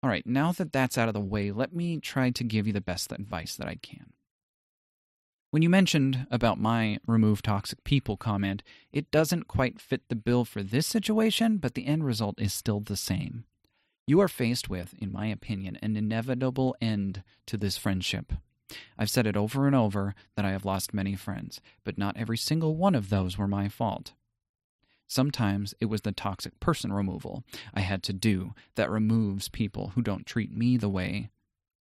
All 0.02 0.10
right, 0.10 0.26
now 0.26 0.52
that 0.52 0.70
that's 0.70 0.98
out 0.98 1.08
of 1.08 1.14
the 1.14 1.20
way, 1.20 1.50
let 1.50 1.74
me 1.74 1.98
try 1.98 2.30
to 2.30 2.44
give 2.44 2.66
you 2.66 2.72
the 2.74 2.80
best 2.80 3.10
advice 3.10 3.56
that 3.56 3.66
I 3.66 3.76
can. 3.76 4.12
When 5.50 5.62
you 5.62 5.70
mentioned 5.70 6.26
about 6.30 6.60
my 6.60 6.98
remove 7.06 7.40
toxic 7.40 7.82
people 7.82 8.18
comment, 8.18 8.62
it 8.92 9.10
doesn't 9.10 9.48
quite 9.48 9.80
fit 9.80 10.02
the 10.08 10.14
bill 10.14 10.44
for 10.44 10.62
this 10.62 10.86
situation, 10.86 11.56
but 11.56 11.74
the 11.74 11.86
end 11.86 12.04
result 12.04 12.38
is 12.38 12.52
still 12.52 12.80
the 12.80 12.96
same. 12.96 13.44
You 14.06 14.20
are 14.20 14.28
faced 14.28 14.68
with, 14.68 14.94
in 14.98 15.10
my 15.10 15.28
opinion, 15.28 15.78
an 15.82 15.96
inevitable 15.96 16.76
end 16.82 17.22
to 17.46 17.56
this 17.56 17.78
friendship. 17.78 18.34
I've 18.98 19.10
said 19.10 19.26
it 19.26 19.36
over 19.36 19.66
and 19.66 19.74
over 19.74 20.14
that 20.36 20.44
I 20.44 20.50
have 20.50 20.64
lost 20.64 20.94
many 20.94 21.14
friends, 21.14 21.60
but 21.84 21.98
not 21.98 22.16
every 22.16 22.38
single 22.38 22.76
one 22.76 22.94
of 22.94 23.10
those 23.10 23.38
were 23.38 23.48
my 23.48 23.68
fault. 23.68 24.12
Sometimes 25.08 25.74
it 25.80 25.86
was 25.86 26.00
the 26.00 26.12
toxic 26.12 26.58
person 26.58 26.92
removal 26.92 27.44
I 27.72 27.80
had 27.80 28.02
to 28.04 28.12
do 28.12 28.54
that 28.74 28.90
removes 28.90 29.48
people 29.48 29.92
who 29.94 30.02
don't 30.02 30.26
treat 30.26 30.52
me 30.52 30.76
the 30.76 30.88
way 30.88 31.30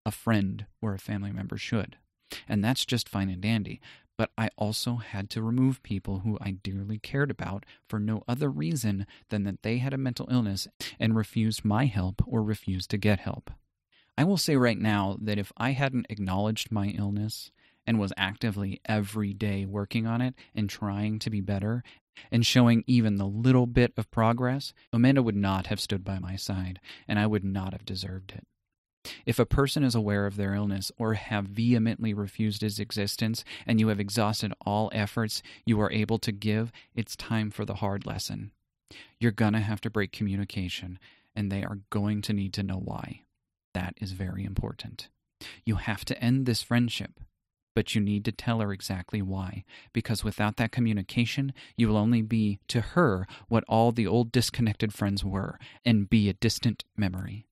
a 0.05 0.11
friend 0.11 0.66
or 0.82 0.95
a 0.95 0.99
family 0.99 1.32
member 1.32 1.57
should. 1.57 1.97
And 2.49 2.62
that's 2.62 2.84
just 2.84 3.09
fine 3.09 3.30
and 3.30 3.41
dandy. 3.41 3.80
But 4.18 4.30
I 4.39 4.51
also 4.57 4.97
had 4.97 5.28
to 5.30 5.43
remove 5.43 5.82
people 5.82 6.20
who 6.20 6.39
I 6.41 6.53
dearly 6.53 6.99
cared 6.99 7.30
about 7.30 7.66
for 7.89 7.99
no 7.99 8.22
other 8.26 8.49
reason 8.51 9.07
than 9.28 9.45
that 9.45 9.62
they 9.62 9.78
had 9.78 9.93
a 9.93 9.99
mental 9.99 10.28
illness 10.30 10.68
and 10.99 11.14
refused 11.14 11.64
my 11.64 11.84
help 11.84 12.22
or 12.26 12.43
refused 12.43 12.91
to 12.91 12.99
get 12.99 13.20
help. 13.20 13.51
I 14.18 14.24
will 14.24 14.38
say 14.38 14.56
right 14.56 14.78
now 14.78 15.16
that 15.20 15.38
if 15.38 15.52
I 15.56 15.72
hadn't 15.72 16.06
acknowledged 16.08 16.72
my 16.72 16.88
illness 16.88 17.50
and 17.86 17.98
was 17.98 18.12
actively 18.16 18.80
every 18.86 19.34
day 19.34 19.66
working 19.66 20.06
on 20.06 20.20
it 20.20 20.34
and 20.54 20.70
trying 20.70 21.18
to 21.20 21.30
be 21.30 21.40
better 21.40 21.82
and 22.32 22.44
showing 22.44 22.82
even 22.86 23.16
the 23.16 23.26
little 23.26 23.66
bit 23.66 23.92
of 23.96 24.10
progress, 24.10 24.72
Amanda 24.92 25.22
would 25.22 25.36
not 25.36 25.66
have 25.66 25.80
stood 25.80 26.02
by 26.02 26.18
my 26.18 26.34
side 26.34 26.80
and 27.06 27.18
I 27.18 27.26
would 27.26 27.44
not 27.44 27.72
have 27.72 27.84
deserved 27.84 28.32
it. 28.32 28.46
If 29.24 29.38
a 29.38 29.46
person 29.46 29.84
is 29.84 29.94
aware 29.94 30.26
of 30.26 30.36
their 30.36 30.54
illness 30.54 30.90
or 30.96 31.14
have 31.14 31.44
vehemently 31.44 32.14
refused 32.14 32.62
its 32.62 32.78
existence 32.78 33.44
and 33.66 33.78
you 33.78 33.88
have 33.88 34.00
exhausted 34.00 34.52
all 34.64 34.90
efforts 34.92 35.42
you 35.64 35.80
are 35.80 35.92
able 35.92 36.18
to 36.20 36.32
give, 36.32 36.72
it's 36.94 37.16
time 37.16 37.50
for 37.50 37.64
the 37.64 37.76
hard 37.76 38.06
lesson. 38.06 38.50
You're 39.20 39.30
going 39.32 39.52
to 39.52 39.60
have 39.60 39.80
to 39.82 39.90
break 39.90 40.12
communication, 40.12 40.98
and 41.34 41.50
they 41.50 41.62
are 41.62 41.80
going 41.90 42.22
to 42.22 42.32
need 42.32 42.52
to 42.54 42.62
know 42.62 42.78
why. 42.78 43.22
That 43.77 43.93
is 44.01 44.12
very 44.12 44.43
important. 44.43 45.09
You 45.66 45.74
have 45.74 46.03
to 46.07 46.18
end 46.18 46.47
this 46.47 46.62
friendship, 46.62 47.20
but 47.74 47.95
you 47.95 48.01
need 48.01 48.24
to 48.24 48.33
tell 48.33 48.61
her 48.61 48.72
exactly 48.72 49.20
why, 49.20 49.64
because 49.93 50.24
without 50.24 50.57
that 50.57 50.72
communication, 50.72 51.53
you 51.77 51.87
will 51.87 51.99
only 51.99 52.22
be 52.22 52.59
to 52.68 52.81
her 52.81 53.27
what 53.49 53.64
all 53.68 53.93
the 53.93 54.07
old 54.07 54.33
disconnected 54.33 54.95
friends 54.95 55.22
were 55.22 55.59
and 55.85 56.09
be 56.09 56.31
a 56.31 56.33
distant 56.33 56.85
memory. 56.97 57.45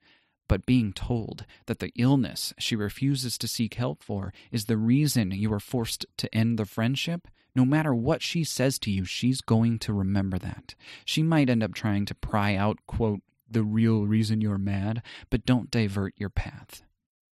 But 0.49 0.65
being 0.65 0.95
told 0.95 1.45
that 1.67 1.81
the 1.81 1.93
illness 1.95 2.55
she 2.59 2.75
refuses 2.75 3.37
to 3.37 3.47
seek 3.47 3.75
help 3.75 4.03
for 4.03 4.33
is 4.51 4.65
the 4.65 4.79
reason 4.79 5.31
you 5.31 5.53
are 5.53 5.61
forced 5.61 6.07
to 6.17 6.35
end 6.35 6.59
the 6.59 6.65
friendship, 6.65 7.29
no 7.55 7.67
matter 7.67 7.95
what 7.95 8.23
she 8.23 8.45
says 8.45 8.79
to 8.79 8.91
you, 8.91 9.05
she's 9.05 9.43
going 9.43 9.79
to 9.81 9.93
remember 9.93 10.39
that. 10.39 10.75
She 11.05 11.23
might 11.23 11.51
end 11.51 11.63
up 11.63 11.75
trying 11.75 12.07
to 12.07 12.15
pry 12.15 12.57
out, 12.57 12.79
quote, 12.87 13.21
the 13.55 13.63
real 13.63 14.07
reason 14.07 14.41
you're 14.41 14.59
mad, 14.59 15.03
but 15.31 15.47
don't 15.47 15.71
divert 15.71 16.15
your 16.19 16.29
path. 16.29 16.83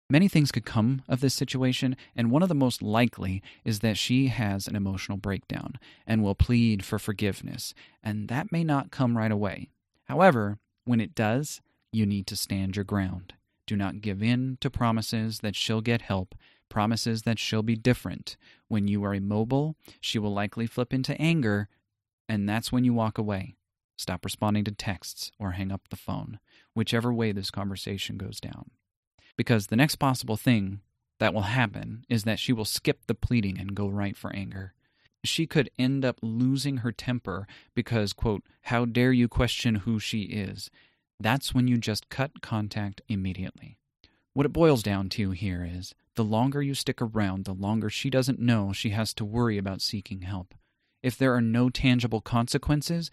Many 0.09 0.27
things 0.27 0.51
could 0.51 0.65
come 0.65 1.03
of 1.07 1.21
this 1.21 1.33
situation, 1.33 1.95
and 2.15 2.31
one 2.31 2.43
of 2.43 2.49
the 2.49 2.55
most 2.55 2.81
likely 2.81 3.41
is 3.63 3.79
that 3.79 3.97
she 3.97 4.27
has 4.27 4.67
an 4.67 4.75
emotional 4.75 5.17
breakdown 5.17 5.79
and 6.05 6.21
will 6.21 6.35
plead 6.35 6.83
for 6.83 6.99
forgiveness, 6.99 7.73
and 8.03 8.27
that 8.27 8.51
may 8.51 8.63
not 8.63 8.91
come 8.91 9.17
right 9.17 9.31
away. 9.31 9.69
However, 10.05 10.59
when 10.83 10.99
it 10.99 11.15
does, 11.15 11.61
you 11.93 12.05
need 12.05 12.27
to 12.27 12.35
stand 12.35 12.75
your 12.75 12.83
ground. 12.83 13.33
Do 13.65 13.77
not 13.77 14.01
give 14.01 14.21
in 14.21 14.57
to 14.59 14.69
promises 14.69 15.39
that 15.39 15.55
she'll 15.55 15.79
get 15.79 16.01
help, 16.01 16.35
promises 16.67 17.21
that 17.21 17.39
she'll 17.39 17.63
be 17.63 17.77
different. 17.77 18.35
When 18.67 18.89
you 18.89 19.03
are 19.05 19.13
immobile, 19.13 19.75
she 20.01 20.19
will 20.19 20.33
likely 20.33 20.67
flip 20.67 20.93
into 20.93 21.19
anger, 21.21 21.69
and 22.27 22.49
that's 22.49 22.71
when 22.71 22.83
you 22.83 22.93
walk 22.93 23.17
away. 23.17 23.55
Stop 24.01 24.25
responding 24.25 24.63
to 24.63 24.71
texts 24.71 25.31
or 25.37 25.51
hang 25.51 25.71
up 25.71 25.89
the 25.89 25.95
phone, 25.95 26.39
whichever 26.73 27.13
way 27.13 27.31
this 27.31 27.51
conversation 27.51 28.17
goes 28.17 28.39
down. 28.39 28.71
Because 29.37 29.67
the 29.67 29.75
next 29.75 29.97
possible 29.97 30.37
thing 30.37 30.79
that 31.19 31.35
will 31.35 31.43
happen 31.43 32.03
is 32.09 32.23
that 32.23 32.39
she 32.39 32.51
will 32.51 32.65
skip 32.65 33.05
the 33.05 33.13
pleading 33.13 33.59
and 33.59 33.75
go 33.75 33.87
right 33.87 34.17
for 34.17 34.35
anger. 34.35 34.73
She 35.23 35.45
could 35.45 35.69
end 35.77 36.03
up 36.03 36.17
losing 36.23 36.77
her 36.77 36.91
temper 36.91 37.45
because, 37.75 38.11
quote, 38.11 38.41
how 38.63 38.85
dare 38.85 39.13
you 39.13 39.27
question 39.27 39.75
who 39.75 39.99
she 39.99 40.21
is? 40.23 40.71
That's 41.19 41.53
when 41.53 41.67
you 41.67 41.77
just 41.77 42.09
cut 42.09 42.41
contact 42.41 43.03
immediately. 43.07 43.77
What 44.33 44.47
it 44.47 44.51
boils 44.51 44.81
down 44.81 45.09
to 45.09 45.29
here 45.29 45.63
is 45.63 45.93
the 46.15 46.23
longer 46.23 46.63
you 46.63 46.73
stick 46.73 47.03
around, 47.03 47.45
the 47.45 47.53
longer 47.53 47.91
she 47.91 48.09
doesn't 48.09 48.39
know 48.39 48.73
she 48.73 48.89
has 48.89 49.13
to 49.13 49.25
worry 49.25 49.59
about 49.59 49.79
seeking 49.79 50.21
help. 50.21 50.55
If 51.03 51.17
there 51.17 51.35
are 51.35 51.41
no 51.41 51.69
tangible 51.69 52.21
consequences, 52.21 53.11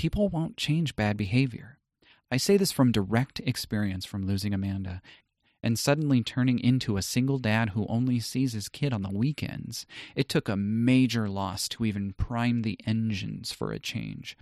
people 0.00 0.30
won't 0.30 0.56
change 0.56 0.96
bad 0.96 1.14
behavior. 1.14 1.76
I 2.32 2.38
say 2.38 2.56
this 2.56 2.72
from 2.72 2.90
direct 2.90 3.38
experience 3.40 4.06
from 4.06 4.26
losing 4.26 4.54
Amanda 4.54 5.02
and 5.62 5.78
suddenly 5.78 6.22
turning 6.22 6.58
into 6.58 6.96
a 6.96 7.02
single 7.02 7.36
dad 7.36 7.70
who 7.70 7.86
only 7.86 8.18
sees 8.18 8.54
his 8.54 8.70
kid 8.70 8.94
on 8.94 9.02
the 9.02 9.10
weekends. 9.10 9.84
It 10.16 10.26
took 10.26 10.48
a 10.48 10.56
major 10.56 11.28
loss 11.28 11.68
to 11.68 11.84
even 11.84 12.14
prime 12.14 12.62
the 12.62 12.78
engines 12.86 13.52
for 13.52 13.72
a 13.72 13.78
change. 13.78 14.38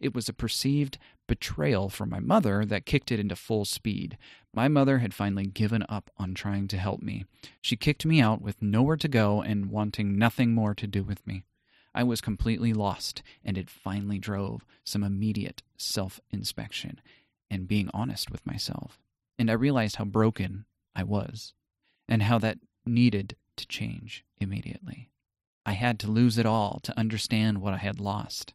It 0.00 0.14
was 0.14 0.30
a 0.30 0.32
perceived 0.32 0.96
betrayal 1.28 1.90
from 1.90 2.08
my 2.08 2.20
mother 2.20 2.64
that 2.64 2.86
kicked 2.86 3.12
it 3.12 3.20
into 3.20 3.36
full 3.36 3.66
speed. 3.66 4.16
My 4.54 4.68
mother 4.68 5.00
had 5.00 5.12
finally 5.12 5.44
given 5.44 5.84
up 5.90 6.10
on 6.16 6.32
trying 6.32 6.68
to 6.68 6.78
help 6.78 7.02
me. 7.02 7.26
She 7.60 7.76
kicked 7.76 8.06
me 8.06 8.22
out 8.22 8.40
with 8.40 8.62
nowhere 8.62 8.96
to 8.96 9.08
go 9.08 9.42
and 9.42 9.70
wanting 9.70 10.16
nothing 10.16 10.54
more 10.54 10.74
to 10.74 10.86
do 10.86 11.02
with 11.04 11.26
me. 11.26 11.42
I 11.94 12.02
was 12.04 12.20
completely 12.20 12.72
lost, 12.72 13.22
and 13.44 13.58
it 13.58 13.68
finally 13.68 14.18
drove 14.18 14.64
some 14.84 15.04
immediate 15.04 15.62
self 15.76 16.20
inspection 16.30 17.00
and 17.50 17.68
being 17.68 17.90
honest 17.92 18.30
with 18.30 18.46
myself. 18.46 18.98
And 19.38 19.50
I 19.50 19.54
realized 19.54 19.96
how 19.96 20.04
broken 20.04 20.64
I 20.94 21.04
was, 21.04 21.52
and 22.08 22.22
how 22.22 22.38
that 22.38 22.58
needed 22.86 23.36
to 23.56 23.66
change 23.66 24.24
immediately. 24.38 25.10
I 25.64 25.72
had 25.72 25.98
to 26.00 26.10
lose 26.10 26.38
it 26.38 26.46
all 26.46 26.80
to 26.82 26.98
understand 26.98 27.58
what 27.58 27.74
I 27.74 27.78
had 27.78 28.00
lost. 28.00 28.54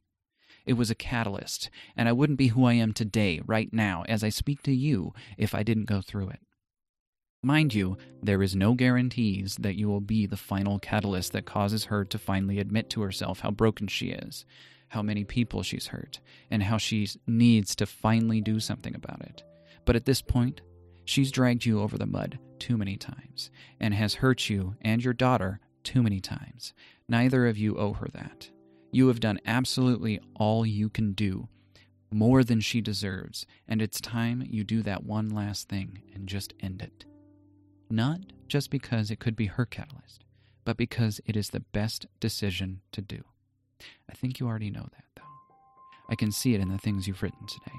It 0.65 0.73
was 0.73 0.91
a 0.91 0.95
catalyst, 0.95 1.69
and 1.95 2.09
I 2.09 2.13
wouldn't 2.13 2.37
be 2.37 2.47
who 2.47 2.65
I 2.65 2.73
am 2.73 2.91
today, 2.91 3.41
right 3.45 3.71
now, 3.71 4.03
as 4.09 4.23
I 4.23 4.29
speak 4.29 4.61
to 4.63 4.73
you, 4.73 5.13
if 5.37 5.55
I 5.55 5.63
didn't 5.63 5.85
go 5.85 6.01
through 6.01 6.29
it. 6.29 6.41
Mind 7.43 7.73
you, 7.73 7.97
there 8.21 8.41
is 8.41 8.55
no 8.55 8.73
guarantees 8.73 9.57
that 9.59 9.75
you 9.75 9.87
will 9.87 10.01
be 10.01 10.25
the 10.25 10.35
final 10.35 10.79
catalyst 10.79 11.33
that 11.33 11.45
causes 11.45 11.85
her 11.85 12.03
to 12.05 12.17
finally 12.17 12.59
admit 12.59 12.89
to 12.89 13.01
herself 13.01 13.41
how 13.41 13.51
broken 13.51 13.87
she 13.87 14.09
is, 14.09 14.43
how 14.89 15.03
many 15.03 15.23
people 15.23 15.61
she's 15.61 15.87
hurt, 15.87 16.19
and 16.49 16.63
how 16.63 16.77
she 16.77 17.07
needs 17.27 17.75
to 17.75 17.85
finally 17.85 18.41
do 18.41 18.59
something 18.59 18.95
about 18.95 19.21
it. 19.21 19.43
But 19.85 19.95
at 19.95 20.05
this 20.05 20.21
point, 20.21 20.61
she's 21.05 21.31
dragged 21.31 21.63
you 21.63 21.79
over 21.79 21.97
the 21.97 22.07
mud 22.07 22.39
too 22.57 22.75
many 22.75 22.97
times 22.97 23.51
and 23.79 23.93
has 23.93 24.15
hurt 24.15 24.49
you 24.49 24.75
and 24.81 25.03
your 25.03 25.13
daughter 25.13 25.59
too 25.83 26.01
many 26.01 26.19
times. 26.19 26.73
Neither 27.07 27.45
of 27.45 27.57
you 27.57 27.77
owe 27.77 27.93
her 27.93 28.07
that. 28.13 28.49
You 28.91 29.09
have 29.09 29.19
done 29.19 29.39
absolutely 29.45 30.19
all 30.35 30.65
you 30.65 30.89
can 30.89 31.13
do, 31.13 31.49
more 32.11 32.43
than 32.43 32.61
she 32.61 32.81
deserves, 32.81 33.45
and 33.67 33.79
it's 33.79 34.01
time 34.01 34.43
you 34.49 34.63
do 34.63 34.81
that 34.81 35.03
one 35.03 35.29
last 35.29 35.69
thing 35.69 36.01
and 36.15 36.27
just 36.27 36.53
end 36.59 36.81
it. 36.81 37.05
Not 37.89 38.19
just 38.47 38.69
because 38.69 39.09
it 39.09 39.19
could 39.19 39.35
be 39.35 39.45
her 39.45 39.65
catalyst, 39.65 40.23
but 40.65 40.77
because 40.77 41.21
it 41.25 41.35
is 41.37 41.49
the 41.49 41.61
best 41.61 42.05
decision 42.19 42.81
to 42.91 43.01
do. 43.01 43.23
I 44.09 44.13
think 44.13 44.39
you 44.39 44.47
already 44.47 44.69
know 44.69 44.87
that, 44.91 45.05
though. 45.15 45.23
I 46.09 46.15
can 46.15 46.31
see 46.31 46.53
it 46.53 46.61
in 46.61 46.69
the 46.69 46.77
things 46.77 47.07
you've 47.07 47.23
written 47.23 47.45
today. 47.47 47.77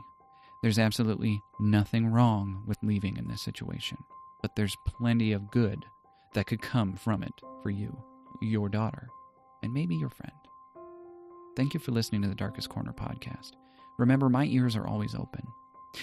There's 0.63 0.79
absolutely 0.79 1.41
nothing 1.61 2.09
wrong 2.09 2.65
with 2.67 2.79
leaving 2.83 3.17
in 3.17 3.29
this 3.29 3.43
situation, 3.43 3.99
but 4.43 4.57
there's 4.57 4.77
plenty 4.87 5.33
of 5.33 5.51
good 5.51 5.85
that 6.35 6.47
could 6.47 6.63
come 6.63 6.95
from 6.95 7.23
it 7.23 7.33
for 7.63 7.71
you, 7.71 7.97
your 8.41 8.69
daughter, 8.69 9.09
and 9.63 9.73
maybe 9.73 9.95
your 9.97 10.11
friend. 10.11 10.33
Thank 11.57 11.75
you 11.75 11.81
for 11.81 11.93
listening 11.93 12.23
to 12.23 12.29
the 12.29 12.35
Darkest 12.35 12.69
Corner 12.69 12.93
podcast. 12.93 13.53
Remember, 13.99 14.29
my 14.29 14.45
ears 14.45 14.77
are 14.77 14.87
always 14.87 15.15
open. 15.15 15.47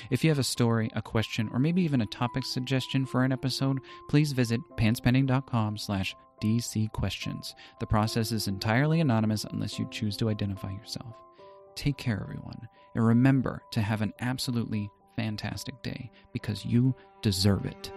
If 0.09 0.23
you 0.23 0.29
have 0.29 0.39
a 0.39 0.43
story, 0.43 0.89
a 0.93 1.01
question, 1.01 1.49
or 1.51 1.59
maybe 1.59 1.81
even 1.83 2.01
a 2.01 2.05
topic 2.07 2.45
suggestion 2.45 3.05
for 3.05 3.23
an 3.23 3.31
episode, 3.31 3.79
please 4.09 4.31
visit 4.31 4.61
pantspending.com 4.77 5.77
slash 5.77 6.15
dcquestions. 6.41 7.53
The 7.79 7.87
process 7.87 8.31
is 8.31 8.47
entirely 8.47 8.99
anonymous 9.01 9.45
unless 9.45 9.79
you 9.79 9.87
choose 9.91 10.17
to 10.17 10.29
identify 10.29 10.71
yourself. 10.71 11.15
Take 11.75 11.97
care, 11.97 12.21
everyone, 12.21 12.67
and 12.93 13.05
remember 13.05 13.61
to 13.71 13.81
have 13.81 14.01
an 14.01 14.13
absolutely 14.19 14.89
fantastic 15.15 15.81
day 15.81 16.11
because 16.33 16.65
you 16.65 16.95
deserve 17.21 17.65
it. 17.65 17.91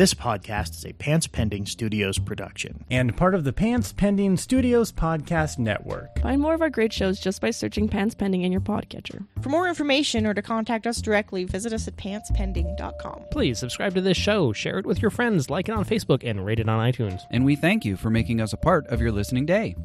This 0.00 0.14
podcast 0.14 0.76
is 0.76 0.86
a 0.86 0.94
Pants 0.94 1.26
Pending 1.26 1.66
Studios 1.66 2.18
production. 2.18 2.86
and 2.90 3.14
part 3.14 3.34
of 3.34 3.44
the 3.44 3.52
Pants 3.52 3.92
Pending 3.92 4.38
Studios 4.38 4.90
Podcast 4.90 5.58
Network. 5.58 6.20
Find 6.20 6.40
more 6.40 6.54
of 6.54 6.62
our 6.62 6.70
great 6.70 6.90
shows 6.90 7.20
just 7.20 7.42
by 7.42 7.50
searching 7.50 7.86
Pants 7.86 8.14
Pending 8.14 8.40
in 8.40 8.50
your 8.50 8.62
podcatcher. 8.62 9.26
For 9.42 9.50
more 9.50 9.68
information 9.68 10.26
or 10.26 10.32
to 10.32 10.40
contact 10.40 10.86
us 10.86 11.02
directly, 11.02 11.44
visit 11.44 11.74
us 11.74 11.86
at 11.86 11.96
pantspending.com. 11.96 13.26
Please 13.30 13.58
subscribe 13.58 13.94
to 13.94 14.00
this 14.00 14.16
show, 14.16 14.54
share 14.54 14.78
it 14.78 14.86
with 14.86 15.02
your 15.02 15.10
friends, 15.10 15.50
like 15.50 15.68
it 15.68 15.74
on 15.74 15.84
Facebook, 15.84 16.22
and 16.24 16.46
rate 16.46 16.60
it 16.60 16.68
on 16.70 16.80
iTunes. 16.80 17.20
And 17.30 17.44
we 17.44 17.54
thank 17.54 17.84
you 17.84 17.98
for 17.98 18.08
making 18.08 18.40
us 18.40 18.54
a 18.54 18.56
part 18.56 18.86
of 18.86 19.02
your 19.02 19.12
listening 19.12 19.44
day. 19.44 19.76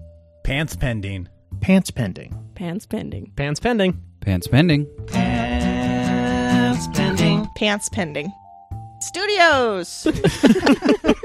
Pants 0.46 0.78
Pending. 0.78 1.28
Pants 1.60 1.92
Pending. 1.92 2.52
Pants 2.56 2.86
Pending. 2.86 3.34
Pants 3.36 3.60
pending. 3.60 4.02
Pants 4.22 4.48
pending. 4.48 4.88
Pants 7.58 7.90
Pending 7.90 8.32
Studios! 9.06 10.08